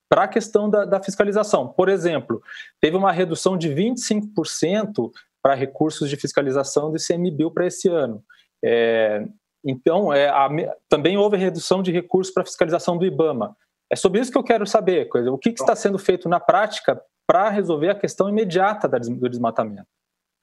para 0.09 0.23
a 0.23 0.27
questão 0.27 0.69
da, 0.69 0.83
da, 0.83 1.01
fiscalização? 1.01 1.69
Por 1.69 1.87
exemplo, 1.87 2.43
teve 2.81 2.97
uma 2.97 3.13
redução 3.13 3.57
de 3.57 3.69
25% 3.69 5.09
para 5.41 5.55
recursos 5.55 6.09
de 6.09 6.17
fiscalização 6.17 6.91
do 6.91 6.97
ICMBio 6.97 7.51
para 7.51 7.67
esse 7.67 7.87
ano. 7.87 8.21
É, 8.61 9.25
então, 9.63 10.11
é, 10.11 10.27
a, 10.27 10.49
também 10.89 11.17
houve 11.17 11.37
redução 11.37 11.81
de 11.81 11.89
recursos 11.89 12.33
para 12.33 12.43
fiscalização 12.43 12.97
do 12.97 13.05
IBAMA. 13.05 13.55
É 13.89 13.95
sobre 13.95 14.19
isso 14.19 14.29
que 14.31 14.37
eu 14.37 14.43
quero 14.43 14.67
saber, 14.67 15.07
coisa. 15.07 15.31
O 15.31 15.37
que, 15.37 15.53
que 15.53 15.61
está 15.61 15.73
sendo 15.73 15.97
feito 15.97 16.27
na 16.27 16.41
prática 16.41 17.01
para 17.31 17.49
resolver 17.49 17.87
a 17.87 17.95
questão 17.95 18.27
imediata 18.27 18.89
do 18.89 19.29
desmatamento? 19.29 19.87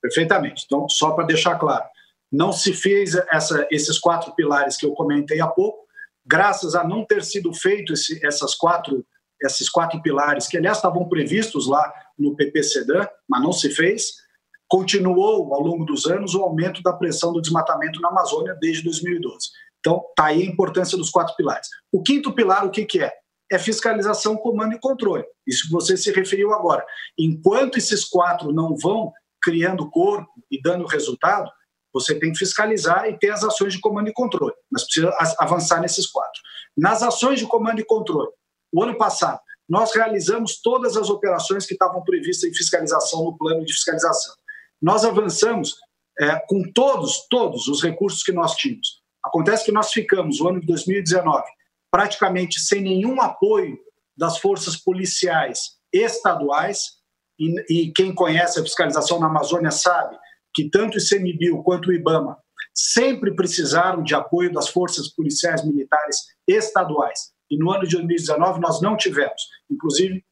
Perfeitamente. 0.01 0.65
Então, 0.65 0.89
só 0.89 1.11
para 1.11 1.27
deixar 1.27 1.59
claro, 1.59 1.85
não 2.33 2.51
se 2.51 2.73
fez 2.73 3.15
essa, 3.31 3.69
esses 3.71 3.99
quatro 3.99 4.35
pilares 4.35 4.75
que 4.75 4.87
eu 4.87 4.93
comentei 4.93 5.39
há 5.39 5.47
pouco, 5.47 5.87
graças 6.25 6.75
a 6.75 6.83
não 6.83 7.05
ter 7.05 7.23
sido 7.23 7.53
feito 7.53 7.93
esse, 7.93 8.25
essas 8.25 8.55
quatro, 8.55 9.05
esses 9.43 9.69
quatro 9.69 10.01
pilares, 10.01 10.47
que 10.47 10.57
aliás 10.57 10.79
estavam 10.79 11.07
previstos 11.07 11.69
lá 11.69 11.93
no 12.19 12.35
PPCDAN, 12.35 13.07
mas 13.29 13.43
não 13.43 13.53
se 13.53 13.69
fez 13.69 14.27
continuou 14.67 15.55
ao 15.55 15.61
longo 15.61 15.85
dos 15.85 16.07
anos 16.07 16.35
o 16.35 16.43
aumento 16.43 16.83
da 16.83 16.95
pressão 16.95 17.33
do 17.33 17.41
desmatamento 17.41 18.01
na 18.01 18.09
Amazônia 18.09 18.57
desde 18.61 18.85
2012. 18.85 19.49
Então, 19.81 20.05
está 20.09 20.27
aí 20.27 20.43
a 20.43 20.47
importância 20.47 20.97
dos 20.97 21.11
quatro 21.11 21.35
pilares. 21.37 21.69
O 21.93 22.03
quinto 22.03 22.33
pilar, 22.35 22.65
o 22.65 22.71
que, 22.71 22.87
que 22.87 23.03
é? 23.03 23.13
É 23.51 23.59
fiscalização, 23.59 24.37
comando 24.37 24.75
e 24.75 24.81
controle. 24.81 25.25
Isso 25.47 25.69
você 25.71 25.97
se 25.97 26.13
referiu 26.13 26.53
agora. 26.53 26.85
Enquanto 27.19 27.79
esses 27.79 28.05
quatro 28.05 28.53
não 28.53 28.77
vão 28.77 29.13
criando 29.43 29.91
corpo 29.91 30.31
e 30.51 30.61
dando 30.61 30.87
resultado, 30.87 31.51
você 31.93 32.19
tem 32.19 32.33
que 32.33 32.39
fiscalizar 32.39 33.07
e 33.07 33.19
ter 33.19 33.31
as 33.31 33.43
ações 33.43 33.73
de 33.73 33.81
comando 33.81 34.09
e 34.09 34.13
controle. 34.13 34.55
Mas 34.71 34.85
precisa 34.85 35.11
avançar 35.39 35.81
nesses 35.81 36.07
quatro. 36.07 36.41
Nas 36.77 37.03
ações 37.03 37.39
de 37.39 37.47
comando 37.47 37.81
e 37.81 37.85
controle, 37.85 38.31
o 38.73 38.83
ano 38.83 38.97
passado, 38.97 39.41
nós 39.69 39.95
realizamos 39.95 40.61
todas 40.63 40.97
as 40.97 41.11
operações 41.11 41.67
que 41.67 41.73
estavam 41.73 42.03
previstas 42.03 42.51
em 42.51 42.55
fiscalização 42.55 43.25
no 43.25 43.37
plano 43.37 43.65
de 43.65 43.73
fiscalização. 43.73 44.35
Nós 44.81 45.05
avançamos 45.05 45.77
é, 46.21 46.39
com 46.49 46.63
todos, 46.73 47.27
todos 47.29 47.69
os 47.69 47.83
recursos 47.83 48.23
que 48.23 48.33
nós 48.33 48.55
tínhamos. 48.55 49.03
Acontece 49.25 49.65
que 49.65 49.73
nós 49.73 49.93
ficamos, 49.93 50.41
o 50.41 50.49
ano 50.49 50.61
de 50.61 50.67
2019, 50.67 51.45
praticamente 51.91 52.61
sem 52.61 52.83
nenhum 52.83 53.21
apoio 53.21 53.79
das 54.17 54.39
forças 54.39 54.77
policiais 54.77 55.79
estaduais, 55.93 56.99
e, 57.39 57.65
e 57.71 57.93
quem 57.93 58.15
conhece 58.15 58.59
a 58.59 58.63
fiscalização 58.63 59.21
na 59.21 59.27
Amazônia 59.27 59.71
sabe 59.71 60.19
que 60.53 60.69
tanto 60.69 60.97
o 60.97 61.01
ICMBio 61.01 61.63
quanto 61.63 61.89
o 61.89 61.93
IBAMA 61.93 62.37
sempre 62.75 63.35
precisaram 63.35 64.03
de 64.03 64.15
apoio 64.15 64.53
das 64.53 64.69
forças 64.69 65.09
policiais 65.09 65.65
militares 65.65 66.27
estaduais. 66.47 67.33
E 67.51 67.57
no 67.57 67.71
ano 67.71 67.85
de 67.85 67.97
2019 67.97 68.61
nós 68.61 68.81
não 68.83 68.97
tivemos. 68.97 69.43
Inclusive, 69.71 70.25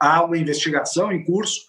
há 0.00 0.24
uma 0.24 0.38
investigação 0.38 1.12
em 1.12 1.24
curso 1.24 1.60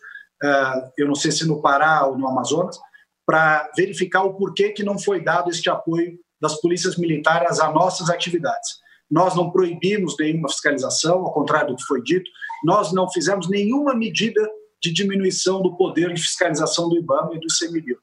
uh, 0.43 0.91
eu 0.97 1.07
não 1.07 1.15
sei 1.15 1.31
se 1.31 1.47
no 1.47 1.61
Pará 1.61 2.05
ou 2.05 2.17
no 2.17 2.27
Amazonas, 2.27 2.77
para 3.25 3.69
verificar 3.75 4.23
o 4.23 4.35
porquê 4.35 4.69
que 4.69 4.83
não 4.83 4.99
foi 4.99 5.23
dado 5.23 5.49
este 5.49 5.69
apoio 5.69 6.17
das 6.39 6.59
polícias 6.61 6.97
militares 6.97 7.59
a 7.59 7.71
nossas 7.71 8.09
atividades. 8.09 8.79
Nós 9.09 9.35
não 9.35 9.51
proibimos 9.51 10.15
nenhuma 10.19 10.49
fiscalização, 10.49 11.19
ao 11.19 11.33
contrário 11.33 11.69
do 11.69 11.75
que 11.75 11.83
foi 11.83 12.01
dito, 12.01 12.29
nós 12.63 12.91
não 12.91 13.09
fizemos 13.09 13.49
nenhuma 13.49 13.95
medida 13.95 14.41
de 14.81 14.91
diminuição 14.91 15.61
do 15.61 15.75
poder 15.75 16.13
de 16.13 16.21
fiscalização 16.21 16.89
do 16.89 16.97
IBAMA 16.97 17.35
e 17.35 17.39
do 17.39 17.47
ICMBio. 17.47 17.97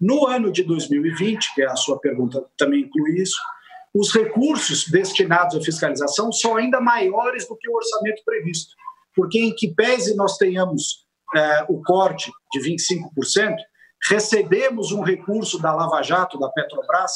No 0.00 0.26
ano 0.26 0.50
de 0.50 0.62
2020, 0.62 1.54
que 1.54 1.62
é 1.62 1.66
a 1.66 1.76
sua 1.76 1.98
pergunta 1.98 2.44
também 2.56 2.80
inclui 2.80 3.20
isso, 3.20 3.36
os 3.94 4.12
recursos 4.12 4.88
destinados 4.88 5.54
à 5.56 5.60
fiscalização 5.60 6.32
são 6.32 6.56
ainda 6.56 6.80
maiores 6.80 7.46
do 7.46 7.56
que 7.56 7.68
o 7.68 7.74
orçamento 7.74 8.22
previsto, 8.24 8.74
porque 9.14 9.38
em 9.38 9.54
que 9.54 9.72
pese 9.72 10.16
nós 10.16 10.36
tenhamos 10.36 11.06
é, 11.34 11.64
o 11.68 11.80
corte 11.82 12.30
de 12.52 12.60
25%, 12.60 13.54
recebemos 14.08 14.90
um 14.92 15.00
recurso 15.00 15.60
da 15.60 15.72
Lava 15.72 16.02
Jato, 16.02 16.38
da 16.38 16.48
Petrobras, 16.50 17.12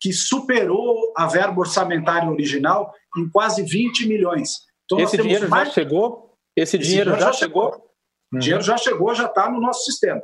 que 0.00 0.12
superou 0.12 1.12
a 1.16 1.26
verba 1.26 1.60
orçamentária 1.60 2.30
original 2.30 2.92
em 3.18 3.28
quase 3.28 3.62
20 3.62 4.08
milhões. 4.08 4.60
Então, 4.84 4.98
Esse 4.98 5.16
dinheiro 5.18 5.48
mais... 5.48 5.68
já 5.68 5.74
chegou? 5.74 6.34
Esse, 6.56 6.76
Esse 6.76 6.88
dinheiro, 6.88 7.10
dinheiro, 7.10 7.32
já, 7.32 7.32
chegou? 7.32 7.72
chegou. 7.72 7.90
O 8.32 8.36
uhum. 8.36 8.40
dinheiro 8.40 8.62
já 8.62 8.76
chegou, 8.76 9.14
já 9.14 9.26
está 9.26 9.50
no 9.50 9.60
nosso 9.60 9.84
sistema. 9.84 10.22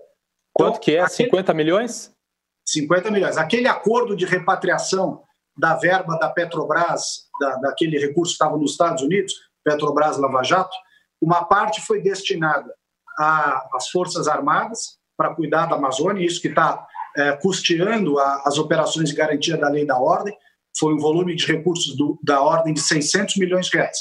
Quanto 0.52 0.70
então, 0.70 0.80
que 0.80 0.96
é? 0.96 1.00
Aquele... 1.00 1.28
50 1.28 1.54
milhões? 1.54 2.12
50 2.66 3.10
milhões. 3.10 3.36
Aquele 3.36 3.68
acordo 3.68 4.16
de 4.16 4.24
repatriação 4.24 5.22
da 5.56 5.74
verba 5.74 6.18
da 6.18 6.28
Petrobras, 6.28 7.28
da, 7.40 7.56
daquele 7.56 7.98
recurso 7.98 8.32
que 8.32 8.42
estava 8.42 8.56
nos 8.56 8.72
Estados 8.72 9.02
Unidos, 9.02 9.34
Petrobras 9.64 10.16
Lava 10.18 10.42
Jato, 10.42 10.76
uma 11.20 11.44
parte 11.44 11.80
foi 11.80 12.00
destinada 12.00 12.72
às 13.18 13.88
Forças 13.90 14.28
Armadas 14.28 14.98
para 15.16 15.34
cuidar 15.34 15.66
da 15.66 15.76
Amazônia, 15.76 16.24
isso 16.24 16.40
que 16.40 16.48
está 16.48 16.86
é, 17.16 17.32
custeando 17.36 18.18
a, 18.18 18.42
as 18.44 18.58
operações 18.58 19.10
de 19.10 19.14
garantia 19.16 19.56
da 19.56 19.68
lei 19.68 19.86
da 19.86 19.98
ordem, 19.98 20.36
foi 20.78 20.94
um 20.94 20.98
volume 20.98 21.34
de 21.34 21.46
recursos 21.46 21.96
do, 21.96 22.18
da 22.22 22.40
ordem 22.40 22.74
de 22.74 22.80
600 22.80 23.36
milhões 23.36 23.66
de 23.66 23.76
reais. 23.76 23.98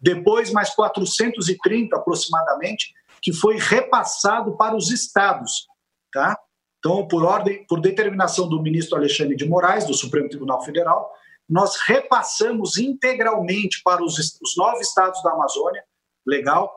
Depois, 0.00 0.50
mais 0.50 0.70
430 0.74 1.96
aproximadamente, 1.96 2.92
que 3.22 3.32
foi 3.32 3.56
repassado 3.58 4.56
para 4.56 4.76
os 4.76 4.90
estados. 4.90 5.66
Tá? 6.12 6.38
Então, 6.78 7.06
por 7.08 7.24
ordem, 7.24 7.64
por 7.66 7.80
determinação 7.80 8.48
do 8.48 8.62
ministro 8.62 8.96
Alexandre 8.96 9.36
de 9.36 9.48
Moraes, 9.48 9.86
do 9.86 9.94
Supremo 9.94 10.28
Tribunal 10.28 10.62
Federal, 10.62 11.10
nós 11.48 11.76
repassamos 11.86 12.78
integralmente 12.78 13.80
para 13.82 14.02
os, 14.02 14.18
os 14.18 14.56
nove 14.56 14.80
estados 14.80 15.22
da 15.22 15.32
Amazônia, 15.32 15.82
legal, 16.26 16.72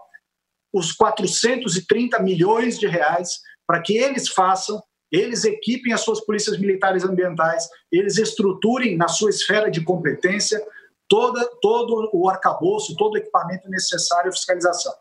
os 0.74 0.92
430 0.92 2.20
milhões 2.20 2.78
de 2.78 2.88
reais 2.88 3.40
para 3.66 3.82
que 3.82 3.98
eles 3.98 4.30
façam, 4.30 4.82
eles 5.12 5.46
equipem 5.46 5.94
as 5.94 6.02
suas 6.02 6.20
polícias 6.22 6.60
militares 6.60 7.04
ambientais, 7.04 7.68
eles 7.92 8.18
estruturem 8.18 8.98
na 8.98 9.08
sua 9.08 9.30
esfera 9.30 9.72
de 9.72 9.84
competência 9.84 10.62
toda, 11.08 11.50
todo 11.62 12.10
o 12.14 12.30
arcabouço, 12.30 12.96
todo 12.96 13.14
o 13.14 13.18
equipamento 13.18 13.70
necessário 13.70 14.30
à 14.30 14.34
fiscalização. 14.34 14.94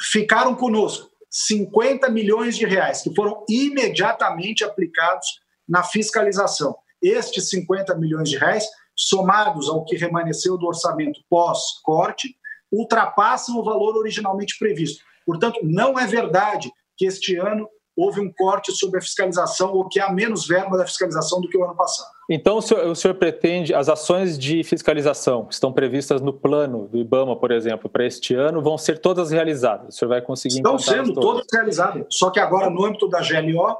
Ficaram 0.00 0.54
conosco 0.54 1.10
50 1.30 2.10
milhões 2.10 2.56
de 2.56 2.66
reais 2.66 3.02
que 3.02 3.14
foram 3.14 3.44
imediatamente 3.48 4.62
aplicados 4.62 5.26
na 5.68 5.82
fiscalização. 5.82 6.76
Estes 7.02 7.48
50 7.48 7.94
milhões 7.96 8.28
de 8.28 8.36
reais, 8.36 8.66
somados 8.94 9.68
ao 9.68 9.84
que 9.84 9.96
remanesceu 9.96 10.56
do 10.56 10.66
orçamento 10.66 11.20
pós-corte, 11.28 12.36
ultrapassam 12.70 13.58
o 13.58 13.64
valor 13.64 13.96
originalmente 13.96 14.58
previsto. 14.58 15.02
Portanto, 15.24 15.60
não 15.62 15.98
é 15.98 16.06
verdade 16.06 16.70
que 16.96 17.06
este 17.06 17.36
ano 17.36 17.68
houve 17.96 18.20
um 18.20 18.30
corte 18.30 18.72
sobre 18.72 18.98
a 18.98 19.02
fiscalização 19.02 19.72
ou 19.72 19.88
que 19.88 19.98
há 19.98 20.12
menos 20.12 20.46
verba 20.46 20.76
da 20.76 20.84
fiscalização 20.84 21.40
do 21.40 21.48
que 21.48 21.56
o 21.56 21.64
ano 21.64 21.74
passado. 21.74 22.10
Então, 22.28 22.58
o 22.58 22.62
senhor, 22.62 22.86
o 22.86 22.94
senhor, 22.94 23.14
pretende, 23.14 23.72
as 23.72 23.88
ações 23.88 24.38
de 24.38 24.62
fiscalização 24.62 25.46
que 25.46 25.54
estão 25.54 25.72
previstas 25.72 26.20
no 26.20 26.32
plano 26.32 26.86
do 26.88 26.98
IBAMA, 26.98 27.36
por 27.36 27.50
exemplo, 27.50 27.88
para 27.88 28.04
este 28.04 28.34
ano, 28.34 28.60
vão 28.60 28.76
ser 28.76 28.98
todas 28.98 29.30
realizadas? 29.30 29.94
O 29.94 29.98
senhor 29.98 30.10
vai 30.10 30.20
conseguir 30.20 30.56
Estão 30.56 30.78
sendo 30.78 31.14
todas? 31.14 31.24
todas 31.24 31.46
realizadas, 31.52 32.06
só 32.10 32.30
que 32.30 32.38
agora, 32.38 32.68
no 32.68 32.84
âmbito 32.84 33.08
da 33.08 33.20
GLO, 33.20 33.76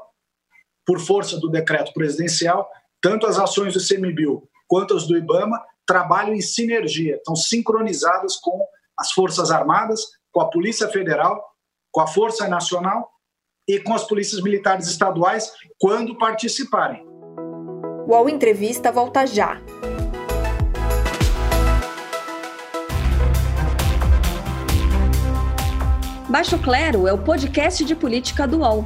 por 0.85 0.99
força 0.99 1.37
do 1.37 1.49
decreto 1.49 1.93
presidencial, 1.93 2.67
tanto 3.01 3.27
as 3.27 3.37
ações 3.37 3.73
do 3.73 3.79
CMBio 3.79 4.47
quanto 4.67 4.95
as 4.95 5.05
do 5.05 5.15
IBAMA 5.15 5.61
trabalham 5.85 6.33
em 6.33 6.41
sinergia, 6.41 7.15
estão 7.17 7.35
sincronizadas 7.35 8.37
com 8.37 8.65
as 8.97 9.11
Forças 9.11 9.51
Armadas, 9.51 10.01
com 10.31 10.41
a 10.41 10.49
Polícia 10.49 10.87
Federal, 10.87 11.41
com 11.91 12.01
a 12.01 12.07
Força 12.07 12.47
Nacional 12.47 13.09
e 13.67 13.79
com 13.79 13.93
as 13.93 14.07
polícias 14.07 14.41
militares 14.41 14.87
estaduais 14.87 15.51
quando 15.79 16.17
participarem. 16.17 17.03
O 18.07 18.11
UOL 18.11 18.29
Entrevista 18.29 18.91
volta 18.91 19.25
já. 19.25 19.61
Baixo 26.29 26.57
Clero 26.59 27.07
é 27.07 27.13
o 27.13 27.17
podcast 27.17 27.83
de 27.83 27.95
política 27.95 28.47
do 28.47 28.59
UOL. 28.59 28.85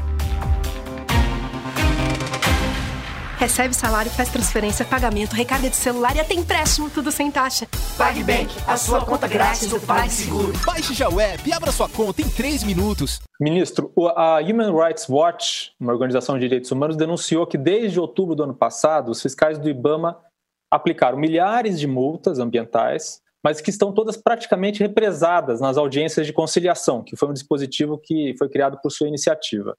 Recebe 3.41 3.73
salário, 3.73 4.11
faz 4.11 4.29
transferência, 4.29 4.85
pagamento, 4.85 5.33
recarga 5.33 5.67
de 5.67 5.75
celular 5.75 6.15
e 6.15 6.19
até 6.19 6.35
empréstimo, 6.35 6.91
tudo 6.91 7.11
sem 7.11 7.31
taxa. 7.31 7.67
PagBank, 7.97 8.55
a 8.67 8.77
sua 8.77 9.03
conta 9.03 9.27
grátis 9.27 9.67
do 9.67 9.79
PagSeguro. 9.79 10.53
Baixe 10.63 10.93
já 10.93 11.09
o 11.09 11.19
app 11.19 11.49
e 11.49 11.51
abra 11.51 11.71
sua 11.71 11.89
conta 11.89 12.21
em 12.21 12.29
3 12.29 12.63
minutos. 12.63 13.19
Ministro, 13.39 13.91
a 14.15 14.39
Human 14.41 14.71
Rights 14.71 15.09
Watch, 15.09 15.71
uma 15.79 15.91
organização 15.91 16.35
de 16.35 16.41
direitos 16.41 16.69
humanos, 16.69 16.95
denunciou 16.95 17.47
que 17.47 17.57
desde 17.57 17.99
outubro 17.99 18.35
do 18.35 18.43
ano 18.43 18.53
passado, 18.53 19.09
os 19.09 19.19
fiscais 19.19 19.57
do 19.57 19.67
IBAMA 19.67 20.19
aplicaram 20.69 21.17
milhares 21.17 21.79
de 21.79 21.87
multas 21.87 22.37
ambientais, 22.37 23.21
mas 23.43 23.59
que 23.59 23.71
estão 23.71 23.91
todas 23.91 24.17
praticamente 24.17 24.81
represadas 24.81 25.59
nas 25.59 25.77
audiências 25.77 26.27
de 26.27 26.31
conciliação, 26.31 27.03
que 27.03 27.15
foi 27.17 27.27
um 27.27 27.33
dispositivo 27.33 27.97
que 27.97 28.35
foi 28.37 28.47
criado 28.49 28.77
por 28.83 28.91
sua 28.91 29.07
iniciativa. 29.07 29.75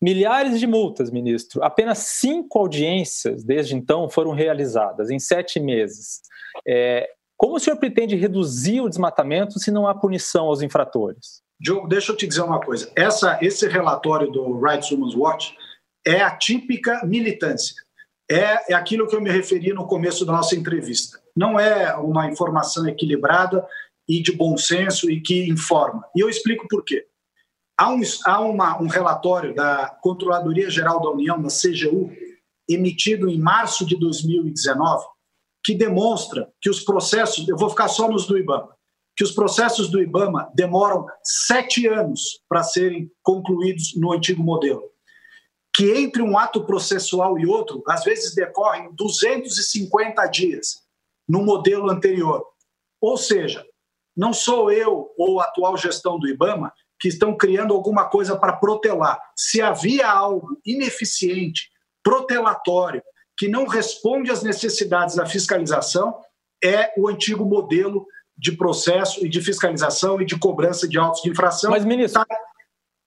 Milhares 0.00 0.60
de 0.60 0.66
multas, 0.66 1.10
ministro. 1.10 1.62
Apenas 1.62 1.98
cinco 1.98 2.58
audiências 2.58 3.42
desde 3.42 3.74
então 3.74 4.08
foram 4.08 4.32
realizadas 4.32 5.10
em 5.10 5.18
sete 5.18 5.58
meses. 5.58 6.20
É, 6.66 7.08
como 7.36 7.56
o 7.56 7.60
senhor 7.60 7.76
pretende 7.76 8.16
reduzir 8.16 8.80
o 8.80 8.88
desmatamento 8.88 9.58
se 9.58 9.70
não 9.70 9.86
há 9.86 9.94
punição 9.94 10.46
aos 10.46 10.62
infratores? 10.62 11.42
Diogo, 11.60 11.88
deixa 11.88 12.12
eu 12.12 12.16
te 12.16 12.26
dizer 12.26 12.42
uma 12.42 12.60
coisa. 12.60 12.90
Essa, 12.94 13.38
esse 13.42 13.66
relatório 13.66 14.30
do 14.30 14.60
Rights 14.60 14.90
Women's 14.92 15.14
Watch 15.14 15.56
é 16.06 16.20
a 16.20 16.36
típica 16.36 17.04
militância. 17.04 17.74
É, 18.30 18.72
é 18.72 18.74
aquilo 18.74 19.08
que 19.08 19.16
eu 19.16 19.20
me 19.20 19.30
referi 19.30 19.72
no 19.72 19.86
começo 19.86 20.24
da 20.24 20.32
nossa 20.32 20.54
entrevista. 20.54 21.18
Não 21.36 21.58
é 21.58 21.96
uma 21.96 22.26
informação 22.30 22.86
equilibrada 22.86 23.66
e 24.08 24.22
de 24.22 24.32
bom 24.32 24.56
senso 24.56 25.10
e 25.10 25.20
que 25.20 25.48
informa. 25.48 26.04
E 26.16 26.20
eu 26.20 26.28
explico 26.28 26.66
por 26.68 26.84
quê. 26.84 27.06
Há, 27.78 27.90
um, 27.90 28.00
há 28.26 28.40
uma, 28.40 28.82
um 28.82 28.88
relatório 28.88 29.54
da 29.54 29.88
Controladoria 30.02 30.68
Geral 30.68 31.00
da 31.00 31.10
União, 31.10 31.40
da 31.40 31.48
CGU, 31.48 32.10
emitido 32.68 33.28
em 33.28 33.38
março 33.38 33.86
de 33.86 33.96
2019, 33.96 35.06
que 35.64 35.76
demonstra 35.76 36.52
que 36.60 36.68
os 36.68 36.80
processos, 36.80 37.48
eu 37.48 37.56
vou 37.56 37.70
ficar 37.70 37.86
só 37.86 38.08
nos 38.08 38.26
do 38.26 38.36
IBAMA, 38.36 38.76
que 39.16 39.22
os 39.22 39.30
processos 39.30 39.88
do 39.88 40.02
IBAMA 40.02 40.50
demoram 40.56 41.06
sete 41.22 41.86
anos 41.86 42.40
para 42.48 42.64
serem 42.64 43.08
concluídos 43.22 43.94
no 43.96 44.12
antigo 44.12 44.42
modelo. 44.42 44.82
Que 45.72 45.92
entre 45.92 46.20
um 46.20 46.36
ato 46.36 46.64
processual 46.66 47.38
e 47.38 47.46
outro, 47.46 47.84
às 47.86 48.02
vezes 48.02 48.34
decorrem 48.34 48.92
250 48.94 50.26
dias 50.26 50.82
no 51.28 51.44
modelo 51.44 51.88
anterior. 51.88 52.44
Ou 53.00 53.16
seja, 53.16 53.64
não 54.16 54.32
sou 54.32 54.72
eu 54.72 55.12
ou 55.16 55.40
a 55.40 55.44
atual 55.44 55.76
gestão 55.76 56.18
do 56.18 56.26
IBAMA 56.26 56.72
que 57.00 57.08
estão 57.08 57.36
criando 57.36 57.74
alguma 57.74 58.04
coisa 58.08 58.36
para 58.36 58.54
protelar. 58.54 59.20
Se 59.36 59.60
havia 59.62 60.08
algo 60.08 60.58
ineficiente, 60.64 61.70
protelatório, 62.02 63.02
que 63.36 63.48
não 63.48 63.66
responde 63.66 64.30
às 64.30 64.42
necessidades 64.42 65.14
da 65.14 65.24
fiscalização, 65.24 66.18
é 66.62 66.92
o 66.96 67.08
antigo 67.08 67.44
modelo 67.44 68.04
de 68.36 68.52
processo 68.52 69.24
e 69.24 69.28
de 69.28 69.40
fiscalização 69.40 70.20
e 70.20 70.24
de 70.24 70.38
cobrança 70.38 70.88
de 70.88 70.98
autos 70.98 71.22
de 71.22 71.30
infração. 71.30 71.70
Mas, 71.70 71.84
ministro, 71.84 72.24
tá... 72.24 72.36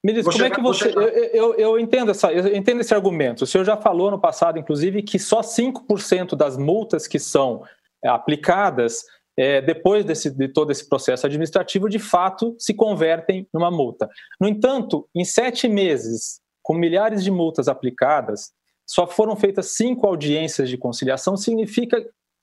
ministro 0.04 0.32
como 0.32 0.44
chegar, 0.44 0.54
é 0.54 0.56
que 0.56 0.62
você. 0.62 0.90
Eu, 0.90 1.02
eu, 1.34 1.54
eu, 1.56 1.80
entendo 1.80 2.12
essa, 2.12 2.32
eu 2.32 2.56
entendo 2.56 2.82
esse 2.82 2.94
argumento. 2.94 3.44
O 3.44 3.48
senhor 3.48 3.64
já 3.64 3.76
falou 3.76 4.12
no 4.12 4.20
passado, 4.20 4.58
inclusive, 4.60 5.02
que 5.02 5.20
só 5.20 5.42
5% 5.42 6.36
das 6.36 6.58
multas 6.58 7.08
que 7.08 7.20
são 7.20 7.64
é, 8.04 8.10
aplicadas 8.10 9.04
é, 9.38 9.62
depois 9.62 10.06
desse, 10.06 10.30
de 10.30 10.48
todo 10.48 10.72
esse 10.72 10.88
processo 10.88 11.26
administrativo, 11.26 11.90
de 11.90 12.00
fato 12.00 12.56
se 12.60 12.74
convertem 12.74 13.48
numa 13.54 13.72
multa. 13.72 14.10
No 14.40 14.48
entanto, 14.48 15.08
em 15.16 15.24
sete 15.24 15.68
meses, 15.68 16.42
com 16.62 16.74
milhares 16.74 17.24
de 17.24 17.32
multas 17.32 17.68
aplicadas, 17.68 18.52
só 18.86 19.08
foram 19.08 19.36
feitas 19.36 19.76
cinco 19.76 20.06
audiências 20.06 20.70
de 20.70 20.78
conciliação, 20.78 21.38
significa 21.38 21.98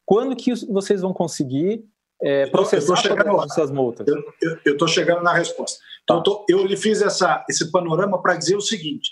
quando 0.06 0.34
que 0.34 0.54
vocês 0.66 1.02
vão 1.02 1.12
conseguir 1.12 1.84
é, 2.22 2.46
processar 2.46 3.02
todas 3.02 3.50
essas 3.52 3.70
multas? 3.70 4.06
Eu 4.64 4.72
estou 4.72 4.88
chegando 4.88 5.22
na 5.22 5.32
resposta. 5.32 5.78
Então, 6.02 6.22
tá. 6.22 6.30
eu, 6.30 6.36
tô, 6.36 6.46
eu 6.48 6.66
lhe 6.66 6.76
fiz 6.76 7.02
essa, 7.02 7.44
esse 7.48 7.70
panorama 7.70 8.20
para 8.20 8.36
dizer 8.36 8.56
o 8.56 8.60
seguinte: 8.60 9.10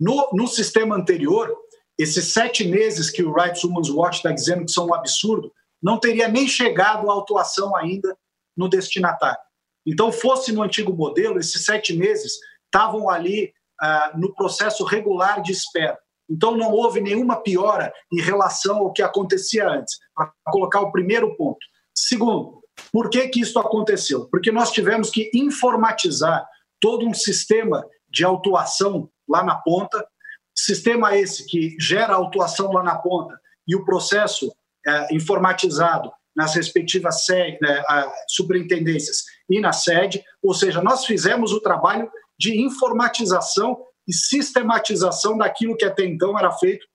no, 0.00 0.30
no 0.32 0.46
sistema 0.46 0.94
anterior, 0.94 1.52
esses 1.98 2.32
sete 2.32 2.66
meses 2.66 3.10
que 3.10 3.22
o 3.22 3.32
Rights 3.34 3.64
Women's 3.64 3.90
Watch 3.90 4.18
está 4.18 4.30
dizendo 4.30 4.64
que 4.64 4.70
são 4.70 4.86
um 4.86 4.94
absurdo, 4.94 5.52
não 5.82 5.98
teria 5.98 6.28
nem 6.28 6.46
chegado 6.46 7.10
a 7.10 7.12
autuação 7.12 7.74
ainda 7.76 8.16
no 8.56 8.68
destinatário. 8.68 9.38
Então, 9.86 10.12
fosse 10.12 10.52
no 10.52 10.62
antigo 10.62 10.92
modelo, 10.92 11.38
esses 11.38 11.64
sete 11.64 11.96
meses 11.96 12.32
estavam 12.66 13.08
ali 13.08 13.52
ah, 13.80 14.12
no 14.16 14.34
processo 14.34 14.84
regular 14.84 15.40
de 15.40 15.52
espera. 15.52 15.98
Então, 16.28 16.56
não 16.56 16.72
houve 16.72 17.00
nenhuma 17.00 17.36
piora 17.42 17.92
em 18.12 18.20
relação 18.20 18.78
ao 18.78 18.92
que 18.92 19.02
acontecia 19.02 19.66
antes, 19.66 19.96
para 20.14 20.30
colocar 20.46 20.80
o 20.80 20.92
primeiro 20.92 21.34
ponto. 21.36 21.58
Segundo, 21.94 22.62
por 22.92 23.08
que, 23.08 23.28
que 23.28 23.40
isso 23.40 23.58
aconteceu? 23.58 24.28
Porque 24.28 24.52
nós 24.52 24.70
tivemos 24.70 25.10
que 25.10 25.30
informatizar 25.32 26.46
todo 26.80 27.06
um 27.06 27.14
sistema 27.14 27.84
de 28.08 28.24
autuação 28.24 29.08
lá 29.28 29.42
na 29.42 29.56
ponta, 29.56 30.06
sistema 30.54 31.16
esse 31.16 31.46
que 31.46 31.76
gera 31.80 32.14
autuação 32.14 32.72
lá 32.72 32.82
na 32.82 32.96
ponta 32.96 33.38
e 33.66 33.74
o 33.74 33.84
processo 33.84 34.52
é, 34.86 35.14
informatizado 35.14 36.10
nas 36.36 36.54
respectivas 36.54 37.24
sede, 37.24 37.58
né, 37.60 37.82
superintendências 38.28 39.24
e 39.50 39.60
na 39.60 39.72
sede, 39.72 40.22
ou 40.42 40.54
seja, 40.54 40.80
nós 40.80 41.04
fizemos 41.04 41.52
o 41.52 41.60
trabalho 41.60 42.08
de 42.38 42.60
informatização 42.60 43.76
e 44.06 44.12
sistematização 44.12 45.36
daquilo 45.36 45.76
que 45.76 45.84
até 45.84 46.04
então 46.04 46.38
era 46.38 46.52
feito 46.52 46.86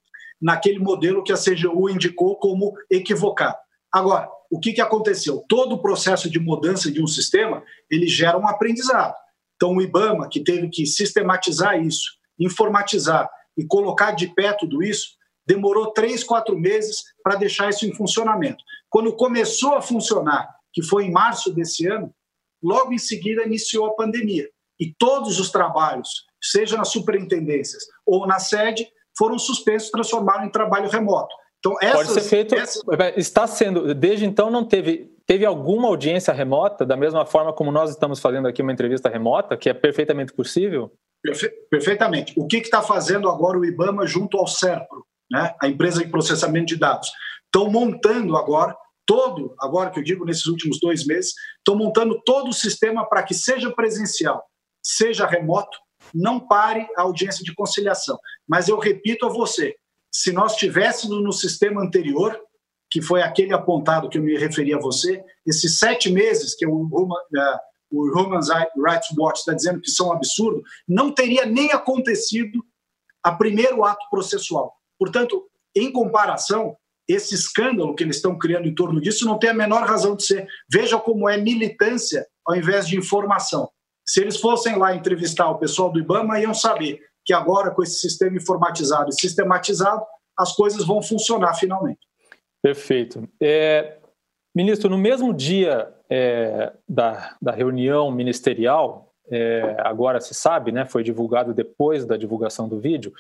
naquele 0.42 0.80
modelo 0.80 1.24
que 1.24 1.32
a 1.32 1.38
CGU 1.38 1.90
indicou 1.90 2.38
como 2.38 2.74
equivocado. 2.90 3.58
Agora, 3.92 4.30
o 4.52 4.60
que, 4.60 4.74
que 4.74 4.82
aconteceu? 4.82 5.44
Todo 5.48 5.76
o 5.76 5.82
processo 5.82 6.30
de 6.30 6.40
mudança 6.40 6.92
de 6.92 7.02
um 7.02 7.08
sistema, 7.08 7.64
ele 7.90 8.08
gera 8.08 8.38
um 8.38 8.48
aprendizado. 8.48 9.16
Então, 9.56 9.76
o 9.76 9.82
IBAMA, 9.82 10.28
que 10.30 10.44
teve 10.44 10.70
que 10.70 10.86
sistematizar 10.86 11.82
isso, 11.82 12.12
informatizar 12.40 13.30
e 13.58 13.66
colocar 13.66 14.12
de 14.12 14.28
pé 14.28 14.52
tudo 14.54 14.84
isso, 14.84 15.12
demorou 15.46 15.92
três, 15.92 16.24
quatro 16.24 16.58
meses 16.58 17.04
para 17.24 17.36
deixar 17.36 17.70
isso 17.70 17.86
em 17.86 17.94
funcionamento. 17.94 18.64
Quando 18.90 19.16
começou 19.16 19.76
a 19.76 19.82
funcionar, 19.82 20.50
que 20.72 20.84
foi 20.84 21.06
em 21.06 21.12
março 21.12 21.54
desse 21.54 21.88
ano, 21.88 22.14
logo 22.62 22.94
em 22.94 22.98
seguida 22.98 23.44
iniciou 23.44 23.88
a 23.88 23.96
pandemia. 23.96 24.50
E 24.80 24.94
todos 24.98 25.40
os 25.40 25.52
trabalhos, 25.52 26.10
seja 26.42 26.78
nas 26.78 26.90
superintendências 26.90 27.84
ou 28.06 28.26
na 28.26 28.40
sede, 28.40 28.88
foram 29.18 29.38
suspensos, 29.38 29.92
transformaram 29.92 30.46
em 30.46 30.52
trabalho 30.52 30.90
remoto. 30.90 31.34
Então, 31.60 31.78
essas, 31.82 32.08
Pode 32.08 32.12
ser 32.12 32.22
feito. 32.22 32.56
Essas... 32.56 32.84
Está 33.16 33.48
sendo. 33.48 33.94
Desde 33.94 34.26
então, 34.26 34.50
não 34.50 34.66
teve. 34.66 35.12
Teve 35.26 35.46
alguma 35.46 35.88
audiência 35.88 36.34
remota, 36.34 36.86
da 36.86 36.98
mesma 36.98 37.26
forma 37.26 37.54
como 37.54 37.72
nós 37.72 37.90
estamos 37.90 38.20
fazendo 38.20 38.46
aqui 38.46 38.62
uma 38.62 38.74
entrevista 38.74 39.08
remota, 39.08 39.56
que 39.56 39.70
é 39.70 39.74
perfeitamente 39.74 40.34
possível? 40.34 40.92
Perfe 41.24 41.50
perfeitamente. 41.72 42.34
O 42.36 42.46
que 42.46 42.58
está 42.58 42.82
fazendo 42.82 43.30
agora 43.30 43.58
o 43.58 43.64
IBAMA 43.64 44.06
junto 44.06 44.38
ao 44.38 44.46
SERPRO? 44.46 45.06
Né, 45.34 45.56
a 45.60 45.68
empresa 45.68 46.04
de 46.04 46.12
processamento 46.12 46.68
de 46.68 46.78
dados, 46.78 47.12
estão 47.46 47.70
montando 47.72 48.38
agora 48.38 48.76
todo, 49.04 49.56
agora 49.60 49.90
que 49.90 50.00
eu 50.00 50.04
digo 50.04 50.24
nesses 50.24 50.46
últimos 50.46 50.80
dois 50.80 51.06
meses, 51.08 51.34
estão 51.58 51.76
montando 51.76 52.22
todo 52.24 52.50
o 52.50 52.54
sistema 52.54 53.04
para 53.10 53.24
que 53.24 53.34
seja 53.34 53.72
presencial, 53.72 54.44
seja 54.82 55.26
remoto, 55.26 55.76
não 56.14 56.40
pare 56.40 56.88
a 56.96 57.02
audiência 57.02 57.44
de 57.44 57.54
conciliação. 57.56 58.18
Mas 58.48 58.68
eu 58.68 58.78
repito 58.78 59.26
a 59.26 59.30
você, 59.30 59.76
se 60.12 60.32
nós 60.32 60.56
tivéssemos 60.56 61.22
no 61.24 61.34
sistema 61.34 61.82
anterior, 61.82 62.40
que 62.92 63.02
foi 63.02 63.24
aquele 63.24 63.54
apontado 63.54 64.10
que 64.10 64.20
eu 64.20 64.22
me 64.22 64.38
referi 64.38 64.72
a 64.72 64.80
você, 64.80 65.24
esses 65.48 65.80
sete 65.80 66.12
meses 66.12 66.56
que 66.56 66.68
o 66.68 66.76
Human, 66.76 67.18
uh, 67.18 67.60
o 67.92 68.20
Human 68.20 68.40
Rights 68.78 69.10
Watch 69.18 69.40
está 69.40 69.54
dizendo 69.54 69.82
que 69.82 69.90
são 69.90 70.12
absurdos, 70.12 70.62
não 70.88 71.12
teria 71.12 71.46
nem 71.46 71.72
acontecido 71.72 72.64
a 73.24 73.32
primeiro 73.32 73.84
ato 73.84 74.06
processual. 74.12 74.76
Portanto, 75.04 75.44
em 75.76 75.92
comparação, 75.92 76.78
esse 77.06 77.36
escândalo 77.36 77.94
que 77.94 78.06
eles 78.06 78.16
estão 78.16 78.38
criando 78.38 78.70
em 78.70 78.74
torno 78.74 79.02
disso 79.02 79.26
não 79.26 79.38
tem 79.38 79.50
a 79.50 79.54
menor 79.54 79.86
razão 79.86 80.16
de 80.16 80.24
ser. 80.24 80.48
Veja 80.72 80.98
como 80.98 81.28
é 81.28 81.36
militância 81.36 82.26
ao 82.46 82.56
invés 82.56 82.88
de 82.88 82.98
informação. 82.98 83.70
Se 84.08 84.22
eles 84.22 84.38
fossem 84.38 84.78
lá 84.78 84.96
entrevistar 84.96 85.50
o 85.50 85.58
pessoal 85.58 85.92
do 85.92 86.00
IBAMA, 86.00 86.40
iam 86.40 86.54
saber 86.54 87.02
que 87.26 87.34
agora, 87.34 87.70
com 87.70 87.84
esse 87.84 88.00
sistema 88.00 88.38
informatizado 88.38 89.10
e 89.10 89.14
sistematizado, 89.14 90.06
as 90.40 90.56
coisas 90.56 90.86
vão 90.88 91.02
funcionar 91.02 91.54
finalmente. 91.56 92.00
Perfeito. 92.62 93.28
É, 93.42 93.98
ministro, 94.56 94.90
no 94.90 94.98
mesmo 94.98 95.34
dia 95.34 95.94
é, 96.10 96.72
da, 96.88 97.36
da 97.42 97.52
reunião 97.52 98.10
ministerial, 98.10 99.14
é, 99.30 99.76
agora 99.80 100.22
se 100.22 100.34
sabe, 100.34 100.72
né, 100.72 100.86
foi 100.86 101.04
divulgado 101.04 101.54
depois 101.54 102.06
da 102.06 102.16
divulgação 102.16 102.70
do 102.70 102.80
vídeo, 102.80 103.14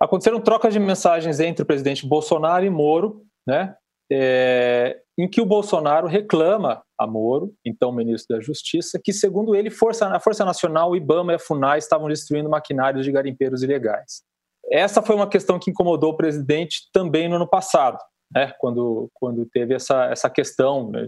aconteceram 0.00 0.40
trocas 0.40 0.72
de 0.72 0.80
mensagens 0.80 1.40
entre 1.40 1.62
o 1.62 1.66
presidente 1.66 2.06
Bolsonaro 2.06 2.64
e 2.64 2.70
Moro, 2.70 3.22
né, 3.46 3.74
é, 4.10 5.00
em 5.18 5.28
que 5.28 5.40
o 5.40 5.46
Bolsonaro 5.46 6.06
reclama 6.06 6.82
a 6.98 7.06
Moro, 7.06 7.54
então 7.64 7.92
ministro 7.92 8.36
da 8.36 8.42
Justiça, 8.42 9.00
que, 9.02 9.12
segundo 9.12 9.54
ele, 9.54 9.70
Força, 9.70 10.08
a 10.08 10.20
Força 10.20 10.44
Nacional, 10.44 10.90
o 10.90 10.96
IBAMA 10.96 11.32
e 11.32 11.36
a 11.36 11.38
FUNAI 11.38 11.78
estavam 11.78 12.08
destruindo 12.08 12.50
maquinários 12.50 13.04
de 13.04 13.12
garimpeiros 13.12 13.62
ilegais. 13.62 14.22
Essa 14.70 15.02
foi 15.02 15.14
uma 15.14 15.28
questão 15.28 15.58
que 15.58 15.70
incomodou 15.70 16.12
o 16.12 16.16
presidente 16.16 16.88
também 16.92 17.28
no 17.28 17.36
ano 17.36 17.48
passado, 17.48 17.98
né, 18.34 18.52
quando, 18.58 19.08
quando 19.14 19.46
teve 19.46 19.74
essa, 19.74 20.06
essa 20.06 20.28
questão. 20.28 20.90
Né, 20.90 21.06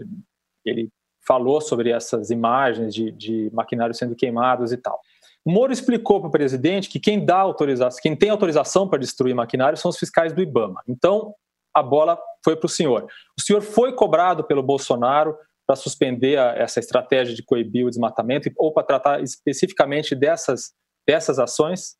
ele 0.65 0.89
falou 1.27 1.59
sobre 1.59 1.91
essas 1.91 2.29
imagens 2.29 2.93
de, 2.93 3.11
de 3.11 3.49
maquinários 3.53 3.97
sendo 3.97 4.15
queimados 4.15 4.71
e 4.71 4.77
tal. 4.77 4.99
Moro 5.47 5.71
explicou 5.71 6.19
para 6.19 6.27
o 6.27 6.31
presidente 6.31 6.89
que 6.89 6.99
quem 6.99 7.23
dá 7.23 7.37
autorização, 7.37 7.99
quem 8.01 8.15
tem 8.15 8.29
autorização 8.29 8.87
para 8.87 8.99
destruir 8.99 9.33
maquinário 9.33 9.77
são 9.77 9.89
os 9.89 9.97
fiscais 9.97 10.33
do 10.33 10.41
IBAMA. 10.41 10.81
Então, 10.87 11.33
a 11.73 11.81
bola 11.81 12.19
foi 12.43 12.57
para 12.57 12.65
o 12.65 12.69
senhor. 12.69 13.07
O 13.37 13.41
senhor 13.41 13.61
foi 13.61 13.93
cobrado 13.93 14.43
pelo 14.43 14.61
Bolsonaro 14.61 15.35
para 15.65 15.77
suspender 15.77 16.37
a, 16.37 16.53
essa 16.55 16.79
estratégia 16.79 17.33
de 17.33 17.43
coibir 17.43 17.85
o 17.85 17.89
desmatamento 17.89 18.49
ou 18.57 18.73
para 18.73 18.83
tratar 18.83 19.23
especificamente 19.23 20.13
dessas, 20.13 20.73
dessas 21.07 21.39
ações? 21.39 21.95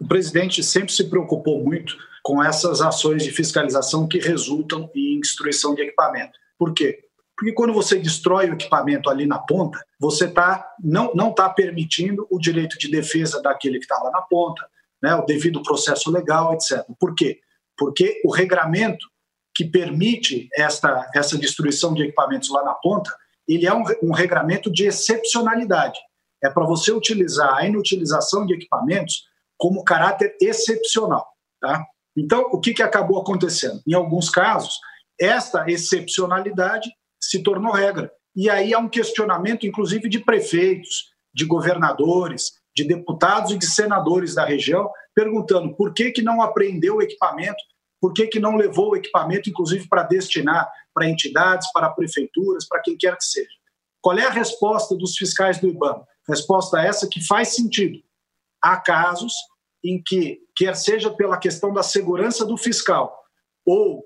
o 0.00 0.06
presidente 0.06 0.62
sempre 0.62 0.92
se 0.92 1.10
preocupou 1.10 1.64
muito 1.64 1.96
com 2.22 2.40
essas 2.40 2.80
ações 2.80 3.24
de 3.24 3.32
fiscalização 3.32 4.06
que 4.06 4.20
resultam 4.20 4.88
em 4.94 5.18
destruição 5.18 5.74
de 5.74 5.82
equipamento. 5.82 6.38
Por 6.56 6.72
quê? 6.72 7.05
Porque 7.36 7.52
quando 7.52 7.72
você 7.72 7.98
destrói 7.98 8.48
o 8.48 8.54
equipamento 8.54 9.10
ali 9.10 9.26
na 9.26 9.38
ponta, 9.38 9.84
você 10.00 10.26
tá, 10.26 10.66
não 10.82 11.30
está 11.30 11.48
permitindo 11.50 12.26
o 12.30 12.38
direito 12.38 12.78
de 12.78 12.90
defesa 12.90 13.42
daquele 13.42 13.78
que 13.78 13.84
está 13.84 14.02
lá 14.02 14.10
na 14.10 14.22
ponta, 14.22 14.66
né, 15.02 15.14
o 15.14 15.26
devido 15.26 15.62
processo 15.62 16.10
legal, 16.10 16.54
etc. 16.54 16.82
Por 16.98 17.14
quê? 17.14 17.40
Porque 17.76 18.22
o 18.24 18.32
regramento 18.32 19.06
que 19.54 19.64
permite 19.64 20.48
esta, 20.54 21.10
essa 21.14 21.36
destruição 21.36 21.92
de 21.92 22.04
equipamentos 22.04 22.50
lá 22.50 22.64
na 22.64 22.74
ponta, 22.74 23.14
ele 23.46 23.66
é 23.66 23.74
um, 23.74 23.84
um 24.02 24.12
regramento 24.12 24.70
de 24.72 24.86
excepcionalidade. 24.86 25.98
É 26.42 26.50
para 26.50 26.64
você 26.64 26.90
utilizar 26.90 27.54
a 27.54 27.66
inutilização 27.66 28.46
de 28.46 28.54
equipamentos 28.54 29.24
como 29.58 29.84
caráter 29.84 30.36
excepcional. 30.40 31.26
Tá? 31.60 31.84
Então, 32.16 32.48
o 32.52 32.60
que, 32.60 32.74
que 32.74 32.82
acabou 32.82 33.20
acontecendo? 33.20 33.80
Em 33.86 33.94
alguns 33.94 34.30
casos, 34.30 34.78
esta 35.18 35.64
excepcionalidade 35.70 36.90
se 37.20 37.42
tornou 37.42 37.72
regra. 37.72 38.10
E 38.34 38.50
aí 38.50 38.74
há 38.74 38.78
um 38.78 38.88
questionamento, 38.88 39.66
inclusive, 39.66 40.08
de 40.08 40.18
prefeitos, 40.18 41.10
de 41.34 41.44
governadores, 41.44 42.52
de 42.74 42.84
deputados 42.84 43.50
e 43.50 43.58
de 43.58 43.66
senadores 43.66 44.34
da 44.34 44.44
região, 44.44 44.90
perguntando 45.14 45.74
por 45.74 45.94
que, 45.94 46.10
que 46.10 46.22
não 46.22 46.42
apreendeu 46.42 46.96
o 46.96 47.02
equipamento, 47.02 47.62
por 48.00 48.12
que, 48.12 48.26
que 48.26 48.38
não 48.38 48.56
levou 48.56 48.90
o 48.90 48.96
equipamento, 48.96 49.48
inclusive, 49.48 49.88
para 49.88 50.02
destinar 50.02 50.70
para 50.96 51.10
entidades, 51.10 51.70
para 51.72 51.90
prefeituras, 51.90 52.66
para 52.66 52.80
quem 52.80 52.96
quer 52.96 53.14
que 53.18 53.24
seja. 53.24 53.50
Qual 54.00 54.18
é 54.18 54.24
a 54.24 54.30
resposta 54.30 54.96
dos 54.96 55.14
fiscais 55.14 55.60
do 55.60 55.68
IBAMA? 55.68 56.06
Resposta 56.26 56.80
essa 56.80 57.06
que 57.06 57.20
faz 57.26 57.54
sentido. 57.54 57.98
Há 58.62 58.78
casos 58.78 59.34
em 59.84 60.02
que, 60.02 60.40
quer 60.56 60.74
seja 60.74 61.10
pela 61.10 61.36
questão 61.36 61.70
da 61.70 61.82
segurança 61.82 62.46
do 62.46 62.56
fiscal 62.56 63.14
ou 63.66 64.05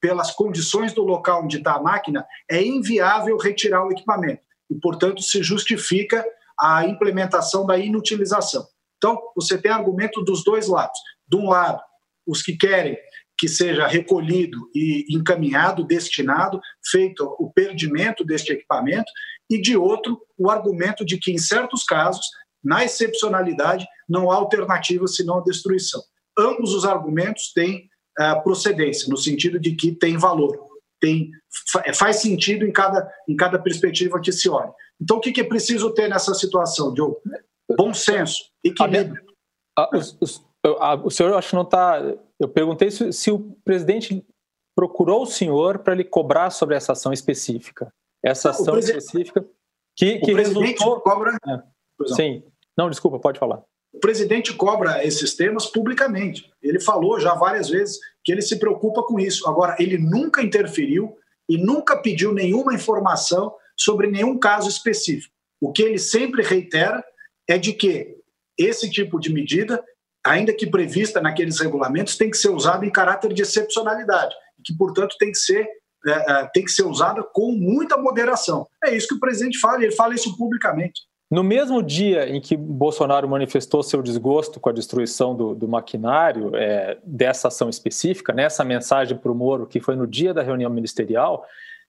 pelas 0.00 0.30
condições 0.30 0.92
do 0.92 1.02
local 1.02 1.44
onde 1.44 1.58
está 1.58 1.74
a 1.74 1.82
máquina, 1.82 2.26
é 2.50 2.62
inviável 2.62 3.36
retirar 3.36 3.84
o 3.86 3.90
equipamento 3.90 4.42
e, 4.70 4.74
portanto, 4.76 5.22
se 5.22 5.42
justifica 5.42 6.24
a 6.58 6.84
implementação 6.84 7.66
da 7.66 7.78
inutilização. 7.78 8.66
Então, 8.96 9.18
você 9.34 9.56
tem 9.56 9.70
argumento 9.70 10.22
dos 10.22 10.42
dois 10.44 10.66
lados. 10.68 10.98
De 11.26 11.36
um 11.36 11.48
lado, 11.48 11.80
os 12.26 12.42
que 12.42 12.56
querem 12.56 12.96
que 13.38 13.46
seja 13.46 13.86
recolhido 13.86 14.58
e 14.74 15.04
encaminhado, 15.10 15.84
destinado, 15.84 16.60
feito 16.90 17.24
o 17.38 17.52
perdimento 17.52 18.24
deste 18.24 18.52
equipamento, 18.52 19.10
e 19.48 19.60
de 19.60 19.76
outro, 19.76 20.20
o 20.36 20.50
argumento 20.50 21.04
de 21.04 21.16
que, 21.18 21.30
em 21.30 21.38
certos 21.38 21.84
casos, 21.84 22.26
na 22.62 22.84
excepcionalidade, 22.84 23.86
não 24.08 24.30
há 24.30 24.34
alternativa 24.34 25.06
senão 25.06 25.38
a 25.38 25.44
destruição. 25.44 26.02
Ambos 26.36 26.74
os 26.74 26.84
argumentos 26.84 27.52
têm 27.54 27.88
uh, 28.18 28.42
procedência, 28.42 29.08
no 29.08 29.16
sentido 29.16 29.58
de 29.58 29.74
que 29.74 29.92
tem 29.92 30.16
valor, 30.16 30.58
tem, 31.00 31.30
faz 31.94 32.16
sentido 32.16 32.66
em 32.66 32.72
cada, 32.72 33.08
em 33.28 33.36
cada 33.36 33.58
perspectiva 33.58 34.20
que 34.20 34.32
se 34.32 34.48
olhe. 34.48 34.70
Então, 35.00 35.18
o 35.18 35.20
que, 35.20 35.32
que 35.32 35.40
é 35.40 35.44
preciso 35.44 35.92
ter 35.94 36.08
nessa 36.08 36.34
situação, 36.34 36.92
Diogo? 36.92 37.20
Bom 37.76 37.94
senso, 37.94 38.50
equilíbrio. 38.64 39.22
A, 39.78 39.88
a, 40.80 40.94
o 40.96 41.10
senhor 41.10 41.34
acho 41.34 41.50
que 41.50 41.54
não 41.54 41.62
está. 41.62 42.00
Eu 42.40 42.48
perguntei 42.48 42.90
se, 42.90 43.12
se, 43.12 43.30
o 43.30 43.56
presidente 43.64 44.24
procurou 44.74 45.22
o 45.22 45.26
senhor 45.26 45.78
para 45.78 45.94
lhe 45.94 46.04
cobrar 46.04 46.50
sobre 46.50 46.74
essa 46.74 46.92
ação 46.92 47.12
específica. 47.12 47.92
Essa 48.24 48.50
ação 48.50 48.78
específica 48.78 49.44
que, 49.96 50.18
que 50.18 50.32
o 50.32 50.34
presidente 50.34 50.78
resultou. 50.78 51.00
Cobra... 51.00 51.36
É. 51.46 52.14
Sim. 52.14 52.42
Não, 52.76 52.88
desculpa, 52.88 53.18
pode 53.18 53.38
falar. 53.38 53.62
O 53.92 53.98
presidente 53.98 54.52
cobra 54.52 55.04
esses 55.04 55.34
temas 55.34 55.66
publicamente. 55.66 56.50
Ele 56.62 56.80
falou 56.80 57.18
já 57.18 57.34
várias 57.34 57.68
vezes 57.68 57.98
que 58.22 58.30
ele 58.30 58.42
se 58.42 58.58
preocupa 58.58 59.02
com 59.02 59.18
isso. 59.18 59.48
Agora, 59.48 59.76
ele 59.78 59.98
nunca 59.98 60.42
interferiu 60.42 61.16
e 61.48 61.56
nunca 61.56 61.96
pediu 61.96 62.32
nenhuma 62.32 62.74
informação 62.74 63.54
sobre 63.76 64.06
nenhum 64.08 64.38
caso 64.38 64.68
específico. 64.68 65.34
O 65.60 65.72
que 65.72 65.82
ele 65.82 65.98
sempre 65.98 66.42
reitera 66.42 67.02
é 67.48 67.56
de 67.56 67.72
que 67.72 68.16
esse 68.58 68.90
tipo 68.90 69.18
de 69.18 69.32
medida, 69.32 69.82
ainda 70.24 70.52
que 70.52 70.66
prevista 70.66 71.20
naqueles 71.20 71.58
regulamentos, 71.58 72.16
tem 72.16 72.30
que 72.30 72.36
ser 72.36 72.50
usado 72.50 72.84
em 72.84 72.90
caráter 72.90 73.32
de 73.32 73.42
excepcionalidade 73.42 74.34
que, 74.64 74.76
portanto, 74.76 75.16
tem 75.18 75.30
que 75.30 75.38
ser 75.38 75.66
é, 76.06 76.48
tem 76.54 76.64
que 76.64 76.70
ser 76.70 76.84
usada 76.84 77.24
com 77.24 77.50
muita 77.50 77.96
moderação. 77.96 78.68
É 78.84 78.94
isso 78.94 79.08
que 79.08 79.14
o 79.14 79.20
presidente 79.20 79.58
fala, 79.58 79.82
ele 79.82 79.90
fala 79.90 80.14
isso 80.14 80.36
publicamente. 80.36 81.00
No 81.30 81.44
mesmo 81.44 81.82
dia 81.82 82.26
em 82.26 82.40
que 82.40 82.56
Bolsonaro 82.56 83.28
manifestou 83.28 83.82
seu 83.82 84.00
desgosto 84.00 84.58
com 84.58 84.70
a 84.70 84.72
destruição 84.72 85.36
do, 85.36 85.54
do 85.54 85.68
maquinário 85.68 86.56
é, 86.56 86.96
dessa 87.04 87.48
ação 87.48 87.68
específica, 87.68 88.32
nessa 88.32 88.64
né, 88.64 88.74
mensagem 88.74 89.16
para 89.16 89.30
o 89.30 89.34
Moro, 89.34 89.66
que 89.66 89.78
foi 89.78 89.94
no 89.94 90.06
dia 90.06 90.32
da 90.32 90.42
reunião 90.42 90.70
ministerial, 90.70 91.44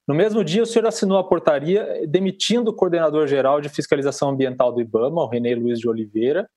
no 0.05 0.13
mesmo 0.13 0.43
dia 0.43 0.63
o 0.63 0.65
senhor 0.65 0.85
assinou 0.85 1.17
a 1.17 1.23
portaria 1.23 2.05
demitindo 2.05 2.71
o 2.71 2.73
coordenador-geral 2.73 3.61
de 3.61 3.69
fiscalização 3.69 4.29
ambiental 4.29 4.73
do 4.73 4.81
IBAMA, 4.81 5.21
o 5.21 5.27
René 5.27 5.55
Luiz 5.55 5.79
de 5.79 5.87
Oliveira, 5.87 6.49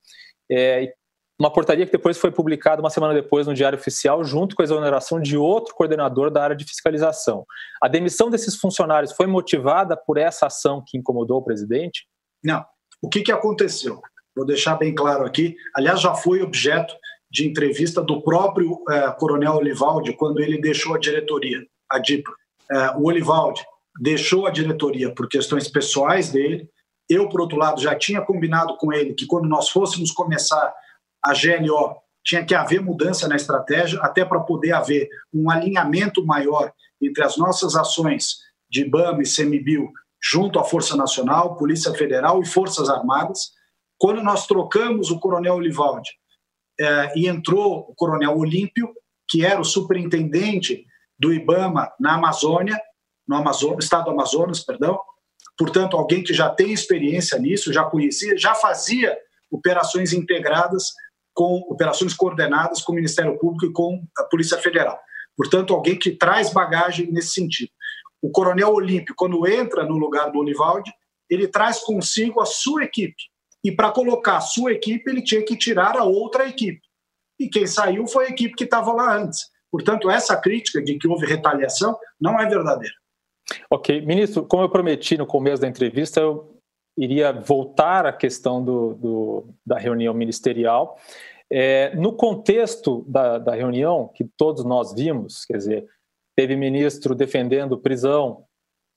é, 0.51 0.93
uma 1.39 1.53
portaria 1.53 1.87
que 1.87 1.93
depois 1.93 2.19
foi 2.19 2.33
publicada 2.33 2.83
uma 2.83 2.91
semana 2.91 3.15
depois 3.15 3.47
no 3.47 3.55
Diário 3.55 3.79
Oficial, 3.79 4.25
junto 4.25 4.57
com 4.57 4.63
a 4.63 4.65
exoneração 4.65 5.21
de 5.21 5.37
outro 5.37 5.75
coordenador 5.75 6.31
da 6.31 6.43
área 6.43 6.57
de 6.57 6.65
fiscalização. 6.65 7.45
A 7.81 7.89
demissão 7.89 8.29
desses 8.29 8.57
funcionários 8.57 9.13
foi 9.13 9.27
motivada 9.27 9.97
por 9.97 10.19
essa 10.19 10.47
ação 10.47 10.83
que 10.85 10.99
incomodou 10.99 11.39
o 11.39 11.45
presidente? 11.45 12.07
Não. 12.43 12.65
O 13.01 13.09
que, 13.09 13.23
que 13.23 13.33
aconteceu? 13.33 14.01
Vou 14.35 14.47
deixar 14.47 14.77
bem 14.77 14.95
claro 14.95 15.25
aqui. 15.25 15.57
Aliás, 15.75 16.01
já 16.01 16.15
foi 16.15 16.43
objeto 16.43 16.95
de 17.31 17.47
entrevista 17.47 18.03
do 18.03 18.23
próprio 18.23 18.83
é, 18.91 19.11
Coronel 19.13 19.57
Olivaldi 19.57 20.13
quando 20.15 20.41
ele 20.41 20.61
deixou 20.61 20.95
a 20.95 20.99
diretoria, 20.99 21.67
a 21.91 21.99
DIPA. 21.99 22.31
É, 22.71 22.91
o 22.97 23.05
Olivaldi 23.05 23.63
deixou 24.01 24.47
a 24.47 24.51
diretoria 24.51 25.15
por 25.15 25.29
questões 25.29 25.69
pessoais 25.69 26.31
dele. 26.31 26.69
Eu, 27.09 27.29
por 27.29 27.41
outro 27.41 27.59
lado, 27.59 27.81
já 27.81 27.95
tinha 27.95 28.21
combinado 28.21 28.77
com 28.77 28.93
ele 28.93 29.15
que 29.15 29.27
quando 29.27 29.49
nós 29.49 29.69
fôssemos 29.69 30.11
começar 30.11 30.73
a 31.23 31.33
GLO, 31.33 31.97
tinha 32.25 32.45
que 32.45 32.55
haver 32.55 32.81
mudança 32.81 33.27
na 33.27 33.37
estratégia, 33.37 34.01
até 34.01 34.25
para 34.25 34.41
poder 34.41 34.73
haver 34.73 35.09
um 35.33 35.51
alinhamento 35.51 36.25
maior 36.25 36.73
entre 37.01 37.25
as 37.25 37.37
nossas 37.37 37.75
ações 37.75 38.37
de 38.71 38.85
BAM 38.85 39.21
e 39.21 39.25
CMBio 39.25 39.91
junto 40.23 40.59
à 40.59 40.65
Força 40.65 40.97
Nacional, 40.97 41.57
Polícia 41.57 41.93
Federal 41.93 42.41
e 42.41 42.47
Forças 42.47 42.89
Armadas. 42.89 43.51
Quando 43.99 44.23
nós 44.23 44.47
trocamos 44.47 45.11
o 45.11 45.19
Coronel 45.19 45.55
Olivaldi 45.55 46.11
é, 46.81 47.13
e 47.19 47.29
entrou 47.29 47.87
o 47.89 47.95
Coronel 47.95 48.37
Olímpio, 48.37 48.93
que 49.29 49.45
era 49.45 49.61
o 49.61 49.65
superintendente 49.65 50.85
do 51.19 51.33
IBAMA 51.33 51.91
na 51.99 52.15
Amazônia, 52.15 52.79
no 53.27 53.79
estado 53.79 54.05
do 54.05 54.11
Amazonas, 54.11 54.61
perdão. 54.61 54.99
Portanto, 55.57 55.97
alguém 55.97 56.23
que 56.23 56.35
já 56.35 56.49
tem 56.51 56.73
experiência 56.73 57.39
nisso, 57.39 57.73
já 57.73 57.85
conhecia, 57.85 58.37
já 58.37 58.55
fazia 58.55 59.17
operações 59.51 60.13
integradas 60.13 60.93
com 61.35 61.59
operações 61.69 62.15
coordenadas 62.15 62.83
com 62.83 62.93
o 62.93 62.95
Ministério 62.95 63.39
Público 63.39 63.67
e 63.67 63.73
com 63.73 64.03
a 64.19 64.25
Polícia 64.25 64.59
Federal. 64.59 64.99
Portanto, 65.37 65.73
alguém 65.73 65.99
que 65.99 66.11
traz 66.11 66.53
bagagem 66.53 67.11
nesse 67.11 67.31
sentido. 67.31 67.71
O 68.23 68.31
coronel 68.31 68.73
Olímpio, 68.73 69.15
quando 69.17 69.47
entra 69.47 69.85
no 69.85 69.99
lugar 69.99 70.31
do 70.31 70.39
Olivaldi, 70.39 70.93
ele 71.29 71.49
traz 71.49 71.81
consigo 71.81 72.41
a 72.41 72.47
sua 72.47 72.85
equipe. 72.85 73.23
E 73.65 73.73
para 73.73 73.91
colocar 73.91 74.37
a 74.37 74.41
sua 74.41 74.73
equipe, 74.73 75.11
ele 75.11 75.23
tinha 75.23 75.45
que 75.45 75.57
tirar 75.57 75.97
a 75.97 76.05
outra 76.05 76.49
equipe. 76.49 76.81
E 77.39 77.49
quem 77.49 77.67
saiu 77.67 78.07
foi 78.07 78.27
a 78.27 78.31
equipe 78.31 78.55
que 78.55 78.65
estava 78.65 78.93
lá 78.93 79.17
antes. 79.17 79.51
Portanto, 79.71 80.11
essa 80.11 80.37
crítica 80.37 80.83
de 80.83 80.99
que 80.99 81.09
houve 81.09 81.27
retaliação 81.27 81.99
não 82.21 82.39
é 82.39 82.47
verdadeira. 82.49 82.95
Ok. 83.71 84.01
Ministro, 84.03 84.45
como 84.45 84.63
eu 84.63 84.69
prometi 84.69 85.17
no 85.17 85.27
começo 85.27 85.63
da 85.63 85.69
entrevista, 85.69 86.21
eu 86.21 86.57
iria 86.97 87.33
voltar 87.33 88.07
à 88.07 88.13
questão 88.13 88.63
do, 88.63 88.95
do 88.95 89.49
da 89.65 89.79
reunião 89.79 90.13
ministerial. 90.13 90.99
É, 91.51 91.95
no 91.97 92.13
contexto 92.13 93.05
da, 93.09 93.39
da 93.39 93.55
reunião, 93.55 94.11
que 94.15 94.25
todos 94.37 94.65
nós 94.65 94.93
vimos, 94.95 95.45
quer 95.45 95.57
dizer, 95.57 95.89
teve 96.37 96.57
ministro 96.57 97.15
defendendo 97.15 97.79
prisão 97.79 98.45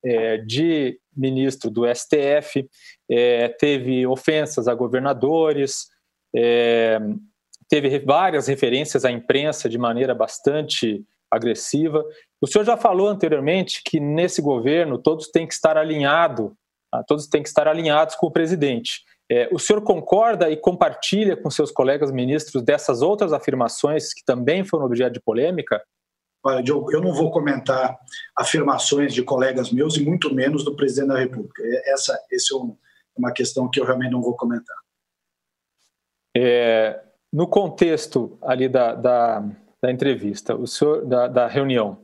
é, 0.04 0.38
de 0.38 0.98
ministro 1.16 1.70
do 1.70 1.82
STF, 1.92 2.68
é, 3.10 3.48
teve 3.48 4.06
ofensas 4.06 4.68
a 4.68 4.74
governadores, 4.74 5.88
é, 6.34 6.98
teve 7.68 7.98
várias 8.00 8.46
referências 8.46 9.04
à 9.04 9.10
imprensa 9.10 9.68
de 9.68 9.78
maneira 9.78 10.14
bastante 10.14 11.04
agressiva. 11.30 12.04
O 12.40 12.46
senhor 12.46 12.64
já 12.64 12.76
falou 12.76 13.08
anteriormente 13.08 13.82
que 13.84 13.98
nesse 13.98 14.40
governo 14.40 14.98
todos 14.98 15.28
têm 15.28 15.46
que 15.46 15.54
estar 15.54 15.76
alinhados, 15.76 16.52
tá? 16.90 17.02
todos 17.04 17.26
têm 17.26 17.42
que 17.42 17.48
estar 17.48 17.66
alinhados 17.66 18.14
com 18.14 18.26
o 18.26 18.30
presidente. 18.30 19.02
É, 19.28 19.48
o 19.50 19.58
senhor 19.58 19.82
concorda 19.82 20.48
e 20.48 20.56
compartilha 20.56 21.36
com 21.36 21.50
seus 21.50 21.72
colegas 21.72 22.12
ministros 22.12 22.62
dessas 22.62 23.02
outras 23.02 23.32
afirmações 23.32 24.14
que 24.14 24.24
também 24.24 24.64
foram 24.64 24.86
objeto 24.86 25.14
de 25.14 25.20
polêmica? 25.20 25.82
Eu 26.66 27.00
não 27.00 27.12
vou 27.12 27.30
comentar 27.30 27.98
afirmações 28.36 29.12
de 29.12 29.22
colegas 29.22 29.70
meus 29.70 29.96
e 29.96 30.04
muito 30.04 30.34
menos 30.34 30.64
do 30.64 30.74
presidente 30.74 31.08
da 31.08 31.18
República. 31.18 31.62
Essa, 31.86 32.18
essa 32.30 32.54
é 32.54 32.58
uma 33.16 33.32
questão 33.32 33.70
que 33.70 33.80
eu 33.80 33.84
realmente 33.84 34.12
não 34.12 34.22
vou 34.22 34.36
comentar. 34.36 34.76
É, 36.36 37.02
no 37.32 37.46
contexto 37.46 38.38
ali 38.42 38.68
da, 38.68 38.94
da, 38.94 39.44
da 39.82 39.90
entrevista, 39.90 40.54
o 40.54 40.66
senhor, 40.66 41.04
da, 41.06 41.28
da 41.28 41.46
reunião, 41.46 41.98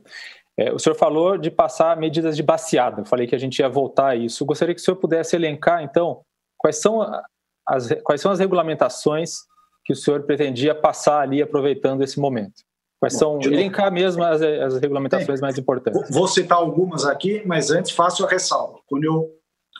é, 0.57 0.71
o 0.71 0.79
senhor 0.79 0.95
falou 0.95 1.37
de 1.37 1.49
passar 1.49 1.97
medidas 1.97 2.35
de 2.35 2.43
baseada. 2.43 3.01
Eu 3.01 3.05
falei 3.05 3.27
que 3.27 3.35
a 3.35 3.39
gente 3.39 3.59
ia 3.59 3.69
voltar 3.69 4.09
a 4.09 4.15
isso. 4.15 4.43
Eu 4.43 4.47
gostaria 4.47 4.73
que 4.73 4.81
o 4.81 4.83
senhor 4.83 4.97
pudesse 4.97 5.35
elencar, 5.35 5.83
então, 5.83 6.21
quais 6.57 6.79
são 6.79 7.01
as, 7.67 7.89
quais 8.03 8.21
são 8.21 8.31
as 8.31 8.39
regulamentações 8.39 9.31
que 9.85 9.93
o 9.93 9.95
senhor 9.95 10.23
pretendia 10.23 10.73
passar 10.73 11.21
ali 11.21 11.41
aproveitando 11.41 12.03
esse 12.03 12.19
momento. 12.19 12.63
Quais 13.03 13.17
são, 13.17 13.37
Bom, 13.37 13.43
elencar 13.43 13.91
mesmo 13.91 14.23
as, 14.23 14.41
as 14.41 14.79
regulamentações 14.79 15.41
mais 15.41 15.57
importantes. 15.57 16.09
Vou 16.09 16.25
citar 16.25 16.57
algumas 16.57 17.03
aqui, 17.03 17.43
mas 17.45 17.69
antes 17.69 17.91
faço 17.91 18.25
a 18.25 18.29
ressalva. 18.29 18.79
Quando 18.87 19.03
eu, 19.03 19.29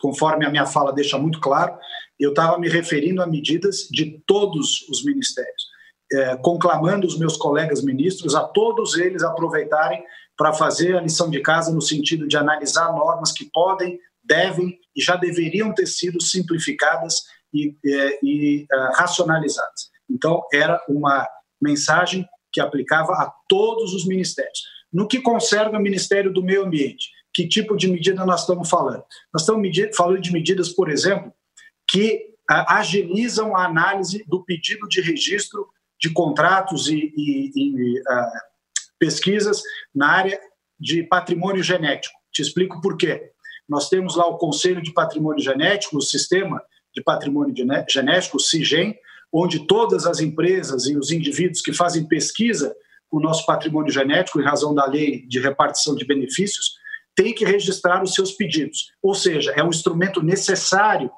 conforme 0.02 0.46
a 0.46 0.50
minha 0.50 0.66
fala 0.66 0.92
deixa 0.92 1.18
muito 1.18 1.40
claro, 1.40 1.74
eu 2.20 2.32
estava 2.32 2.60
me 2.60 2.68
referindo 2.68 3.22
a 3.22 3.26
medidas 3.26 3.88
de 3.90 4.22
todos 4.28 4.86
os 4.90 5.06
ministérios, 5.06 5.64
é, 6.12 6.36
conclamando 6.36 7.08
os 7.08 7.18
meus 7.18 7.38
colegas 7.38 7.82
ministros 7.82 8.36
a 8.36 8.44
todos 8.44 8.98
eles 8.98 9.24
aproveitarem 9.24 10.04
para 10.38 10.52
fazer 10.52 10.98
a 10.98 11.02
lição 11.02 11.30
de 11.30 11.40
casa 11.40 11.72
no 11.72 11.82
sentido 11.82 12.28
de 12.28 12.36
analisar 12.36 12.92
normas 12.92 13.32
que 13.32 13.50
podem, 13.54 13.98
devem 14.22 14.78
e 14.94 15.02
já 15.02 15.16
deveriam 15.16 15.74
ter 15.74 15.86
sido 15.86 16.22
simplificadas 16.22 17.22
e, 17.54 17.74
é, 17.86 18.20
e 18.22 18.64
uh, 18.64 18.98
racionalizadas. 18.98 19.94
Então, 20.10 20.42
era 20.52 20.84
uma 20.90 21.26
mensagem 21.62 22.28
que 22.54 22.62
aplicava 22.62 23.14
a 23.14 23.34
todos 23.50 23.94
os 23.94 24.06
ministérios. 24.06 24.62
No 24.92 25.08
que 25.08 25.20
concerne 25.20 25.76
ao 25.76 25.82
Ministério 25.82 26.32
do 26.32 26.44
Meio 26.44 26.64
Ambiente, 26.64 27.10
que 27.34 27.48
tipo 27.48 27.76
de 27.76 27.88
medida 27.88 28.24
nós 28.26 28.42
estamos 28.42 28.70
falando? 28.70 29.04
Nós 29.34 29.42
estamos 29.42 29.68
falando 29.98 30.22
de 30.22 30.32
medidas, 30.32 30.70
por 30.70 30.90
exemplo, 30.90 31.34
que 31.90 32.28
uh, 32.50 32.66
agilizam 32.70 33.56
a 33.56 33.66
análise 33.66 34.24
do 34.28 34.44
pedido 34.44 34.88
de 34.88 35.02
registro 35.02 35.68
de 36.00 36.12
contratos 36.12 36.88
e, 36.88 37.12
e, 37.18 37.52
e 37.56 38.00
uh, 38.00 38.84
pesquisas 39.00 39.64
na 39.94 40.10
área 40.10 40.40
de 40.80 41.02
patrimônio 41.04 41.64
genético. 41.64 42.16
Te 42.32 42.42
explico 42.42 42.80
por 42.82 42.98
quê. 42.98 43.32
Nós 43.68 43.90
temos 43.90 44.16
lá 44.16 44.28
o 44.28 44.38
Conselho 44.38 44.82
de 44.82 44.94
Patrimônio 44.94 45.44
Genético, 45.44 45.98
o 45.98 46.02
Sistema 46.02 46.62
de 46.94 47.02
Patrimônio 47.02 47.56
Genético, 47.90 48.38
o 48.38 48.40
CIGEM, 48.40 48.96
onde 49.34 49.66
todas 49.66 50.06
as 50.06 50.20
empresas 50.20 50.86
e 50.86 50.96
os 50.96 51.12
indivíduos 51.12 51.62
que 51.62 51.74
fazem 51.74 52.08
pesquisa 52.08 52.76
com 53.10 53.18
o 53.18 53.22
nosso 53.22 53.46
patrimônio 53.46 53.92
genético, 53.92 54.40
em 54.40 54.44
razão 54.44 54.76
da 54.76 54.86
lei 54.86 55.26
de 55.28 55.40
repartição 55.40 55.96
de 55.96 56.06
benefícios, 56.06 56.76
têm 57.16 57.34
que 57.34 57.44
registrar 57.44 58.04
os 58.04 58.14
seus 58.14 58.32
pedidos. 58.32 58.92
Ou 59.02 59.16
seja, 59.16 59.52
é 59.52 59.64
um 59.64 59.70
instrumento 59.70 60.22
necessário 60.22 61.10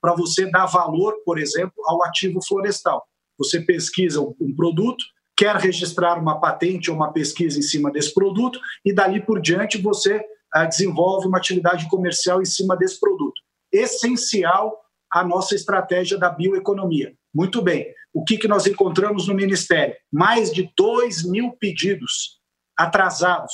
para 0.00 0.14
você 0.14 0.50
dar 0.50 0.66
valor, 0.66 1.14
por 1.24 1.38
exemplo, 1.38 1.82
ao 1.86 2.04
ativo 2.04 2.40
florestal. 2.46 3.04
Você 3.38 3.60
pesquisa 3.60 4.20
um 4.20 4.54
produto, 4.54 5.04
quer 5.36 5.56
registrar 5.56 6.20
uma 6.20 6.40
patente 6.40 6.90
ou 6.90 6.96
uma 6.96 7.12
pesquisa 7.12 7.58
em 7.58 7.62
cima 7.62 7.90
desse 7.90 8.12
produto, 8.14 8.60
e 8.84 8.92
dali 8.92 9.20
por 9.20 9.40
diante 9.40 9.78
você 9.78 10.24
ah, 10.52 10.64
desenvolve 10.64 11.26
uma 11.26 11.38
atividade 11.38 11.88
comercial 11.88 12.40
em 12.40 12.44
cima 12.44 12.76
desse 12.76 13.00
produto. 13.00 13.40
Essencial 13.72 14.83
a 15.14 15.22
nossa 15.22 15.54
estratégia 15.54 16.18
da 16.18 16.28
bioeconomia. 16.28 17.14
Muito 17.32 17.62
bem. 17.62 17.86
O 18.12 18.24
que, 18.24 18.36
que 18.36 18.48
nós 18.48 18.66
encontramos 18.66 19.28
no 19.28 19.34
Ministério? 19.34 19.94
Mais 20.12 20.52
de 20.52 20.68
2 20.76 21.30
mil 21.30 21.52
pedidos 21.52 22.40
atrasados 22.76 23.52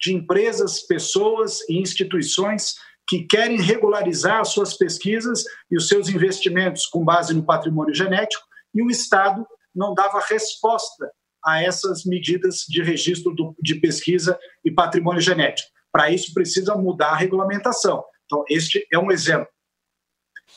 de 0.00 0.14
empresas, 0.14 0.86
pessoas 0.86 1.68
e 1.68 1.80
instituições 1.80 2.74
que 3.08 3.24
querem 3.24 3.60
regularizar 3.60 4.40
as 4.40 4.50
suas 4.50 4.74
pesquisas 4.74 5.42
e 5.68 5.76
os 5.76 5.88
seus 5.88 6.08
investimentos 6.08 6.86
com 6.86 7.04
base 7.04 7.34
no 7.34 7.44
patrimônio 7.44 7.92
genético, 7.92 8.44
e 8.72 8.80
o 8.80 8.88
Estado 8.88 9.44
não 9.74 9.94
dava 9.94 10.20
resposta 10.20 11.10
a 11.44 11.60
essas 11.60 12.04
medidas 12.04 12.64
de 12.68 12.82
registro 12.82 13.34
do, 13.34 13.56
de 13.60 13.74
pesquisa 13.74 14.38
e 14.64 14.70
patrimônio 14.70 15.20
genético. 15.20 15.68
Para 15.90 16.08
isso, 16.10 16.32
precisa 16.32 16.76
mudar 16.76 17.10
a 17.10 17.16
regulamentação. 17.16 18.04
Então, 18.26 18.44
este 18.48 18.86
é 18.92 18.98
um 18.98 19.10
exemplo. 19.10 19.48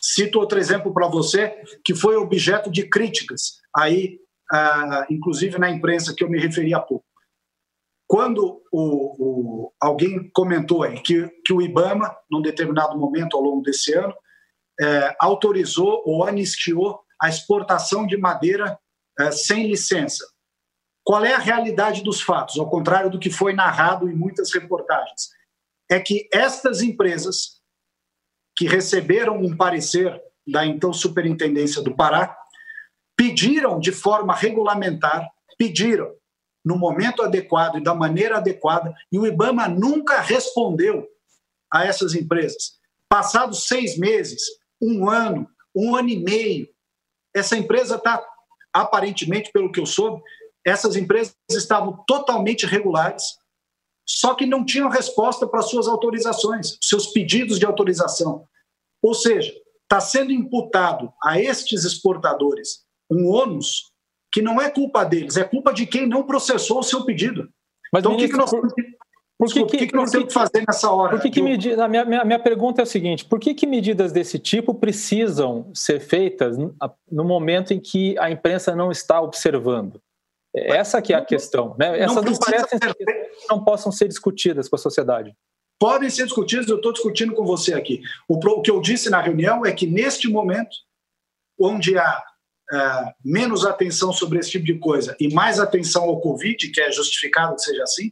Cito 0.06 0.38
outro 0.38 0.60
exemplo 0.60 0.93
para 0.93 1.08
você, 1.08 1.64
que 1.82 1.95
foi 1.95 2.18
objeto 2.18 2.70
de 2.70 2.89
críticas, 2.89 3.62
aí, 3.74 4.20
ah, 4.51 5.08
inclusive 5.10 5.58
na 5.58 5.70
imprensa 5.70 6.14
que 6.14 6.22
eu 6.22 6.30
me 6.30 6.38
referi 6.38 6.74
há 6.74 6.80
pouco. 6.82 7.06
Quando 8.06 8.62
o, 8.70 9.64
o, 9.64 9.74
alguém 9.80 10.30
comentou 10.34 10.84
aí 10.84 10.99
que, 10.99 11.30
que 11.45 11.54
o 11.54 11.62
IBAMA, 11.62 12.14
num 12.30 12.41
determinado 12.41 12.97
momento 12.97 13.38
ao 13.38 13.41
longo 13.41 13.62
desse 13.62 13.93
ano, 13.93 14.14
é, 14.80 15.16
autorizou 15.20 16.04
ou 16.06 16.26
anistiou 16.26 16.99
a 17.22 17.30
exportação 17.30 18.06
de 18.06 18.18
madeira 18.18 18.78
é, 19.18 19.32
sem 19.32 19.68
licença. 19.68 20.26
Qual 21.01 21.24
é 21.24 21.34
a 21.34 21.39
realidade 21.39 22.04
dos 22.04 22.22
fatos, 22.22 22.60
ao 22.60 22.70
contrário 22.70 23.10
do 23.10 23.20
que 23.20 23.30
foi 23.30 23.54
narrado 23.54 24.10
em 24.10 24.16
muitas 24.16 24.54
reportagens? 24.54 25.30
É 25.89 25.97
que 25.99 26.28
estas 26.32 26.82
empresas 26.82 27.53
que 28.56 28.68
receberam 28.68 29.38
um 29.38 29.56
parecer 29.56 30.22
da 30.45 30.66
então 30.66 30.93
Superintendência 30.93 31.82
do 31.82 31.95
Pará, 31.95 32.36
pediram 33.16 33.80
de 33.80 33.91
forma 33.91 34.36
regulamentar, 34.36 35.30
pediram 35.58 36.14
no 36.66 36.78
momento 36.78 37.22
adequado 37.22 37.78
e 37.78 37.84
da 37.84 37.93
maneira 37.93 38.38
adequada, 38.38 38.93
e 39.12 39.20
o 39.20 39.26
IBAMA 39.26 39.68
nunca 39.68 40.22
respondeu 40.22 41.08
a 41.72 41.86
essas 41.86 42.16
empresas. 42.16 42.80
Passados 43.10 43.68
seis 43.68 43.97
meses, 43.97 44.41
um 44.82 45.10
ano, 45.10 45.47
um 45.76 45.95
ano 45.95 46.10
e 46.10 46.24
meio, 46.24 46.68
essa 47.34 47.58
empresa 47.58 47.95
está, 47.95 48.24
aparentemente, 48.72 49.51
pelo 49.51 49.72
que 49.72 49.80
eu 49.80 49.86
soube, 49.86 50.22
essas 50.66 50.95
empresas 50.95 51.36
estavam 51.51 52.04
totalmente 52.08 52.66
regulares, 52.66 53.24
só 54.08 54.36
que 54.36 54.45
não 54.45 54.66
tinham 54.66 54.89
resposta 54.89 55.47
para 55.47 55.62
suas 55.62 55.88
autorizações, 55.88 56.78
seus 56.82 57.08
pedidos 57.08 57.60
de 57.60 57.66
autorização. 57.66 58.45
Ou 59.01 59.14
seja, 59.14 59.54
está 59.84 59.99
sendo 59.99 60.32
imputado 60.32 61.12
a 61.24 61.39
estes 61.39 61.84
exportadores 61.84 62.84
um 63.10 63.30
ônus 63.30 63.91
que 64.32 64.41
não 64.41 64.60
é 64.62 64.70
culpa 64.70 65.04
deles, 65.04 65.38
é 65.38 65.43
culpa 65.43 65.72
de 65.72 65.86
quem 65.86 66.08
não 66.08 66.24
processou 66.24 66.80
o 66.80 66.84
seu 66.84 67.06
pedido. 67.06 67.47
Mas, 67.91 68.01
então, 68.01 68.16
ministro, 68.16 68.41
o 68.41 68.45
que, 68.45 68.51
que 68.51 68.58
nós, 68.58 68.74
por... 68.74 68.93
Por 69.38 69.51
que, 69.51 69.66
que, 69.66 69.88
que, 69.88 69.95
nós 69.95 70.12
temos 70.12 70.28
que 70.28 70.34
fazer 70.34 70.64
nessa 70.66 70.89
hora? 70.89 71.12
Por 71.12 71.22
que, 71.22 71.30
que 71.30 71.41
medida, 71.41 71.84
a 71.84 71.88
minha, 71.88 72.06
minha, 72.06 72.24
minha 72.24 72.39
pergunta 72.39 72.82
é 72.82 72.84
a 72.84 72.86
seguinte: 72.86 73.26
por 73.26 73.39
que, 73.39 73.54
que 73.54 73.68
medidas 73.68 74.12
desse 74.12 74.39
tipo 74.39 74.74
precisam 74.74 75.70
ser 75.74 75.99
feitas 75.99 76.56
no 77.12 77.24
momento 77.24 77.74
em 77.74 77.80
que 77.80 78.18
a 78.20 78.32
imprensa 78.32 78.76
não 78.76 78.91
está 78.91 79.20
observando? 79.22 79.99
Essa 80.56 81.01
que 81.01 81.14
é 81.14 81.18
a 81.18 81.26
questão, 81.26 81.76
né? 81.80 81.99
Essas 81.99 82.24
não, 82.24 82.32
não 82.32 82.38
parecem 82.38 82.80
ser... 82.80 82.95
não 83.49 83.64
possam 83.64 83.91
ser 83.91 84.08
discutidas 84.08 84.70
com 84.70 84.76
a 84.76 84.80
sociedade. 84.80 85.36
Podem 85.80 86.10
ser 86.10 86.26
discutidas, 86.26 86.68
eu 86.68 86.78
estou 86.78 86.93
discutindo 86.93 87.34
com 87.34 87.43
você 87.43 87.74
aqui. 87.74 88.01
O, 88.28 88.36
o, 88.36 88.62
que 88.62 88.70
eu 88.70 88.80
disse 88.80 89.10
na 89.10 89.20
reunião 89.20 89.66
é 89.66 89.72
que 89.72 89.88
neste 89.88 90.30
momento, 90.30 90.76
onde 91.60 91.97
há 91.97 92.24
uh, 92.72 93.12
menos 93.26 93.66
atenção 93.66 94.14
sobre 94.14 94.39
esse 94.39 94.51
tipo 94.51 94.66
de 94.66 94.78
coisa 94.78 95.16
e 95.20 95.34
mais 95.34 95.60
atenção 95.60 96.04
ao 96.04 96.22
Covid, 96.22 96.70
que 96.70 96.80
é 96.80 96.91
justificado 96.91 97.56
que 97.56 97.64
seja 97.64 97.84
assim, 97.84 98.12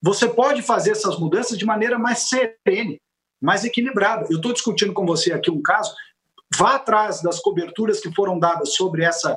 você 0.00 0.28
pode 0.28 0.62
fazer 0.62 0.92
essas 0.92 1.18
mudanças 1.18 1.58
de 1.58 1.64
maneira 1.64 1.98
mais 1.98 2.28
serene, 2.28 3.00
mais 3.40 3.64
equilibrada. 3.64 4.26
Eu 4.30 4.36
estou 4.36 4.52
discutindo 4.52 4.92
com 4.92 5.06
você 5.06 5.32
aqui 5.32 5.50
um 5.50 5.62
caso, 5.62 5.94
vá 6.56 6.76
atrás 6.76 7.20
das 7.22 7.40
coberturas 7.40 8.00
que 8.00 8.14
foram 8.14 8.38
dadas 8.38 8.74
sobre 8.74 9.02
essa 9.02 9.36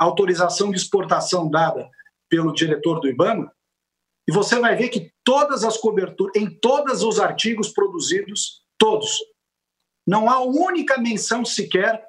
autorização 0.00 0.70
de 0.70 0.78
exportação 0.78 1.48
dada 1.48 1.88
pelo 2.28 2.52
diretor 2.52 3.00
do 3.00 3.08
IBAMA, 3.08 3.52
E 4.26 4.32
você 4.32 4.58
vai 4.58 4.76
ver 4.76 4.88
que 4.88 5.12
todas 5.24 5.64
as 5.64 5.76
coberturas, 5.76 6.34
em 6.40 6.48
todos 6.48 7.02
os 7.02 7.18
artigos 7.18 7.68
produzidos, 7.70 8.64
todos, 8.78 9.18
não 10.06 10.30
há 10.30 10.40
única 10.40 10.98
menção 10.98 11.44
sequer 11.44 12.02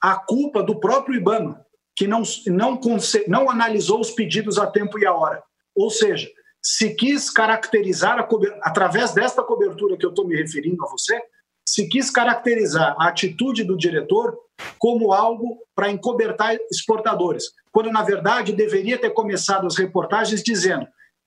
à 0.00 0.16
culpa 0.16 0.62
do 0.62 0.80
próprio 0.80 1.16
IBAMA, 1.16 1.64
que 1.94 2.06
não, 2.06 2.22
não, 2.46 2.80
não 3.28 3.50
analisou 3.50 4.00
os 4.00 4.10
pedidos 4.10 4.58
a 4.58 4.66
tempo 4.66 4.98
e 4.98 5.06
a 5.06 5.14
hora. 5.14 5.42
Ou 5.74 5.90
seja, 5.90 6.28
se 6.62 6.94
quis 6.94 7.28
caracterizar, 7.28 8.18
a 8.18 8.28
através 8.62 9.12
desta 9.12 9.42
cobertura 9.42 9.96
que 9.96 10.06
eu 10.06 10.10
estou 10.10 10.26
me 10.26 10.36
referindo 10.36 10.84
a 10.84 10.88
você, 10.88 11.20
se 11.66 11.88
quis 11.88 12.10
caracterizar 12.10 12.94
a 12.98 13.08
atitude 13.08 13.64
do 13.64 13.76
diretor 13.76 14.36
como 14.78 15.12
algo 15.12 15.58
para 15.74 15.90
encobertar 15.90 16.56
exportadores, 16.70 17.44
quando 17.70 17.90
na 17.90 18.02
verdade 18.02 18.52
deveria 18.52 18.98
ter 18.98 19.10
começado 19.10 19.66
as 19.66 19.76
reportagens 19.76 20.42
dizendo 20.42 20.86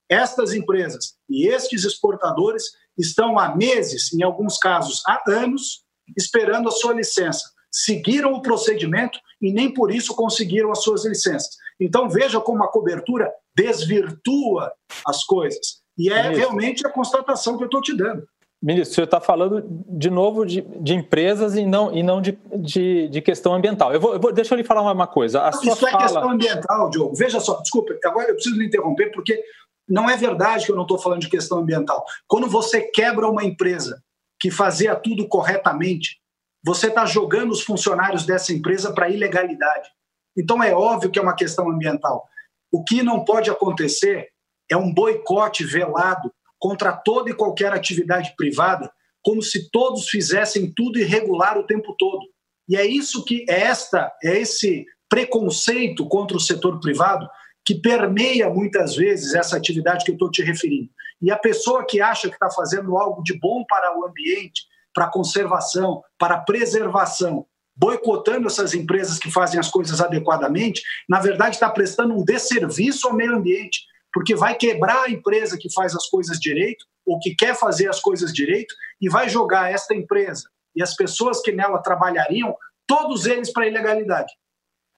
estas 0.09 0.53
empresas 0.53 1.15
e 1.29 1.47
estes 1.47 1.83
exportadores 1.83 2.63
estão 2.97 3.39
há 3.39 3.55
meses, 3.55 4.13
em 4.13 4.23
alguns 4.23 4.57
casos 4.57 5.01
há 5.07 5.21
anos, 5.27 5.83
esperando 6.15 6.69
a 6.69 6.71
sua 6.71 6.93
licença. 6.93 7.43
Seguiram 7.71 8.33
o 8.33 8.41
procedimento 8.41 9.19
e 9.41 9.51
nem 9.51 9.73
por 9.73 9.91
isso 9.91 10.15
conseguiram 10.15 10.71
as 10.71 10.83
suas 10.83 11.05
licenças. 11.05 11.57
Então 11.79 12.09
veja 12.09 12.39
como 12.39 12.63
a 12.63 12.71
cobertura 12.71 13.29
desvirtua 13.55 14.71
as 15.05 15.23
coisas. 15.25 15.81
E 15.97 16.09
é 16.09 16.23
Ministro. 16.23 16.38
realmente 16.38 16.88
a 16.88 16.89
constatação 16.89 17.57
que 17.57 17.63
eu 17.63 17.67
estou 17.67 17.81
te 17.81 17.95
dando. 17.95 18.25
Ministro, 18.66 18.91
o 18.91 18.95
senhor 18.95 19.05
está 19.05 19.22
falando 19.22 19.63
de 19.88 20.09
novo 20.09 20.43
de, 20.43 20.61
de, 20.61 20.95
empresas 20.95 21.53
e 21.55 21.63
não, 21.63 21.95
e 21.95 22.01
não 22.01 22.20
de, 22.20 22.36
de, 22.55 23.07
de 23.09 23.22
questão 23.22 23.53
ambiental. 23.53 23.93
Eu 23.93 23.99
vou, 23.99 24.13
eu 24.13 24.20
vou, 24.20 24.34
deixa 24.34 24.55
eu 24.55 24.57
lhe 24.57 24.63
falar 24.63 24.82
uma 24.91 25.05
coisa. 25.05 25.43
A 25.45 25.49
Isso 25.51 25.76
fala... 25.76 25.97
é 25.97 26.01
questão 26.01 26.32
ambiental, 26.32 26.89
Diogo. 26.89 27.13
Veja 27.16 27.39
só, 27.39 27.61
desculpa, 27.61 27.95
agora 28.03 28.30
eu 28.30 28.34
preciso 28.34 28.57
me 28.57 28.66
interromper, 28.66 29.11
porque 29.11 29.39
não 29.88 30.09
é 30.09 30.18
verdade 30.18 30.66
que 30.66 30.72
eu 30.72 30.76
não 30.76 30.82
estou 30.82 30.97
falando 30.97 31.22
de 31.22 31.30
questão 31.30 31.59
ambiental. 31.59 32.03
Quando 32.28 32.47
você 32.49 32.82
quebra 32.82 33.30
uma 33.30 33.43
empresa 33.43 34.01
que 34.39 34.49
fazia 34.49 34.95
tudo 34.95 35.28
corretamente, 35.28 36.20
você 36.66 36.88
está 36.88 37.05
jogando 37.05 37.51
os 37.51 37.61
funcionários 37.61 38.26
dessa 38.26 38.51
empresa 38.51 38.91
para 38.91 39.09
ilegalidade. 39.09 39.89
Então 40.36 40.63
é 40.63 40.74
óbvio 40.74 41.11
que 41.11 41.20
é 41.20 41.22
uma 41.22 41.36
questão 41.36 41.70
ambiental. 41.70 42.28
O 42.72 42.84
que 42.84 43.03
não 43.03 43.24
pode 43.24 43.47
acontecer 43.51 44.30
é 44.68 44.76
um 44.76 44.91
boicote 44.91 45.63
velado 45.63 46.34
contra 46.66 46.93
toda 46.93 47.30
e 47.30 47.36
qualquer 47.36 47.72
atividade 47.72 48.34
privada, 48.36 48.91
como 49.22 49.39
se 49.39 49.70
todos 49.70 50.09
fizessem 50.09 50.74
tudo 50.76 50.97
irregular 50.97 51.59
o 51.59 51.68
tempo 51.68 51.95
todo. 51.95 52.26
E 52.68 52.76
é 52.76 52.84
isso 52.84 53.24
que 53.24 53.45
é 53.47 53.66
esta 53.66 54.11
é 54.24 54.39
esse 54.39 54.84
preconceito 55.07 56.07
contra 56.07 56.36
o 56.36 56.39
setor 56.39 56.80
privado 56.80 57.30
que 57.63 57.76
permeia 57.76 58.49
muitas 58.49 58.95
vezes 58.95 59.36
essa 59.36 59.55
atividade 59.55 60.03
que 60.03 60.09
eu 60.09 60.16
estou 60.16 60.32
te 60.32 60.41
referindo. 60.41 60.89
E 61.22 61.30
a 61.30 61.38
pessoa 61.38 61.86
que 61.86 62.01
acha 62.01 62.30
que 62.30 62.34
está 62.34 62.49
fazendo 62.49 62.97
algo 62.97 63.22
de 63.22 63.38
bom 63.39 63.63
para 63.63 63.95
o 63.99 64.03
ambiente, 64.03 64.63
para 64.91 65.05
a 65.05 65.11
conservação, 65.11 66.01
para 66.18 66.34
a 66.34 66.41
preservação, 66.41 67.45
boicotando 67.76 68.47
essas 68.47 68.74
empresas 68.74 69.20
que 69.20 69.30
fazem 69.32 69.59
as 69.59 69.70
coisas 69.70 70.01
adequadamente, 70.01 70.82
na 71.07 71.20
verdade 71.20 71.57
está 71.57 71.70
prestando 71.70 72.16
um 72.16 72.26
desserviço 72.26 73.07
ao 73.07 73.13
meio 73.13 73.36
ambiente, 73.36 73.82
porque 74.16 74.34
vai 74.34 74.55
quebrar 74.55 75.03
a 75.03 75.11
empresa 75.11 75.57
que 75.59 75.72
faz 75.74 75.93
as 75.93 76.07
coisas 76.07 76.39
direito, 76.39 76.86
ou 77.05 77.20
que 77.20 77.36
quer 77.36 77.53
fazer 77.53 77.89
as 77.89 77.99
coisas 77.99 78.32
direito, 78.32 78.74
e 79.01 79.09
vai 79.09 79.28
jogar 79.28 79.70
esta 79.70 79.93
empresa 79.93 80.43
e 80.74 80.82
as 80.82 80.95
pessoas 80.95 81.41
que 81.41 81.51
nela 81.51 81.80
trabalhariam, 81.80 82.55
todos 82.88 83.26
eles 83.26 83.51
para 83.51 83.66
a 83.66 83.68
ilegalidade. 83.68 84.32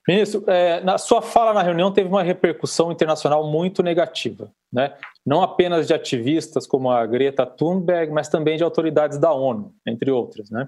Ministro, 0.06 0.44
é, 0.46 0.80
na 0.82 0.98
sua 0.98 1.20
fala 1.20 1.52
na 1.52 1.62
reunião 1.62 1.92
teve 1.92 2.08
uma 2.08 2.22
repercussão 2.22 2.92
internacional 2.92 3.44
muito 3.50 3.82
negativa, 3.82 4.52
né? 4.72 4.94
não 5.26 5.42
apenas 5.42 5.88
de 5.88 5.92
ativistas 5.92 6.64
como 6.66 6.88
a 6.88 7.04
Greta 7.04 7.44
Thunberg, 7.44 8.12
mas 8.12 8.28
também 8.28 8.56
de 8.56 8.62
autoridades 8.62 9.18
da 9.18 9.32
ONU, 9.32 9.74
entre 9.86 10.12
outras. 10.12 10.48
Né? 10.48 10.66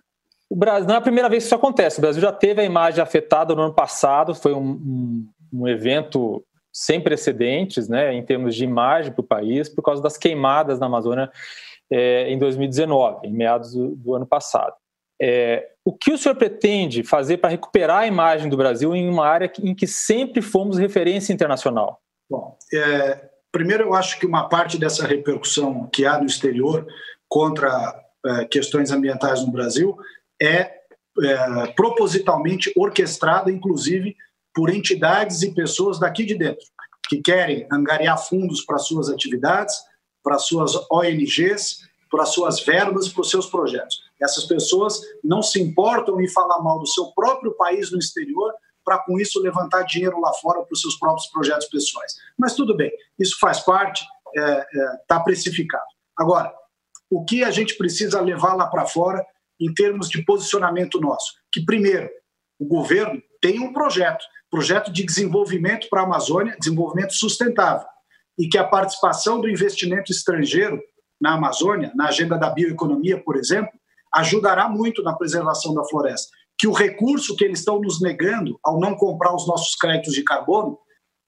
O 0.50 0.56
Brasil, 0.56 0.88
não 0.88 0.96
é 0.96 0.98
a 0.98 1.02
primeira 1.02 1.28
vez 1.28 1.44
que 1.44 1.46
isso 1.46 1.54
acontece. 1.54 1.98
O 1.98 2.02
Brasil 2.02 2.20
já 2.20 2.32
teve 2.32 2.60
a 2.60 2.64
imagem 2.64 3.00
afetada 3.00 3.54
no 3.54 3.62
ano 3.62 3.74
passado, 3.74 4.34
foi 4.34 4.52
um, 4.52 4.72
um, 4.72 5.28
um 5.52 5.68
evento 5.68 6.44
sem 6.72 7.00
precedentes 7.00 7.88
né, 7.88 8.12
em 8.14 8.24
termos 8.24 8.54
de 8.54 8.64
imagem 8.64 9.12
para 9.12 9.20
o 9.20 9.26
país, 9.26 9.68
por 9.68 9.82
causa 9.82 10.02
das 10.02 10.16
queimadas 10.16 10.78
na 10.78 10.86
Amazônia 10.86 11.30
é, 11.90 12.30
em 12.30 12.38
2019, 12.38 13.26
em 13.26 13.32
meados 13.32 13.72
do, 13.72 13.96
do 13.96 14.14
ano 14.14 14.26
passado. 14.26 14.74
É, 15.20 15.68
o 15.84 15.92
que 15.92 16.12
o 16.12 16.18
senhor 16.18 16.34
pretende 16.34 17.02
fazer 17.02 17.38
para 17.38 17.50
recuperar 17.50 17.98
a 17.98 18.06
imagem 18.06 18.48
do 18.48 18.56
Brasil 18.56 18.94
em 18.94 19.08
uma 19.08 19.26
área 19.26 19.52
em 19.62 19.74
que 19.74 19.86
sempre 19.86 20.40
fomos 20.40 20.78
referência 20.78 21.32
internacional? 21.32 22.00
Bom, 22.30 22.56
é, 22.72 23.28
primeiro 23.52 23.84
eu 23.84 23.94
acho 23.94 24.18
que 24.18 24.24
uma 24.24 24.48
parte 24.48 24.78
dessa 24.78 25.06
repercussão 25.06 25.88
que 25.92 26.06
há 26.06 26.18
no 26.18 26.26
exterior 26.26 26.86
contra 27.28 27.94
questões 28.50 28.90
ambientais 28.90 29.40
no 29.40 29.50
Brasil 29.50 29.96
é, 30.40 30.80
propositalmente 31.74 32.72
orquestrada, 32.76 33.50
inclusive, 33.50 34.14
por 34.54 34.70
entidades 34.70 35.42
e 35.42 35.54
pessoas 35.54 35.98
daqui 35.98 36.24
de 36.24 36.36
dentro, 36.36 36.64
que 37.08 37.20
querem 37.20 37.66
angariar 37.70 38.18
fundos 38.18 38.64
para 38.64 38.78
suas 38.78 39.08
atividades, 39.08 39.74
para 40.22 40.38
suas 40.38 40.74
ONGs, 40.90 41.88
para 42.10 42.24
suas 42.24 42.60
verbas, 42.60 43.08
para 43.08 43.20
os 43.22 43.30
seus 43.30 43.46
projetos. 43.46 44.02
Essas 44.20 44.44
pessoas 44.44 45.00
não 45.22 45.42
se 45.42 45.60
importam 45.60 46.20
em 46.20 46.28
falar 46.28 46.60
mal 46.60 46.78
do 46.78 46.86
seu 46.86 47.12
próprio 47.12 47.54
país 47.56 47.90
no 47.90 47.98
exterior 47.98 48.52
para 48.84 48.98
com 48.98 49.18
isso 49.18 49.40
levantar 49.40 49.82
dinheiro 49.82 50.20
lá 50.20 50.32
fora 50.34 50.62
para 50.62 50.72
os 50.72 50.80
seus 50.80 50.96
próprios 50.96 51.28
projetos 51.28 51.68
pessoais. 51.68 52.14
Mas 52.36 52.54
tudo 52.54 52.76
bem, 52.76 52.90
isso 53.18 53.38
faz 53.38 53.60
parte, 53.60 54.04
está 54.34 54.50
é, 54.50 54.60
é, 54.60 54.96
tá 55.06 55.20
precificado. 55.20 55.84
Agora, 56.16 56.52
o 57.08 57.24
que 57.24 57.44
a 57.44 57.50
gente 57.50 57.76
precisa 57.76 58.20
levar 58.20 58.54
lá 58.54 58.66
para 58.66 58.86
fora 58.86 59.24
em 59.60 59.72
termos 59.74 60.08
de 60.08 60.24
posicionamento 60.24 61.00
nosso. 61.00 61.34
Que, 61.52 61.64
primeiro, 61.64 62.08
o 62.58 62.66
governo 62.66 63.22
tem 63.40 63.60
um 63.60 63.72
projeto, 63.72 64.24
projeto 64.50 64.92
de 64.92 65.04
desenvolvimento 65.04 65.88
para 65.88 66.00
a 66.00 66.04
Amazônia, 66.04 66.56
desenvolvimento 66.58 67.14
sustentável, 67.14 67.86
e 68.38 68.48
que 68.48 68.58
a 68.58 68.66
participação 68.66 69.40
do 69.40 69.48
investimento 69.48 70.10
estrangeiro 70.10 70.80
na 71.20 71.34
Amazônia, 71.34 71.92
na 71.94 72.08
agenda 72.08 72.36
da 72.36 72.50
bioeconomia, 72.50 73.22
por 73.22 73.36
exemplo, 73.36 73.70
ajudará 74.12 74.68
muito 74.68 75.02
na 75.02 75.14
preservação 75.14 75.74
da 75.74 75.84
floresta. 75.84 76.28
Que 76.58 76.66
o 76.66 76.72
recurso 76.72 77.36
que 77.36 77.44
eles 77.44 77.60
estão 77.60 77.80
nos 77.80 78.00
negando 78.00 78.58
ao 78.64 78.80
não 78.80 78.94
comprar 78.94 79.34
os 79.34 79.46
nossos 79.46 79.76
créditos 79.76 80.14
de 80.14 80.24
carbono 80.24 80.78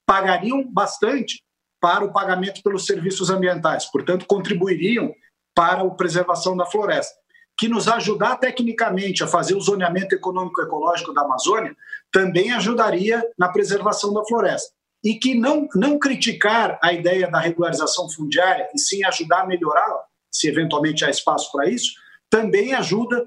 pagariam 0.07 0.65
bastante 0.71 1.43
para 1.81 2.05
o 2.05 2.13
pagamento 2.13 2.63
pelos 2.63 2.87
serviços 2.87 3.31
ambientais, 3.31 3.87
portanto, 3.87 4.27
contribuiriam 4.27 5.13
para 5.55 5.83
a 5.83 5.91
preservação 5.91 6.57
da 6.57 6.67
floresta 6.67 7.22
que 7.59 7.69
nos 7.69 7.87
ajudar 7.89 8.37
tecnicamente 8.37 9.23
a 9.23 9.27
fazer 9.27 9.55
o 9.55 9.61
zoneamento 9.61 10.15
econômico-ecológico 10.15 11.13
da 11.13 11.23
Amazônia 11.23 11.77
também 12.11 12.53
ajudaria 12.53 13.23
na 13.39 13.49
preservação 13.49 14.13
da 14.13 14.25
floresta. 14.25 14.73
E 15.05 15.15
que 15.15 15.35
não, 15.35 15.69
não 15.75 15.99
criticar 15.99 16.79
a 16.83 16.93
ideia 16.93 17.29
da 17.29 17.41
regularização 17.41 18.09
fundiária 18.09 18.69
e 18.75 18.79
sim 18.79 19.05
ajudar 19.05 19.43
a 19.43 19.47
melhorá-la, 19.47 20.05
se 20.31 20.49
eventualmente 20.49 21.05
há 21.05 21.11
espaço 21.11 21.51
para 21.53 21.69
isso, 21.69 21.93
também 22.31 22.73
ajuda 22.73 23.27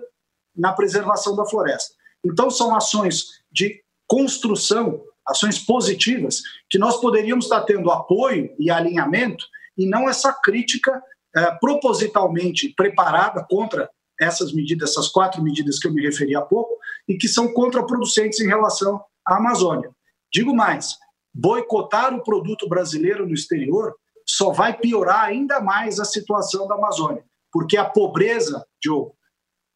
na 0.56 0.72
preservação 0.72 1.36
da 1.36 1.46
floresta. 1.46 1.94
Então, 2.26 2.50
são 2.50 2.76
ações 2.76 3.26
de 3.52 3.84
construção, 4.08 5.02
ações 5.28 5.60
positivas, 5.60 6.42
que 6.70 6.78
nós 6.78 7.00
poderíamos 7.00 7.46
estar 7.46 7.62
tendo 7.62 7.92
apoio 7.92 8.56
e 8.58 8.72
alinhamento, 8.72 9.46
e 9.78 9.88
não 9.88 10.10
essa 10.10 10.34
crítica 10.34 11.02
é, 11.36 11.52
propositalmente 11.60 12.70
preparada 12.70 13.46
contra 13.50 13.90
essas 14.20 14.54
medidas, 14.54 14.92
essas 14.92 15.08
quatro 15.08 15.42
medidas 15.42 15.80
que 15.80 15.88
eu 15.88 15.94
me 15.94 16.02
referi 16.02 16.36
há 16.36 16.42
pouco, 16.42 16.76
e 17.08 17.18
que 17.18 17.28
são 17.28 17.54
contraproducentes 17.54 18.40
em 18.40 18.48
relação 18.48 19.02
à 19.26 19.38
Amazônia. 19.38 19.90
Digo 20.32 20.56
mais, 20.56 20.98
boicotar 21.34 22.14
o 22.14 22.24
produto 22.24 22.68
brasileiro 22.68 23.28
no 23.28 23.34
exterior 23.34 23.96
só 24.26 24.52
vai 24.52 24.78
piorar 24.78 25.26
ainda 25.26 25.60
mais 25.60 26.00
a 26.00 26.06
situação 26.06 26.68
da 26.68 26.76
Amazônia, 26.76 27.24
porque 27.52 27.78
a 27.78 27.86
pobreza, 27.86 28.66
Diogo, 28.82 29.16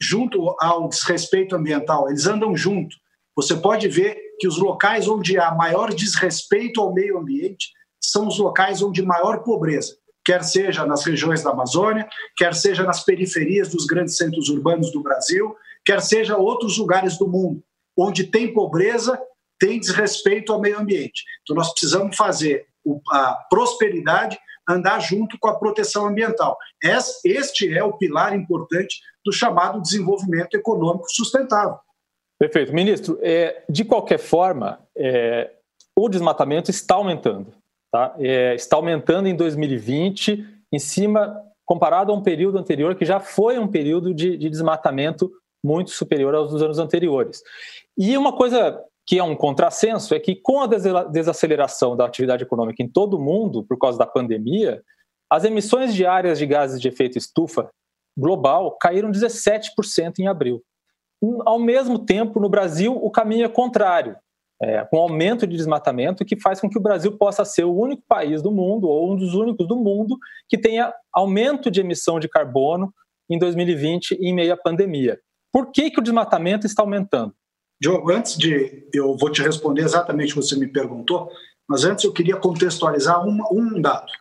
junto 0.01 0.55
ao 0.59 0.87
desrespeito 0.87 1.55
ambiental, 1.55 2.09
eles 2.09 2.25
andam 2.25 2.55
junto. 2.55 2.95
Você 3.35 3.55
pode 3.55 3.87
ver 3.87 4.17
que 4.39 4.47
os 4.47 4.57
locais 4.57 5.07
onde 5.07 5.37
há 5.37 5.53
maior 5.53 5.93
desrespeito 5.93 6.81
ao 6.81 6.93
meio 6.93 7.17
ambiente 7.17 7.69
são 8.01 8.27
os 8.27 8.39
locais 8.39 8.81
onde 8.81 9.01
maior 9.01 9.43
pobreza 9.43 9.99
quer 10.29 10.43
seja 10.43 10.85
nas 10.85 11.03
regiões 11.03 11.41
da 11.41 11.49
Amazônia, 11.49 12.07
quer 12.37 12.53
seja 12.53 12.83
nas 12.83 13.03
periferias 13.03 13.69
dos 13.69 13.87
grandes 13.87 14.15
centros 14.15 14.47
urbanos 14.47 14.91
do 14.91 15.01
Brasil, 15.01 15.55
quer 15.83 16.03
seja 16.03 16.37
outros 16.37 16.77
lugares 16.77 17.17
do 17.17 17.27
mundo, 17.27 17.63
onde 17.97 18.25
tem 18.25 18.53
pobreza, 18.53 19.19
tem 19.57 19.79
desrespeito 19.79 20.53
ao 20.53 20.61
meio 20.61 20.77
ambiente. 20.77 21.23
Então, 21.41 21.55
nós 21.55 21.71
precisamos 21.71 22.15
fazer 22.15 22.67
a 23.11 23.39
prosperidade 23.49 24.37
andar 24.69 24.99
junto 24.99 25.35
com 25.39 25.49
a 25.49 25.57
proteção 25.57 26.05
ambiental. 26.05 26.55
Este 27.25 27.75
é 27.75 27.83
o 27.83 27.97
pilar 27.97 28.35
importante 28.35 28.99
do 29.25 29.33
chamado 29.33 29.81
desenvolvimento 29.81 30.53
econômico 30.53 31.09
sustentável. 31.09 31.79
Perfeito. 32.37 32.71
Ministro, 32.71 33.17
é, 33.23 33.63
de 33.67 33.83
qualquer 33.83 34.19
forma, 34.19 34.79
é, 34.95 35.49
o 35.97 36.07
desmatamento 36.07 36.69
está 36.69 36.93
aumentando. 36.93 37.58
Tá? 37.91 38.15
É, 38.19 38.55
está 38.55 38.75
aumentando 38.75 39.27
em 39.27 39.35
2020, 39.35 40.45
em 40.71 40.79
cima, 40.79 41.41
comparado 41.65 42.11
a 42.11 42.15
um 42.15 42.21
período 42.21 42.57
anterior, 42.57 42.95
que 42.95 43.05
já 43.05 43.19
foi 43.19 43.59
um 43.59 43.67
período 43.67 44.13
de, 44.13 44.37
de 44.37 44.49
desmatamento 44.49 45.31
muito 45.63 45.91
superior 45.91 46.33
aos 46.33 46.51
dos 46.51 46.61
anos 46.61 46.79
anteriores. 46.79 47.41
E 47.97 48.17
uma 48.17 48.35
coisa 48.35 48.81
que 49.05 49.17
é 49.17 49.23
um 49.23 49.35
contrassenso 49.35 50.13
é 50.13 50.19
que, 50.19 50.35
com 50.35 50.61
a 50.61 50.67
desaceleração 51.07 51.97
da 51.97 52.05
atividade 52.05 52.43
econômica 52.43 52.83
em 52.83 52.87
todo 52.87 53.17
o 53.17 53.21
mundo, 53.21 53.63
por 53.63 53.77
causa 53.77 53.97
da 53.97 54.05
pandemia, 54.05 54.81
as 55.31 55.43
emissões 55.43 55.93
diárias 55.93 56.37
de 56.37 56.45
gases 56.45 56.79
de 56.79 56.87
efeito 56.87 57.17
estufa 57.17 57.69
global 58.17 58.77
caíram 58.79 59.11
17% 59.11 60.19
em 60.19 60.27
abril. 60.27 60.63
Ao 61.45 61.59
mesmo 61.59 61.99
tempo, 61.99 62.39
no 62.39 62.49
Brasil, 62.49 62.95
o 62.95 63.11
caminho 63.11 63.45
é 63.45 63.49
contrário 63.49 64.15
é, 64.61 64.85
com 64.85 64.97
aumento 64.97 65.47
de 65.47 65.55
desmatamento, 65.55 66.25
que 66.25 66.39
faz 66.39 66.59
com 66.59 66.69
que 66.69 66.77
o 66.77 66.81
Brasil 66.81 67.17
possa 67.17 67.45
ser 67.45 67.63
o 67.63 67.73
único 67.73 68.03
país 68.07 68.41
do 68.41 68.51
mundo, 68.51 68.87
ou 68.87 69.13
um 69.13 69.15
dos 69.15 69.33
únicos 69.33 69.67
do 69.67 69.77
mundo, 69.77 70.17
que 70.47 70.57
tenha 70.57 70.93
aumento 71.13 71.71
de 71.71 71.79
emissão 71.79 72.19
de 72.19 72.27
carbono 72.27 72.93
em 73.29 73.37
2020 73.37 74.17
em 74.19 74.33
meio 74.33 74.53
à 74.53 74.57
pandemia. 74.57 75.19
Por 75.51 75.71
que, 75.71 75.89
que 75.89 75.99
o 75.99 76.03
desmatamento 76.03 76.65
está 76.65 76.83
aumentando? 76.83 77.33
Diogo, 77.81 78.11
antes 78.11 78.37
de. 78.37 78.85
Eu 78.93 79.15
vou 79.15 79.31
te 79.31 79.41
responder 79.41 79.83
exatamente 79.83 80.33
o 80.33 80.35
que 80.35 80.41
você 80.41 80.57
me 80.57 80.67
perguntou, 80.67 81.31
mas 81.67 81.85
antes 81.85 82.03
eu 82.03 82.11
queria 82.11 82.35
contextualizar 82.35 83.25
um, 83.25 83.39
um 83.51 83.81
dado. 83.81 84.11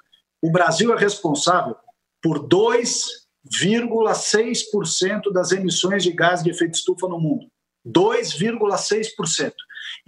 O 0.41 0.53
Brasil 0.53 0.95
é 0.95 0.99
responsável 0.99 1.75
por 2.23 2.49
2,6% 2.49 5.33
das 5.33 5.51
emissões 5.51 6.05
de 6.05 6.13
gás 6.13 6.41
de 6.43 6.51
efeito 6.51 6.75
estufa 6.75 7.09
no 7.09 7.19
mundo. 7.19 7.49
2,6%. 7.87 9.53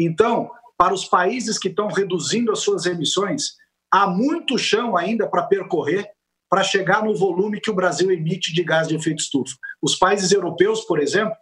Então, 0.00 0.50
para 0.78 0.94
os 0.94 1.04
países 1.04 1.58
que 1.58 1.68
estão 1.68 1.88
reduzindo 1.88 2.50
as 2.50 2.60
suas 2.60 2.86
emissões, 2.86 3.52
há 3.92 4.06
muito 4.06 4.56
chão 4.56 4.96
ainda 4.96 5.28
para 5.28 5.42
percorrer 5.42 6.10
para 6.48 6.64
chegar 6.64 7.04
no 7.04 7.14
volume 7.14 7.60
que 7.60 7.70
o 7.70 7.74
Brasil 7.74 8.10
emite 8.10 8.52
de 8.52 8.64
gás 8.64 8.88
de 8.88 8.96
efeito 8.96 9.20
estufa. 9.20 9.54
Os 9.80 9.94
países 9.94 10.32
europeus, 10.32 10.80
por 10.80 10.98
exemplo, 10.98 11.36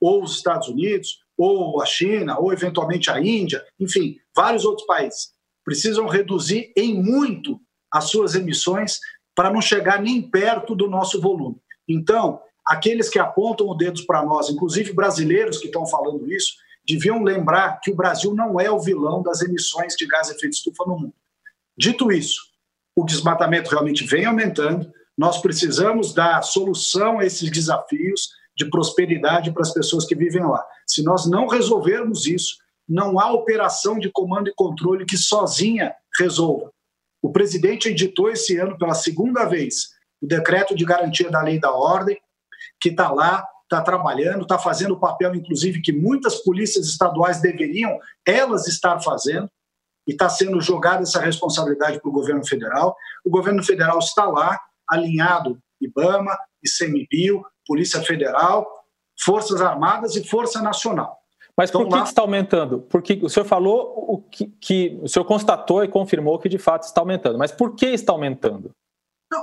ou 0.00 0.24
os 0.24 0.36
Estados 0.36 0.68
Unidos, 0.68 1.18
ou 1.36 1.80
a 1.80 1.86
China, 1.86 2.38
ou 2.38 2.52
eventualmente 2.52 3.10
a 3.10 3.20
Índia, 3.20 3.62
enfim, 3.78 4.16
vários 4.34 4.64
outros 4.64 4.86
países, 4.86 5.32
precisam 5.64 6.08
reduzir 6.08 6.72
em 6.76 7.00
muito 7.00 7.60
as 7.92 8.10
suas 8.10 8.34
emissões 8.34 8.98
para 9.34 9.52
não 9.52 9.60
chegar 9.60 10.02
nem 10.02 10.20
perto 10.20 10.74
do 10.74 10.88
nosso 10.88 11.20
volume. 11.20 11.56
Então, 11.86 12.40
aqueles 12.66 13.08
que 13.08 13.18
apontam 13.18 13.68
o 13.68 13.74
dedo 13.74 14.04
para 14.06 14.24
nós, 14.24 14.48
inclusive 14.48 14.92
brasileiros 14.92 15.58
que 15.58 15.66
estão 15.66 15.86
falando 15.86 16.32
isso, 16.32 16.54
deviam 16.88 17.22
lembrar 17.22 17.80
que 17.80 17.90
o 17.90 17.94
Brasil 17.94 18.34
não 18.34 18.58
é 18.58 18.70
o 18.70 18.80
vilão 18.80 19.22
das 19.22 19.42
emissões 19.42 19.94
de 19.94 20.06
gás 20.06 20.28
de 20.28 20.34
efeito 20.34 20.54
estufa 20.54 20.84
no 20.86 20.98
mundo. 20.98 21.14
Dito 21.76 22.10
isso, 22.10 22.40
o 22.96 23.04
desmatamento 23.04 23.70
realmente 23.70 24.04
vem 24.04 24.24
aumentando, 24.24 24.90
nós 25.16 25.40
precisamos 25.42 26.14
dar 26.14 26.42
solução 26.42 27.18
a 27.18 27.26
esses 27.26 27.50
desafios 27.50 28.30
de 28.56 28.68
prosperidade 28.70 29.52
para 29.52 29.62
as 29.62 29.72
pessoas 29.72 30.04
que 30.04 30.14
vivem 30.14 30.42
lá. 30.42 30.64
Se 30.86 31.02
nós 31.02 31.28
não 31.28 31.46
resolvermos 31.46 32.26
isso, 32.26 32.56
não 32.88 33.20
há 33.20 33.30
operação 33.32 33.98
de 33.98 34.10
comando 34.10 34.48
e 34.48 34.54
controle 34.54 35.04
que 35.04 35.16
sozinha 35.16 35.94
resolva. 36.18 36.72
O 37.20 37.30
presidente 37.30 37.88
editou 37.88 38.30
esse 38.30 38.56
ano 38.56 38.78
pela 38.78 38.94
segunda 38.94 39.44
vez 39.44 39.90
o 40.20 40.26
decreto 40.26 40.74
de 40.74 40.84
garantia 40.84 41.30
da 41.30 41.42
lei 41.42 41.60
da 41.60 41.70
ordem, 41.70 42.18
que 42.80 42.88
está 42.88 43.10
lá 43.10 43.44
está 43.68 43.82
trabalhando, 43.82 44.42
está 44.42 44.58
fazendo 44.58 44.94
o 44.94 44.98
papel, 44.98 45.34
inclusive, 45.34 45.82
que 45.82 45.92
muitas 45.92 46.36
polícias 46.36 46.86
estaduais 46.86 47.40
deveriam 47.40 47.98
elas 48.26 48.66
estar 48.66 48.98
fazendo, 49.00 49.48
e 50.06 50.12
está 50.12 50.26
sendo 50.28 50.58
jogada 50.58 51.02
essa 51.02 51.20
responsabilidade 51.20 52.00
para 52.00 52.08
o 52.08 52.12
governo 52.12 52.44
federal. 52.46 52.96
O 53.22 53.28
governo 53.28 53.62
federal 53.62 53.98
está 53.98 54.24
lá, 54.24 54.58
alinhado 54.88 55.58
IBAMA, 55.78 56.36
ICMBio, 56.64 57.44
Polícia 57.66 58.00
Federal, 58.00 58.66
Forças 59.22 59.60
Armadas 59.60 60.16
e 60.16 60.24
Força 60.24 60.62
Nacional. 60.62 61.18
Mas 61.54 61.68
então, 61.68 61.82
por 61.82 61.88
que, 61.88 61.94
lá... 61.94 62.02
que, 62.02 62.08
está 62.08 62.22
aumentando? 62.22 62.80
Porque 62.88 63.20
o 63.22 63.28
senhor 63.28 63.44
falou 63.44 63.92
o 64.08 64.18
que, 64.18 64.46
que, 64.46 64.98
o 65.02 65.08
senhor 65.08 65.26
constatou 65.26 65.84
e 65.84 65.88
confirmou 65.88 66.38
que 66.38 66.48
de 66.48 66.58
fato 66.58 66.84
está 66.84 67.02
aumentando. 67.02 67.36
Mas 67.36 67.52
por 67.52 67.74
que 67.74 67.86
está 67.86 68.12
aumentando? 68.12 68.70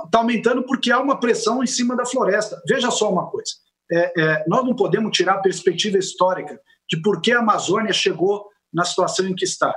Está 0.04 0.18
aumentando 0.18 0.64
porque 0.64 0.90
há 0.90 0.98
uma 0.98 1.20
pressão 1.20 1.62
em 1.62 1.66
cima 1.66 1.94
da 1.94 2.04
floresta. 2.04 2.60
Veja 2.66 2.90
só 2.90 3.12
uma 3.12 3.30
coisa: 3.30 3.52
é, 3.90 4.20
é, 4.20 4.44
nós 4.46 4.64
não 4.64 4.74
podemos 4.74 5.16
tirar 5.16 5.34
a 5.34 5.40
perspectiva 5.40 5.98
histórica 5.98 6.60
de 6.88 7.00
por 7.00 7.20
que 7.20 7.32
a 7.32 7.40
Amazônia 7.40 7.92
chegou 7.92 8.48
na 8.72 8.84
situação 8.84 9.26
em 9.26 9.34
que 9.34 9.44
está. 9.44 9.74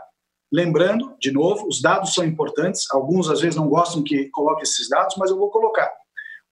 Lembrando, 0.51 1.15
de 1.19 1.31
novo, 1.31 1.67
os 1.67 1.81
dados 1.81 2.13
são 2.13 2.25
importantes, 2.25 2.85
alguns 2.91 3.29
às 3.29 3.41
vezes 3.41 3.55
não 3.55 3.67
gostam 3.67 4.03
que 4.03 4.29
coloque 4.29 4.63
esses 4.63 4.89
dados, 4.89 5.15
mas 5.17 5.29
eu 5.29 5.37
vou 5.37 5.49
colocar. 5.51 5.91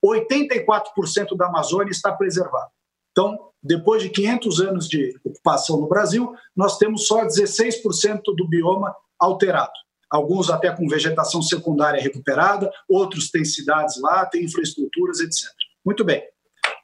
84% 0.05 1.35
da 1.35 1.47
Amazônia 1.47 1.91
está 1.91 2.11
preservada. 2.11 2.69
Então, 3.11 3.35
depois 3.61 4.03
de 4.03 4.09
500 4.09 4.61
anos 4.61 4.87
de 4.87 5.19
ocupação 5.23 5.81
no 5.81 5.87
Brasil, 5.87 6.35
nós 6.55 6.77
temos 6.77 7.07
só 7.07 7.25
16% 7.25 8.21
do 8.35 8.47
bioma 8.47 8.95
alterado. 9.19 9.73
Alguns 10.09 10.49
até 10.51 10.71
com 10.71 10.87
vegetação 10.87 11.41
secundária 11.41 12.01
recuperada, 12.01 12.71
outros 12.87 13.31
têm 13.31 13.43
cidades 13.43 13.99
lá, 13.99 14.25
têm 14.27 14.45
infraestruturas, 14.45 15.19
etc. 15.19 15.49
Muito 15.83 16.03
bem. 16.05 16.23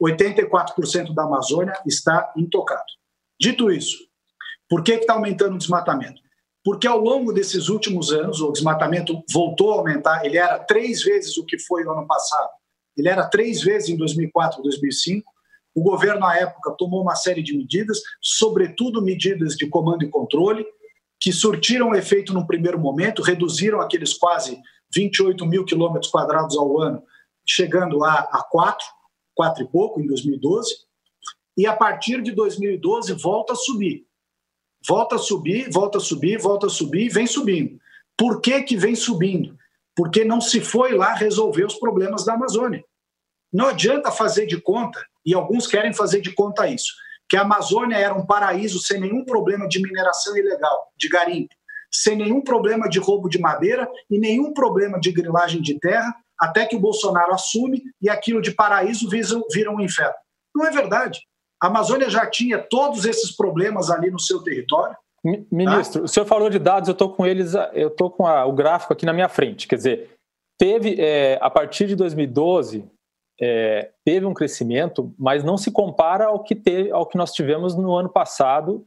84% 0.04 1.14
da 1.14 1.24
Amazônia 1.24 1.74
está 1.86 2.32
intocado. 2.36 2.84
Dito 3.40 3.72
isso, 3.72 3.98
por 4.70 4.84
que 4.84 4.94
está 4.94 5.14
aumentando 5.14 5.56
o 5.56 5.58
desmatamento? 5.58 6.22
Porque 6.64 6.88
ao 6.88 7.00
longo 7.00 7.34
desses 7.34 7.68
últimos 7.68 8.12
anos, 8.12 8.42
o 8.42 8.52
desmatamento 8.52 9.22
voltou 9.32 9.74
a 9.74 9.78
aumentar, 9.78 10.26
ele 10.26 10.38
era 10.38 10.60
três 10.60 11.04
vezes 11.04 11.38
o 11.38 11.46
que 11.46 11.60
foi 11.60 11.84
no 11.84 11.92
ano 11.92 12.08
passado, 12.08 12.50
ele 12.98 13.10
era 13.10 13.28
três 13.28 13.62
vezes 13.62 13.90
em 13.90 13.98
2004 13.98 14.60
e 14.60 14.64
2005. 14.64 15.32
O 15.76 15.82
governo, 15.82 16.22
na 16.22 16.38
época, 16.38 16.76
tomou 16.78 17.02
uma 17.02 17.16
série 17.16 17.42
de 17.42 17.58
medidas, 17.58 18.00
sobretudo 18.22 19.02
medidas 19.02 19.56
de 19.56 19.68
comando 19.68 20.04
e 20.04 20.10
controle, 20.10 20.66
que 21.20 21.32
surtiram 21.32 21.96
efeito 21.96 22.34
no 22.34 22.46
primeiro 22.46 22.80
momento, 22.80 23.24
reduziram 23.24 23.82
aqueles 23.82 24.14
quase 24.14 24.60
28 24.94 25.46
mil 25.46 25.66
quilômetros 25.66 26.12
quadrados 26.12 26.56
ao 26.58 26.80
ano, 26.80 27.02
chegando 27.46 28.04
a, 28.04 28.14
a 28.14 28.46
4, 28.52 28.86
quatro 29.36 29.64
e 29.64 29.68
pouco 29.68 30.02
em 30.02 30.08
2012, 30.08 30.74
e 31.58 31.68
a 31.68 31.76
partir 31.76 32.22
de 32.22 32.32
2012 32.32 33.14
volta 33.14 33.54
a 33.54 33.56
subir. 33.56 34.06
Volta 34.88 35.16
a 35.16 35.20
subir, 35.20 35.70
volta 35.72 35.98
a 35.98 36.02
subir, 36.02 36.40
volta 36.40 36.68
a 36.68 36.70
subir 36.70 37.06
e 37.06 37.10
vem 37.10 37.26
subindo. 37.26 37.80
Por 38.18 38.42
que, 38.42 38.62
que 38.64 38.76
vem 38.76 38.96
subindo? 38.96 39.58
Porque 39.96 40.26
não 40.26 40.42
se 40.42 40.60
foi 40.60 40.94
lá 40.94 41.14
resolver 41.14 41.66
os 41.66 41.76
problemas 41.76 42.26
da 42.26 42.34
Amazônia. 42.34 42.84
Não 43.52 43.68
adianta 43.68 44.12
fazer 44.12 44.46
de 44.48 44.60
conta, 44.60 45.00
e 45.26 45.34
alguns 45.34 45.68
querem 45.68 45.94
fazer 45.94 46.22
de 46.22 46.34
conta 46.34 46.68
isso, 46.68 46.94
que 47.30 47.38
a 47.38 47.42
Amazônia 47.42 47.96
era 47.96 48.14
um 48.14 48.26
paraíso 48.26 48.80
sem 48.80 49.00
nenhum 49.00 49.24
problema 49.24 49.68
de 49.68 49.82
mineração 49.82 50.36
ilegal, 50.36 50.92
de 50.98 51.08
garimpo, 51.08 51.54
sem 51.92 52.16
nenhum 52.16 52.42
problema 52.42 52.90
de 52.90 53.00
roubo 53.00 53.30
de 53.30 53.40
madeira 53.40 53.88
e 54.10 54.18
nenhum 54.18 54.52
problema 54.52 55.00
de 55.00 55.12
grilagem 55.12 55.62
de 55.62 55.80
terra, 55.80 56.14
até 56.44 56.66
que 56.66 56.76
o 56.76 56.80
Bolsonaro 56.80 57.34
assume 57.34 57.82
e 58.02 58.10
aquilo 58.10 58.42
de 58.42 58.52
paraíso 58.52 59.08
vira 59.10 59.72
um 59.72 59.80
inferno. 59.80 60.14
Não 60.54 60.66
é 60.66 60.72
verdade. 60.72 61.22
A 61.62 61.68
Amazônia 61.68 62.10
já 62.10 62.26
tinha 62.30 62.60
todos 62.60 63.06
esses 63.06 63.34
problemas 63.34 63.90
ali 63.90 64.12
no 64.12 64.20
seu 64.20 64.44
território. 64.44 64.94
Ministro, 65.50 66.02
tá? 66.02 66.06
o 66.06 66.08
senhor 66.10 66.26
falou 66.26 66.50
de 66.50 66.60
dados, 66.60 66.90
eu 66.90 66.92
estou 66.92 67.14
com 67.14 67.26
eles, 67.26 67.54
eu 67.74 67.88
estou 67.88 68.12
com 68.12 68.28
a, 68.28 68.46
o 68.46 68.52
gráfico 68.52 68.92
aqui 68.92 69.06
na 69.06 69.14
minha 69.14 69.30
frente. 69.30 69.70
Quer 69.70 69.78
dizer, 69.78 70.10
teve 70.60 70.98
é, 71.00 71.40
a 71.42 71.50
partir 71.50 71.88
de 71.88 71.96
2012 71.96 72.86
é, 73.40 73.92
teve 74.04 74.26
um 74.26 74.34
crescimento, 74.34 75.16
mas 75.18 75.46
não 75.46 75.56
se 75.58 75.72
compara 75.72 76.26
ao 76.26 76.44
que 76.44 76.54
teve, 76.54 76.92
ao 76.92 77.06
que 77.06 77.18
nós 77.18 77.32
tivemos 77.32 77.74
no 77.74 77.96
ano 77.96 78.10
passado 78.10 78.86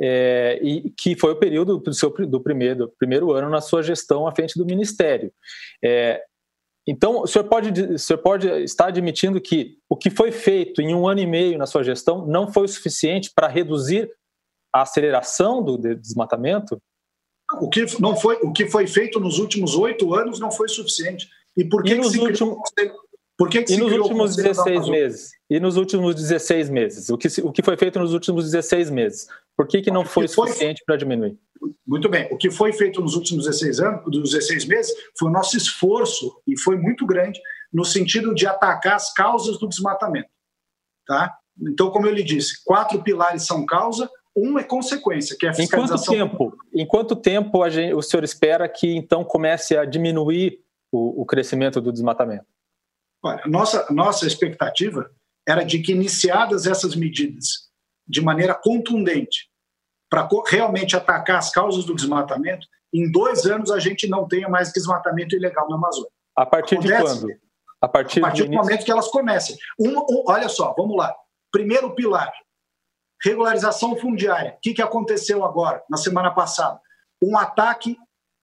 é, 0.00 0.58
e 0.62 0.88
que 0.90 1.14
foi 1.14 1.32
o 1.32 1.38
período 1.38 1.76
do, 1.76 1.92
seu, 1.92 2.08
do, 2.26 2.40
primeiro, 2.40 2.86
do 2.86 2.88
primeiro 2.98 3.32
ano 3.32 3.50
na 3.50 3.60
sua 3.60 3.82
gestão 3.82 4.26
à 4.26 4.34
frente 4.34 4.58
do 4.58 4.64
Ministério. 4.64 5.30
É, 5.84 6.22
então, 6.86 7.22
o 7.22 7.26
senhor, 7.26 7.44
pode, 7.44 7.80
o 7.80 7.98
senhor 7.98 8.18
pode 8.18 8.46
estar 8.62 8.88
admitindo 8.88 9.40
que 9.40 9.78
o 9.88 9.96
que 9.96 10.10
foi 10.10 10.30
feito 10.30 10.82
em 10.82 10.94
um 10.94 11.08
ano 11.08 11.20
e 11.20 11.26
meio 11.26 11.56
na 11.56 11.66
sua 11.66 11.82
gestão 11.82 12.26
não 12.26 12.52
foi 12.52 12.64
o 12.64 12.68
suficiente 12.68 13.30
para 13.34 13.48
reduzir 13.48 14.10
a 14.72 14.82
aceleração 14.82 15.62
do 15.62 15.78
desmatamento? 15.78 16.78
O 17.60 17.68
que, 17.68 17.86
não 18.00 18.16
foi, 18.16 18.36
o 18.42 18.52
que 18.52 18.66
foi 18.66 18.86
feito 18.86 19.18
nos 19.18 19.38
últimos 19.38 19.76
oito 19.76 20.14
anos 20.14 20.38
não 20.38 20.50
foi 20.50 20.68
suficiente. 20.68 21.28
E 21.56 21.64
por 21.64 21.82
que, 21.82 21.94
e 21.94 22.00
que 22.00 22.18
últimos... 22.18 22.58
Por 23.36 23.48
que, 23.48 23.62
que 23.62 23.74
e 23.74 23.76
nos 23.76 23.92
últimos 23.92 24.36
16 24.36 24.88
meses? 24.88 25.32
E 25.50 25.58
nos 25.58 25.76
últimos 25.76 26.14
16 26.14 26.70
meses? 26.70 27.10
O 27.10 27.18
que, 27.18 27.28
o 27.42 27.52
que 27.52 27.62
foi 27.62 27.76
feito 27.76 27.98
nos 27.98 28.12
últimos 28.12 28.44
16 28.44 28.90
meses? 28.90 29.26
Por 29.56 29.66
que, 29.66 29.82
que 29.82 29.90
não 29.90 30.04
foi, 30.04 30.28
foi 30.28 30.48
suficiente 30.48 30.82
para 30.86 30.96
diminuir? 30.96 31.36
Muito 31.86 32.08
bem. 32.08 32.28
O 32.30 32.36
que 32.36 32.50
foi 32.50 32.72
feito 32.72 33.00
nos 33.00 33.14
últimos 33.14 33.46
16 33.46 33.80
anos, 33.80 34.04
dos 34.06 34.30
16 34.30 34.66
meses, 34.66 34.92
foi 35.18 35.28
o 35.28 35.32
nosso 35.32 35.56
esforço, 35.56 36.40
e 36.46 36.58
foi 36.60 36.76
muito 36.76 37.04
grande, 37.06 37.40
no 37.72 37.84
sentido 37.84 38.34
de 38.34 38.46
atacar 38.46 38.94
as 38.94 39.12
causas 39.12 39.58
do 39.58 39.68
desmatamento. 39.68 40.28
Tá? 41.06 41.34
Então, 41.60 41.90
como 41.90 42.06
eu 42.06 42.14
lhe 42.14 42.22
disse, 42.22 42.62
quatro 42.64 43.02
pilares 43.02 43.44
são 43.46 43.66
causa, 43.66 44.08
Um 44.36 44.58
é 44.58 44.64
consequência, 44.64 45.36
que 45.38 45.46
é 45.46 45.50
a 45.50 45.54
fiscalização. 45.54 46.12
Em 46.12 46.18
quanto 46.18 46.36
tempo, 46.36 46.58
em 46.74 46.86
quanto 46.86 47.16
tempo 47.16 47.70
gente, 47.70 47.94
o 47.94 48.02
senhor 48.02 48.24
espera 48.24 48.68
que 48.68 48.92
então 48.92 49.22
comece 49.22 49.76
a 49.76 49.84
diminuir 49.84 50.58
o, 50.90 51.22
o 51.22 51.24
crescimento 51.24 51.80
do 51.80 51.92
desmatamento? 51.92 52.44
Olha, 53.24 53.42
nossa, 53.46 53.86
nossa 53.90 54.26
expectativa 54.26 55.10
era 55.48 55.64
de 55.64 55.80
que, 55.80 55.92
iniciadas 55.92 56.66
essas 56.66 56.94
medidas 56.94 57.70
de 58.06 58.20
maneira 58.20 58.54
contundente, 58.54 59.48
para 60.10 60.28
realmente 60.46 60.94
atacar 60.94 61.38
as 61.38 61.50
causas 61.50 61.84
do 61.84 61.94
desmatamento, 61.94 62.66
em 62.92 63.10
dois 63.10 63.46
anos 63.46 63.70
a 63.70 63.78
gente 63.78 64.06
não 64.06 64.28
tenha 64.28 64.48
mais 64.48 64.72
desmatamento 64.72 65.34
ilegal 65.34 65.68
na 65.68 65.76
Amazônia. 65.76 66.10
A 66.36 66.46
partir 66.46 66.76
Acontece, 66.76 67.14
de 67.14 67.20
quando? 67.20 67.40
A 67.80 67.88
partir, 67.88 68.18
a 68.20 68.22
partir 68.22 68.42
do, 68.44 68.50
do 68.50 68.56
momento 68.56 68.84
que 68.84 68.90
elas 68.90 69.08
comecem. 69.08 69.56
Um, 69.78 69.98
um, 69.98 70.24
olha 70.28 70.48
só, 70.48 70.74
vamos 70.76 70.96
lá. 70.96 71.14
Primeiro 71.50 71.94
pilar, 71.94 72.32
regularização 73.24 73.96
fundiária. 73.96 74.54
O 74.56 74.60
que, 74.60 74.74
que 74.74 74.82
aconteceu 74.82 75.44
agora, 75.44 75.82
na 75.88 75.96
semana 75.96 76.30
passada? 76.30 76.78
Um 77.22 77.36
ataque 77.38 77.96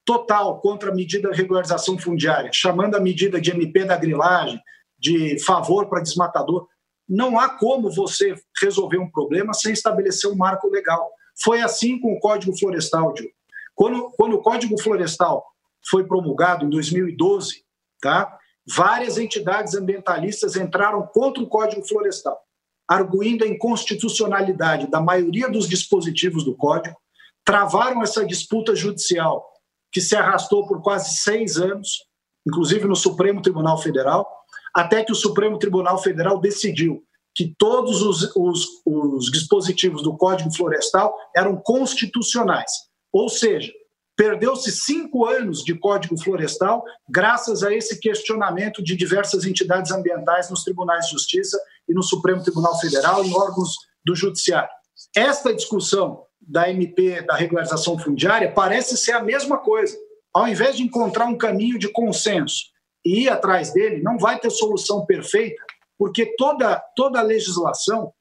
total 0.06 0.60
contra 0.60 0.92
a 0.92 0.96
medida 0.96 1.30
de 1.30 1.38
regularização 1.38 1.98
fundiária, 1.98 2.52
chamando 2.54 2.96
a 2.96 3.00
medida 3.00 3.40
de 3.40 3.52
MP 3.52 3.86
da 3.86 3.98
grilagem, 3.98 4.60
de 4.98 5.40
favor 5.44 5.88
para 5.88 6.02
desmatador. 6.02 6.68
Não 7.08 7.40
há 7.40 7.50
como 7.50 7.92
você 7.92 8.36
resolver 8.62 8.98
um 8.98 9.10
problema 9.10 9.54
sem 9.54 9.74
estabelecer 9.74 10.30
um 10.30 10.36
marco 10.36 10.70
legal. 10.70 11.10
Foi 11.44 11.62
assim 11.62 12.00
com 12.00 12.14
o 12.14 12.20
Código 12.20 12.58
Florestal, 12.58 13.14
Diogo. 13.14 13.34
Quando, 13.76 14.12
quando 14.12 14.34
o 14.36 14.42
Código 14.42 14.80
Florestal 14.82 15.44
foi 15.90 16.06
promulgado 16.06 16.66
em 16.66 16.70
2012, 16.70 17.64
tá? 18.02 18.38
várias 18.68 19.18
entidades 19.18 19.74
ambientalistas 19.74 20.56
entraram 20.56 21.08
contra 21.14 21.42
o 21.42 21.48
Código 21.48 21.86
Florestal, 21.88 22.40
arguindo 22.88 23.44
a 23.44 23.48
inconstitucionalidade 23.48 24.90
da 24.90 25.02
maioria 25.02 25.50
dos 25.50 25.68
dispositivos 25.68 26.44
do 26.44 26.56
Código, 26.56 26.96
travaram 27.44 28.04
essa 28.04 28.26
disputa 28.26 28.76
judicial 28.76 29.51
que 29.92 30.02
se 30.02 30.16
arrastou 30.16 30.66
por 30.68 30.82
quase 30.82 31.18
seis 31.18 31.58
anos, 31.58 32.06
inclusive 32.48 32.88
no 32.88 32.96
Supremo 32.96 33.42
Tribunal 33.42 33.78
Federal, 33.78 34.28
até 34.74 35.04
que 35.04 35.12
o 35.12 35.16
Supremo 35.16 35.60
Tribunal 35.60 35.98
Federal 36.02 36.40
decidiu 36.40 37.04
que 37.34 37.54
todos 37.58 38.02
os, 38.02 38.36
os, 38.36 38.68
os 38.86 39.32
dispositivos 39.32 40.04
do 40.04 40.18
Código 40.18 40.54
Florestal 40.54 41.16
eram 41.36 41.56
constitucionais. 41.56 42.72
Ou 43.12 43.30
seja, 43.30 43.72
perdeu-se 44.16 44.72
cinco 44.72 45.26
anos 45.26 45.64
de 45.64 45.78
Código 45.78 46.22
Florestal 46.22 46.84
graças 47.10 47.64
a 47.64 47.74
esse 47.74 48.00
questionamento 48.00 48.84
de 48.84 48.96
diversas 48.96 49.46
entidades 49.46 49.92
ambientais 49.92 50.50
nos 50.50 50.64
tribunais 50.64 51.06
de 51.06 51.12
justiça 51.12 51.60
e 51.88 51.94
no 51.94 52.04
Supremo 52.04 52.44
Tribunal 52.44 52.78
Federal, 52.80 53.24
em 53.24 53.34
órgãos 53.34 53.76
do 54.06 54.16
Judiciário. 54.16 54.70
Esta 55.16 55.54
discussão 55.54 56.24
da 56.52 56.70
MP, 56.70 57.22
da 57.22 57.34
regularização 57.34 57.98
fundiária, 57.98 58.52
parece 58.52 58.98
ser 58.98 59.14
a 59.14 59.24
mesma 59.24 59.58
coisa. 59.58 59.98
Ao 60.34 60.48
invés 60.48 60.76
de 60.76 60.84
encontrar 60.84 61.26
um 61.26 61.38
caminho 61.38 61.80
de 61.80 61.88
consenso 61.88 62.66
e 63.06 63.24
ir 63.24 63.30
atrás 63.30 63.72
dele, 63.72 64.04
não 64.04 64.18
vai 64.18 64.38
ter 64.38 64.50
solução 64.50 65.06
perfeita, 65.06 65.64
porque 65.98 66.36
toda, 66.36 66.76
toda 66.94 67.22
legislação, 67.22 68.12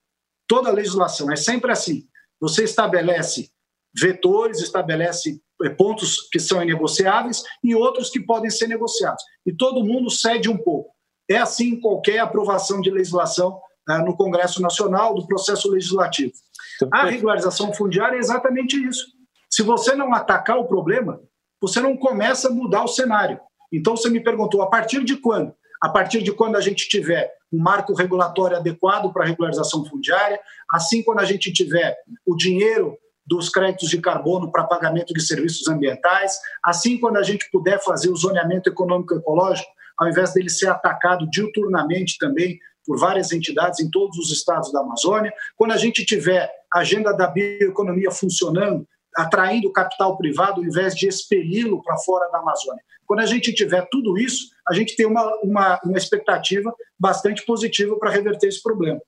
toda 0.46 0.70
legislação 0.70 1.30
é 1.32 1.36
sempre 1.36 1.72
assim. 1.72 2.04
Você 2.40 2.62
estabelece 2.62 3.50
vetores, 3.92 4.60
estabelece 4.60 5.42
eh, 5.64 5.70
pontos 5.70 6.28
que 6.30 6.38
são 6.38 6.62
inegociáveis 6.62 7.42
e 7.64 7.74
outros 7.74 8.10
que 8.10 8.20
podem 8.20 8.48
ser 8.50 8.68
negociados. 8.68 9.24
E 9.44 9.52
todo 9.52 9.84
mundo 9.84 10.08
cede 10.08 10.48
um 10.48 10.56
pouco. 10.56 10.94
É 11.28 11.36
assim 11.36 11.70
em 11.70 11.80
qualquer 11.80 12.20
aprovação 12.20 12.80
de 12.80 12.90
legislação 12.90 13.60
né, 13.88 13.98
no 13.98 14.16
Congresso 14.16 14.62
Nacional, 14.62 15.14
do 15.14 15.26
processo 15.26 15.68
legislativo. 15.68 16.32
A 16.92 17.06
regularização 17.06 17.72
fundiária 17.72 18.16
é 18.16 18.20
exatamente 18.20 18.76
isso. 18.76 19.06
Se 19.50 19.62
você 19.62 19.94
não 19.94 20.14
atacar 20.14 20.58
o 20.58 20.66
problema, 20.66 21.20
você 21.60 21.80
não 21.80 21.96
começa 21.96 22.48
a 22.48 22.52
mudar 22.52 22.84
o 22.84 22.88
cenário. 22.88 23.40
Então, 23.72 23.96
você 23.96 24.08
me 24.08 24.20
perguntou, 24.20 24.62
a 24.62 24.68
partir 24.68 25.04
de 25.04 25.16
quando? 25.16 25.52
A 25.82 25.88
partir 25.88 26.22
de 26.22 26.32
quando 26.32 26.56
a 26.56 26.60
gente 26.60 26.88
tiver 26.88 27.32
um 27.52 27.60
marco 27.60 27.94
regulatório 27.94 28.56
adequado 28.56 29.12
para 29.12 29.24
a 29.24 29.26
regularização 29.26 29.84
fundiária, 29.84 30.38
assim 30.70 31.02
quando 31.02 31.20
a 31.20 31.24
gente 31.24 31.52
tiver 31.52 31.96
o 32.26 32.36
dinheiro 32.36 32.96
dos 33.26 33.48
créditos 33.48 33.88
de 33.88 34.00
carbono 34.00 34.50
para 34.50 34.64
pagamento 34.64 35.12
de 35.14 35.20
serviços 35.20 35.68
ambientais, 35.68 36.38
assim 36.64 36.98
quando 36.98 37.16
a 37.16 37.22
gente 37.22 37.48
puder 37.50 37.82
fazer 37.82 38.10
o 38.10 38.16
zoneamento 38.16 38.68
econômico 38.68 39.14
ecológico, 39.14 39.70
ao 39.96 40.08
invés 40.08 40.32
dele 40.32 40.48
ser 40.48 40.68
atacado 40.68 41.28
diuturnamente 41.30 42.18
também 42.18 42.58
por 42.84 42.98
várias 42.98 43.30
entidades 43.32 43.80
em 43.80 43.90
todos 43.90 44.18
os 44.18 44.32
estados 44.32 44.72
da 44.72 44.80
Amazônia, 44.80 45.32
quando 45.56 45.72
a 45.72 45.76
gente 45.76 46.04
tiver 46.04 46.50
agenda 46.72 47.12
da 47.12 47.26
bioeconomia 47.26 48.10
funcionando, 48.10 48.86
atraindo 49.16 49.72
capital 49.72 50.16
privado 50.16 50.60
ao 50.60 50.66
invés 50.66 50.94
de 50.94 51.08
expeli-lo 51.08 51.82
para 51.82 51.98
fora 51.98 52.30
da 52.30 52.38
Amazônia. 52.38 52.82
Quando 53.06 53.20
a 53.20 53.26
gente 53.26 53.52
tiver 53.52 53.86
tudo 53.90 54.16
isso, 54.16 54.50
a 54.68 54.72
gente 54.72 54.94
tem 54.94 55.04
uma, 55.04 55.34
uma, 55.42 55.80
uma 55.84 55.98
expectativa 55.98 56.72
bastante 56.98 57.44
positiva 57.44 57.98
para 57.98 58.10
reverter 58.10 58.46
esse 58.46 58.62
problema. 58.62 59.00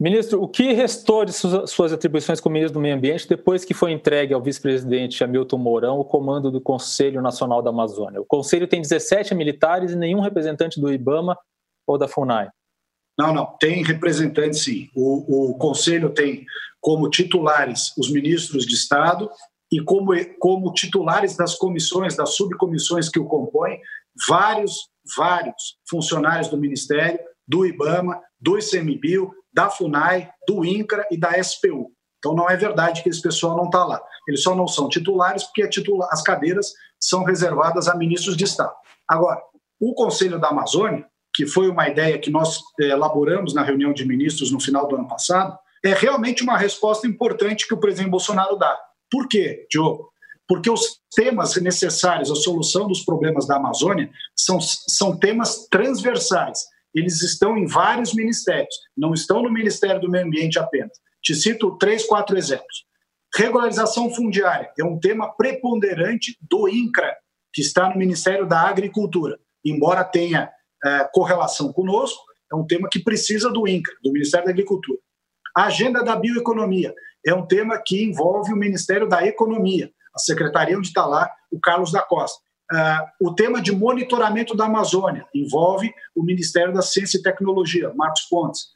Ministro, 0.00 0.40
o 0.40 0.46
que 0.46 0.72
restou 0.72 1.24
de 1.24 1.32
suas 1.32 1.92
atribuições 1.92 2.40
como 2.40 2.52
ministro 2.52 2.74
do 2.74 2.80
Meio 2.80 2.94
Ambiente 2.94 3.28
depois 3.28 3.64
que 3.64 3.74
foi 3.74 3.90
entregue 3.90 4.32
ao 4.32 4.40
vice-presidente 4.40 5.24
Hamilton 5.24 5.58
Mourão 5.58 5.98
o 5.98 6.04
comando 6.04 6.52
do 6.52 6.60
Conselho 6.60 7.20
Nacional 7.20 7.60
da 7.60 7.70
Amazônia? 7.70 8.20
O 8.20 8.24
Conselho 8.24 8.68
tem 8.68 8.80
17 8.80 9.34
militares 9.34 9.90
e 9.90 9.96
nenhum 9.96 10.20
representante 10.20 10.80
do 10.80 10.92
IBAMA 10.92 11.36
ou 11.84 11.98
da 11.98 12.06
FUNAI. 12.06 12.48
Não, 13.18 13.34
não, 13.34 13.46
tem 13.58 13.82
representante 13.82 14.56
sim. 14.56 14.88
O, 14.94 15.50
o 15.50 15.58
Conselho 15.58 16.10
tem 16.10 16.46
como 16.80 17.10
titulares 17.10 17.92
os 17.96 18.10
ministros 18.10 18.66
de 18.66 18.74
Estado 18.74 19.30
e 19.70 19.80
como, 19.82 20.12
como 20.38 20.72
titulares 20.72 21.36
das 21.36 21.54
comissões, 21.54 22.16
das 22.16 22.34
subcomissões 22.34 23.08
que 23.08 23.18
o 23.18 23.26
compõem, 23.26 23.80
vários, 24.28 24.88
vários 25.16 25.78
funcionários 25.88 26.48
do 26.48 26.56
Ministério, 26.56 27.20
do 27.46 27.66
IBAMA, 27.66 28.20
do 28.40 28.58
ICMBio, 28.58 29.30
da 29.52 29.68
FUNAI, 29.68 30.30
do 30.46 30.64
INCRA 30.64 31.06
e 31.10 31.18
da 31.18 31.42
SPU. 31.42 31.92
Então 32.18 32.34
não 32.34 32.48
é 32.48 32.56
verdade 32.56 33.02
que 33.02 33.08
esse 33.08 33.22
pessoal 33.22 33.56
não 33.56 33.66
está 33.66 33.84
lá. 33.84 34.00
Eles 34.26 34.42
só 34.42 34.54
não 34.54 34.66
são 34.66 34.88
titulares 34.88 35.44
porque 35.44 35.68
titula 35.68 36.08
as 36.10 36.22
cadeiras 36.22 36.72
são 37.00 37.24
reservadas 37.24 37.88
a 37.88 37.96
ministros 37.96 38.36
de 38.36 38.44
Estado. 38.44 38.74
Agora, 39.06 39.40
o 39.80 39.94
Conselho 39.94 40.40
da 40.40 40.48
Amazônia 40.48 41.06
que 41.38 41.46
foi 41.46 41.68
uma 41.68 41.88
ideia 41.88 42.18
que 42.18 42.30
nós 42.30 42.58
eh, 42.80 42.88
elaboramos 42.88 43.54
na 43.54 43.62
reunião 43.62 43.92
de 43.92 44.04
ministros 44.04 44.50
no 44.50 44.58
final 44.58 44.88
do 44.88 44.96
ano 44.96 45.06
passado, 45.06 45.56
é 45.84 45.94
realmente 45.94 46.42
uma 46.42 46.56
resposta 46.56 47.06
importante 47.06 47.66
que 47.66 47.74
o 47.74 47.80
presidente 47.80 48.10
Bolsonaro 48.10 48.56
dá. 48.56 48.78
Por 49.10 49.28
quê, 49.28 49.66
Diogo? 49.70 50.10
Porque 50.46 50.70
os 50.70 51.00
temas 51.14 51.56
necessários 51.56 52.30
à 52.30 52.34
solução 52.34 52.88
dos 52.88 53.04
problemas 53.04 53.46
da 53.46 53.56
Amazônia 53.56 54.10
são, 54.34 54.58
são 54.60 55.16
temas 55.16 55.66
transversais. 55.68 56.64
Eles 56.94 57.22
estão 57.22 57.56
em 57.56 57.66
vários 57.66 58.14
ministérios, 58.14 58.74
não 58.96 59.12
estão 59.12 59.42
no 59.42 59.52
Ministério 59.52 60.00
do 60.00 60.10
Meio 60.10 60.26
Ambiente 60.26 60.58
apenas. 60.58 60.98
Te 61.22 61.34
cito 61.34 61.76
três, 61.76 62.06
quatro 62.06 62.36
exemplos. 62.36 62.86
Regularização 63.36 64.10
fundiária 64.14 64.70
é 64.78 64.84
um 64.84 64.98
tema 64.98 65.30
preponderante 65.36 66.36
do 66.40 66.68
INCRA, 66.68 67.14
que 67.52 67.60
está 67.60 67.90
no 67.90 67.96
Ministério 67.96 68.46
da 68.46 68.62
Agricultura, 68.62 69.38
embora 69.64 70.02
tenha 70.02 70.50
é, 70.84 71.08
correlação 71.12 71.72
conosco, 71.72 72.22
é 72.50 72.56
um 72.56 72.66
tema 72.66 72.88
que 72.90 73.00
precisa 73.00 73.50
do 73.50 73.68
INCRA, 73.68 73.94
do 74.02 74.12
Ministério 74.12 74.46
da 74.46 74.52
Agricultura. 74.52 74.98
A 75.58 75.64
agenda 75.64 76.04
da 76.04 76.14
bioeconomia 76.14 76.94
é 77.26 77.34
um 77.34 77.44
tema 77.44 77.82
que 77.84 78.04
envolve 78.04 78.52
o 78.52 78.56
Ministério 78.56 79.08
da 79.08 79.26
Economia, 79.26 79.90
a 80.14 80.18
secretaria 80.20 80.78
onde 80.78 80.86
está 80.86 81.04
lá 81.04 81.28
o 81.50 81.58
Carlos 81.58 81.90
da 81.90 82.00
Costa. 82.00 82.38
Uh, 82.72 83.28
o 83.28 83.34
tema 83.34 83.60
de 83.60 83.72
monitoramento 83.72 84.56
da 84.56 84.66
Amazônia 84.66 85.26
envolve 85.34 85.92
o 86.14 86.22
Ministério 86.22 86.72
da 86.72 86.80
Ciência 86.80 87.18
e 87.18 87.22
Tecnologia, 87.22 87.92
Marcos 87.92 88.22
Pontes. 88.30 88.68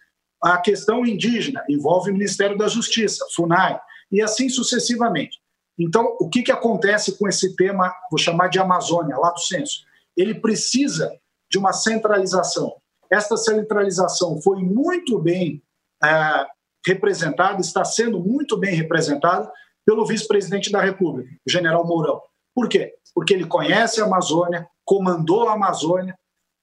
A 0.43 0.59
questão 0.59 1.07
indígena 1.07 1.65
envolve 1.69 2.11
o 2.11 2.15
Ministério 2.15 2.59
da 2.59 2.67
Justiça, 2.67 3.25
FUNAI, 3.37 3.81
e 4.11 4.21
assim 4.21 4.49
sucessivamente. 4.49 5.39
Então, 5.79 6.17
o 6.19 6.29
que, 6.29 6.43
que 6.43 6.51
acontece 6.51 7.17
com 7.17 7.29
esse 7.29 7.55
tema, 7.55 7.95
vou 8.11 8.19
chamar 8.19 8.49
de 8.49 8.59
Amazônia, 8.59 9.17
lá 9.19 9.31
do 9.31 9.39
censo? 9.39 9.85
Ele 10.17 10.35
precisa 10.35 11.17
de 11.49 11.59
uma 11.59 11.73
centralização. 11.73 12.75
Esta 13.09 13.37
centralização 13.37 14.43
foi 14.43 14.65
muito 14.65 15.17
bem 15.21 15.63
é, 16.03 16.47
representada, 16.87 17.61
está 17.61 17.85
sendo 17.85 18.21
muito 18.21 18.57
bem 18.57 18.75
representada 18.75 19.51
pelo 19.85 20.07
vice-presidente 20.07 20.71
da 20.71 20.81
República, 20.81 21.31
o 21.47 21.51
general 21.51 21.87
Mourão. 21.87 22.21
Por 22.55 22.69
quê? 22.69 22.95
Porque 23.15 23.35
ele 23.35 23.47
conhece 23.47 24.01
a 24.01 24.05
Amazônia, 24.05 24.67
comandou 24.85 25.49
a 25.49 25.55
Amazônia, 25.55 26.17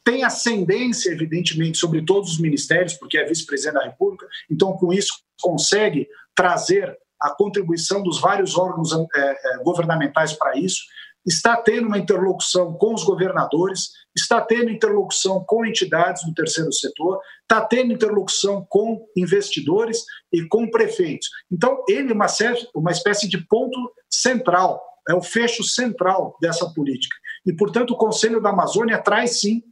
tem 0.04 0.24
ascendência, 0.24 1.12
evidentemente, 1.12 1.78
sobre 1.78 2.04
todos 2.04 2.32
os 2.32 2.40
ministérios, 2.40 2.94
porque 2.94 3.18
é 3.18 3.26
vice-presidente 3.26 3.76
da 3.76 3.86
República, 3.86 4.28
então, 4.50 4.74
com 4.74 4.94
isso, 4.94 5.14
consegue 5.42 6.08
trazer 6.36 6.98
a 7.22 7.30
contribuição 7.30 8.02
dos 8.02 8.20
vários 8.20 8.58
órgãos 8.58 8.92
é, 8.94 9.64
governamentais 9.64 10.34
para 10.34 10.58
isso, 10.58 10.84
está 11.26 11.58
tendo 11.58 11.88
uma 11.88 11.98
interlocução 11.98 12.74
com 12.74 12.94
os 12.94 13.04
governadores, 13.04 13.90
está 14.16 14.42
tendo 14.42 14.70
interlocução 14.70 15.44
com 15.46 15.66
entidades 15.66 16.26
do 16.26 16.34
terceiro 16.34 16.72
setor, 16.74 17.20
está 17.42 17.62
tendo 17.62 17.94
interlocução 17.94 18.66
com 18.70 19.06
investidores 19.16 20.04
e 20.32 20.48
com 20.48 20.70
prefeitos. 20.70 21.30
Então, 21.52 21.84
ele 21.88 22.12
é 22.12 22.14
uma, 22.14 22.28
uma 22.76 22.92
espécie 22.92 23.28
de 23.28 23.38
ponto 23.48 23.78
central, 24.10 24.82
é 25.08 25.14
o 25.14 25.22
fecho 25.22 25.64
central 25.64 26.36
dessa 26.42 26.70
política. 26.74 27.16
E, 27.46 27.54
portanto, 27.54 27.92
o 27.92 27.98
Conselho 27.98 28.42
da 28.42 28.50
Amazônia 28.50 28.98
traz 29.02 29.40
sim 29.40 29.64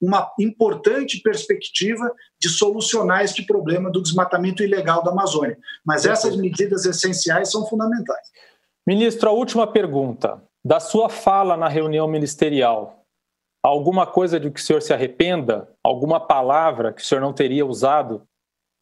uma 0.00 0.30
importante 0.38 1.20
perspectiva 1.22 2.12
de 2.38 2.48
solucionar 2.48 3.24
este 3.24 3.44
problema 3.46 3.90
do 3.90 4.02
desmatamento 4.02 4.62
ilegal 4.62 5.02
da 5.02 5.10
Amazônia. 5.10 5.58
Mas 5.84 6.04
essas 6.04 6.36
medidas 6.36 6.84
essenciais 6.84 7.50
são 7.50 7.66
fundamentais. 7.66 8.28
Ministro, 8.86 9.30
a 9.30 9.32
última 9.32 9.66
pergunta. 9.66 10.40
Da 10.66 10.80
sua 10.80 11.08
fala 11.08 11.56
na 11.56 11.68
reunião 11.68 12.08
ministerial, 12.08 13.04
alguma 13.64 14.04
coisa 14.04 14.40
de 14.40 14.50
que 14.50 14.58
o 14.58 14.62
senhor 14.62 14.82
se 14.82 14.92
arrependa? 14.92 15.72
Alguma 15.80 16.18
palavra 16.18 16.92
que 16.92 17.00
o 17.00 17.04
senhor 17.04 17.20
não 17.20 17.32
teria 17.32 17.64
usado? 17.64 18.26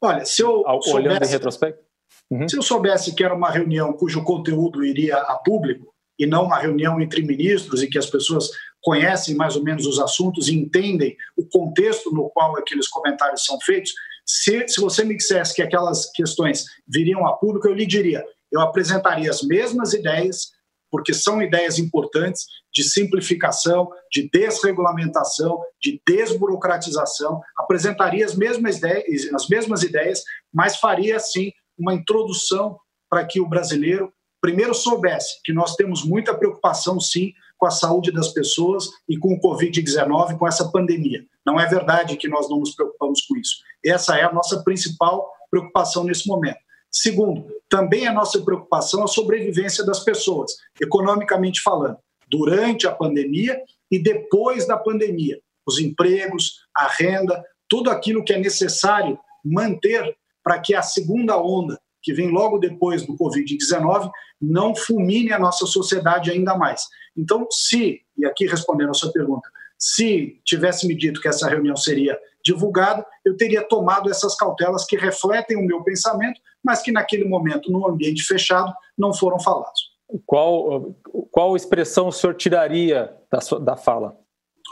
Olha, 0.02 0.24
se 0.24 0.40
eu 0.40 0.62
olhando 0.64 0.82
soubesse, 0.82 1.30
em 1.30 1.32
retrospecto? 1.34 1.84
Uhum. 2.30 2.48
Se 2.48 2.56
eu 2.56 2.62
soubesse 2.62 3.14
que 3.14 3.22
era 3.22 3.34
uma 3.34 3.50
reunião 3.50 3.92
cujo 3.92 4.24
conteúdo 4.24 4.82
iria 4.82 5.18
a 5.18 5.36
público 5.36 5.92
e 6.18 6.24
não 6.24 6.44
uma 6.44 6.58
reunião 6.58 6.98
entre 7.02 7.20
ministros 7.22 7.82
e 7.82 7.86
que 7.86 7.98
as 7.98 8.06
pessoas 8.06 8.48
conhecem 8.82 9.34
mais 9.34 9.54
ou 9.54 9.62
menos 9.62 9.84
os 9.84 10.00
assuntos 10.00 10.48
e 10.48 10.54
entendem 10.54 11.14
o 11.36 11.46
contexto 11.46 12.10
no 12.14 12.30
qual 12.30 12.56
aqueles 12.56 12.88
comentários 12.88 13.44
são 13.44 13.60
feitos, 13.60 13.92
se, 14.24 14.66
se 14.68 14.80
você 14.80 15.04
me 15.04 15.18
dissesse 15.18 15.54
que 15.54 15.60
aquelas 15.60 16.10
questões 16.12 16.64
viriam 16.88 17.26
a 17.26 17.36
público, 17.36 17.68
eu 17.68 17.74
lhe 17.74 17.84
diria: 17.84 18.24
eu 18.50 18.62
apresentaria 18.62 19.28
as 19.28 19.42
mesmas 19.42 19.92
ideias, 19.92 20.53
porque 20.94 21.12
são 21.12 21.42
ideias 21.42 21.76
importantes 21.76 22.46
de 22.72 22.84
simplificação, 22.84 23.90
de 24.12 24.30
desregulamentação, 24.32 25.60
de 25.82 26.00
desburocratização. 26.06 27.40
Apresentaria 27.58 28.24
as 28.24 28.36
mesmas 28.36 28.76
ideias, 28.76 29.34
as 29.34 29.48
mesmas 29.48 29.82
ideias, 29.82 30.22
mas 30.52 30.76
faria 30.76 31.16
assim 31.16 31.50
uma 31.76 31.92
introdução 31.92 32.78
para 33.10 33.24
que 33.24 33.40
o 33.40 33.48
brasileiro 33.48 34.12
primeiro 34.40 34.72
soubesse 34.72 35.40
que 35.42 35.52
nós 35.52 35.74
temos 35.74 36.04
muita 36.04 36.32
preocupação 36.32 37.00
sim 37.00 37.32
com 37.58 37.66
a 37.66 37.72
saúde 37.72 38.12
das 38.12 38.28
pessoas 38.28 38.88
e 39.08 39.18
com 39.18 39.34
o 39.34 39.40
COVID-19, 39.40 40.38
com 40.38 40.46
essa 40.46 40.70
pandemia. 40.70 41.26
Não 41.44 41.58
é 41.58 41.66
verdade 41.66 42.16
que 42.16 42.28
nós 42.28 42.48
não 42.48 42.60
nos 42.60 42.72
preocupamos 42.72 43.22
com 43.22 43.36
isso. 43.36 43.56
Essa 43.84 44.16
é 44.16 44.22
a 44.22 44.32
nossa 44.32 44.62
principal 44.62 45.28
preocupação 45.50 46.04
nesse 46.04 46.28
momento. 46.28 46.58
Segundo, 46.96 47.48
também 47.68 48.06
a 48.06 48.12
nossa 48.12 48.40
preocupação 48.40 49.00
é 49.00 49.04
a 49.04 49.08
sobrevivência 49.08 49.84
das 49.84 50.04
pessoas, 50.04 50.52
economicamente 50.80 51.60
falando, 51.60 51.98
durante 52.28 52.86
a 52.86 52.92
pandemia 52.92 53.60
e 53.90 54.00
depois 54.00 54.64
da 54.64 54.76
pandemia. 54.76 55.40
Os 55.66 55.80
empregos, 55.80 56.60
a 56.72 56.86
renda, 56.86 57.44
tudo 57.68 57.90
aquilo 57.90 58.22
que 58.22 58.32
é 58.32 58.38
necessário 58.38 59.18
manter 59.44 60.16
para 60.40 60.60
que 60.60 60.72
a 60.72 60.82
segunda 60.82 61.36
onda, 61.36 61.80
que 62.00 62.14
vem 62.14 62.30
logo 62.30 62.58
depois 62.58 63.04
do 63.04 63.16
Covid-19, 63.16 64.08
não 64.40 64.72
fulmine 64.72 65.32
a 65.32 65.38
nossa 65.38 65.66
sociedade 65.66 66.30
ainda 66.30 66.56
mais. 66.56 66.86
Então, 67.16 67.48
se, 67.50 68.02
e 68.16 68.24
aqui 68.24 68.46
respondendo 68.46 68.90
a 68.90 68.94
sua 68.94 69.10
pergunta, 69.10 69.48
se 69.76 70.40
tivesse 70.44 70.86
me 70.86 70.94
dito 70.94 71.20
que 71.20 71.26
essa 71.26 71.48
reunião 71.48 71.76
seria 71.76 72.16
divulgada, 72.44 73.04
eu 73.24 73.36
teria 73.36 73.66
tomado 73.66 74.10
essas 74.10 74.36
cautelas 74.36 74.84
que 74.84 74.96
refletem 74.96 75.56
o 75.56 75.66
meu 75.66 75.82
pensamento, 75.82 76.40
mas 76.62 76.82
que 76.82 76.92
naquele 76.92 77.24
momento, 77.24 77.72
no 77.72 77.88
ambiente 77.88 78.22
fechado, 78.22 78.72
não 78.96 79.12
foram 79.14 79.40
falados. 79.40 79.94
Qual, 80.26 80.94
qual 81.30 81.56
expressão 81.56 82.08
o 82.08 82.12
senhor 82.12 82.34
tiraria 82.34 83.12
da, 83.32 83.40
sua, 83.40 83.58
da 83.58 83.76
fala? 83.76 84.16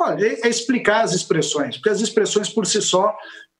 Olha, 0.00 0.26
é, 0.26 0.46
é 0.46 0.48
explicar 0.48 1.02
as 1.02 1.12
expressões, 1.12 1.76
porque 1.76 1.90
as 1.90 2.00
expressões 2.00 2.48
por 2.48 2.66
si 2.66 2.80
só 2.82 3.16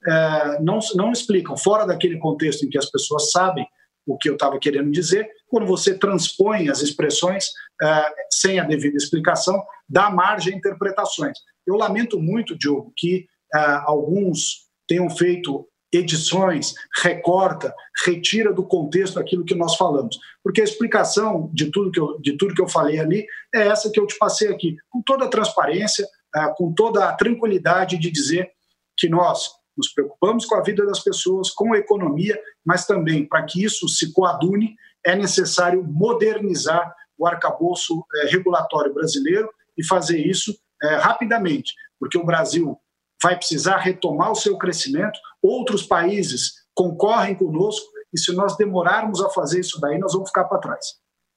é, 0.07 0.61
não, 0.61 0.79
não 0.95 1.13
explicam, 1.13 1.57
fora 1.57 1.87
daquele 1.87 2.19
contexto 2.19 2.65
em 2.65 2.69
que 2.69 2.79
as 2.79 2.91
pessoas 2.91 3.31
sabem 3.31 3.67
o 4.07 4.19
que 4.19 4.29
eu 4.29 4.35
estava 4.35 4.59
querendo 4.59 4.91
dizer, 4.91 5.29
quando 5.47 5.67
você 5.67 5.97
transpõe 5.97 6.69
as 6.69 6.81
expressões 6.81 7.47
é, 7.81 8.15
sem 8.31 8.59
a 8.59 8.65
devida 8.65 8.97
explicação, 8.97 9.63
dá 9.89 10.11
margem 10.11 10.55
a 10.55 10.57
interpretações. 10.57 11.39
Eu 11.67 11.77
lamento 11.77 12.19
muito, 12.19 12.59
Diogo, 12.59 12.93
que 12.97 13.27
é, 13.55 13.59
alguns 13.85 14.67
tenham 14.87 15.09
feito 15.11 15.67
edições, 15.93 16.75
recorta, 17.03 17.75
retira 18.05 18.53
do 18.53 18.65
contexto 18.65 19.21
aquilo 19.21 19.45
que 19.45 19.55
nós 19.55 19.77
falamos. 19.77 20.19
Porque 20.43 20.63
a 20.63 20.65
explicação 20.65 21.51
de 21.53 21.71
tudo 21.71 21.91
que 21.91 22.01
eu, 22.01 22.19
de 22.21 22.37
tudo 22.37 22.55
que 22.55 22.63
eu 22.63 22.69
falei 22.69 22.99
ali 22.99 23.27
é 23.55 23.69
essa 23.69 23.91
que 23.91 24.01
eu 24.01 24.07
te 24.07 24.17
passei 24.17 24.49
aqui, 24.49 24.77
com 24.89 25.03
toda 25.03 25.27
a 25.27 25.29
transparência, 25.29 26.09
é, 26.35 26.49
com 26.57 26.73
toda 26.73 27.09
a 27.09 27.13
tranquilidade 27.15 27.99
de 27.99 28.11
dizer 28.11 28.51
que 28.97 29.09
nós 29.09 29.51
nos 29.77 29.93
preocupamos 29.93 30.45
com 30.47 30.55
a 30.55 30.63
vida 30.63 30.85
das 30.87 31.01
pessoas, 31.01 31.51
com 31.51 31.73
a 31.75 31.79
economia, 31.79 32.39
mas 32.65 32.87
também 32.87 33.27
para 33.27 33.45
que 33.45 33.63
isso 33.63 33.89
se 33.89 34.13
coadune, 34.13 34.75
é 35.05 35.15
necessário 35.15 35.83
modernizar 35.85 36.95
o 37.19 37.27
arcabouço 37.27 38.05
é, 38.17 38.27
regulatório 38.29 38.95
brasileiro 38.95 39.51
e 39.77 39.85
fazer 39.85 40.19
isso 40.19 40.57
é, 40.83 40.97
rapidamente, 40.97 41.75
porque 41.99 42.19
o 42.19 42.25
Brasil 42.25 42.79
vai 43.23 43.37
precisar 43.37 43.79
retomar 43.79 44.33
o 44.33 44.37
seu 44.37 44.59
crescimento, 44.59 45.19
outros 45.43 45.83
países 45.83 46.53
concorrem 46.75 47.35
conosco, 47.35 47.87
e 48.13 48.19
se 48.19 48.35
nós 48.35 48.57
demorarmos 48.57 49.23
a 49.23 49.31
fazer 49.31 49.61
isso 49.61 49.81
daí, 49.81 49.99
nós 49.99 50.13
vamos 50.13 50.29
ficar 50.29 50.45
para 50.45 50.59
trás. 50.59 50.85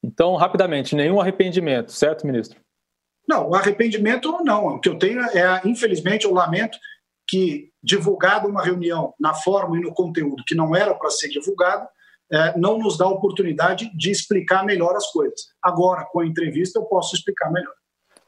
Então, 0.04 0.34
rapidamente, 0.36 0.94
nenhum 0.94 1.20
arrependimento, 1.20 1.92
certo, 1.92 2.26
ministro? 2.26 2.60
Não, 3.28 3.52
arrependimento 3.54 4.30
não. 4.44 4.66
O 4.66 4.80
que 4.80 4.88
eu 4.88 4.98
tenho 4.98 5.20
é, 5.20 5.60
infelizmente, 5.64 6.26
eu 6.26 6.32
lamento 6.32 6.78
que 7.28 7.70
divulgado 7.82 8.46
uma 8.46 8.62
reunião 8.62 9.14
na 9.18 9.34
forma 9.34 9.76
e 9.76 9.80
no 9.80 9.92
conteúdo 9.92 10.44
que 10.46 10.54
não 10.54 10.76
era 10.76 10.94
para 10.94 11.10
ser 11.10 11.28
divulgado, 11.28 11.88
é, 12.30 12.58
não 12.58 12.78
nos 12.78 12.96
dá 12.96 13.04
a 13.04 13.10
oportunidade 13.10 13.90
de 13.96 14.10
explicar 14.10 14.64
melhor 14.64 14.94
as 14.96 15.06
coisas. 15.10 15.46
Agora, 15.62 16.04
com 16.10 16.20
a 16.20 16.26
entrevista, 16.26 16.78
eu 16.78 16.84
posso 16.84 17.16
explicar 17.16 17.50
melhor. 17.50 17.74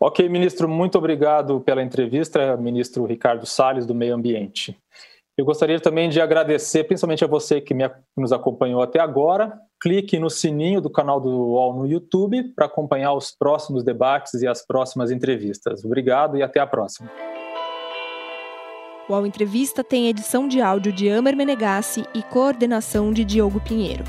Ok, 0.01 0.29
ministro, 0.29 0.69
muito 0.69 0.97
obrigado 0.97 1.61
pela 1.61 1.83
entrevista, 1.83 2.57
ministro 2.57 3.05
Ricardo 3.05 3.45
Salles, 3.45 3.85
do 3.85 3.95
Meio 3.95 4.15
Ambiente. 4.15 4.79
Eu 5.37 5.45
gostaria 5.45 5.81
também 5.81 6.09
de 6.09 6.21
agradecer, 6.21 6.85
principalmente 6.85 7.25
a 7.25 7.29
você 7.29 7.61
que 7.61 7.75
me, 7.75 7.89
nos 8.17 8.33
acompanhou 8.33 8.81
até 8.81 9.01
agora. 9.01 9.59
Clique 9.81 10.19
no 10.19 10.31
sininho 10.31 10.81
do 10.81 10.91
canal 10.91 11.21
do 11.21 11.29
UOL 11.29 11.75
no 11.75 11.87
YouTube 11.87 12.53
para 12.55 12.67
acompanhar 12.67 13.13
os 13.13 13.33
próximos 13.33 13.83
debates 13.83 14.35
e 14.35 14.47
as 14.47 14.65
próximas 14.65 15.11
entrevistas. 15.11 15.85
Obrigado 15.85 16.37
e 16.37 16.43
até 16.43 16.61
a 16.61 16.67
próxima. 16.67 17.11
O 19.09 19.13
UOL 19.13 19.27
Entrevista 19.27 19.83
tem 19.83 20.09
edição 20.09 20.47
de 20.47 20.61
áudio 20.61 20.93
de 20.93 21.09
Amer 21.09 21.37
Menegassi 21.37 22.05
e 22.15 22.23
coordenação 22.23 23.13
de 23.13 23.25
Diogo 23.25 23.61
Pinheiro. 23.61 24.05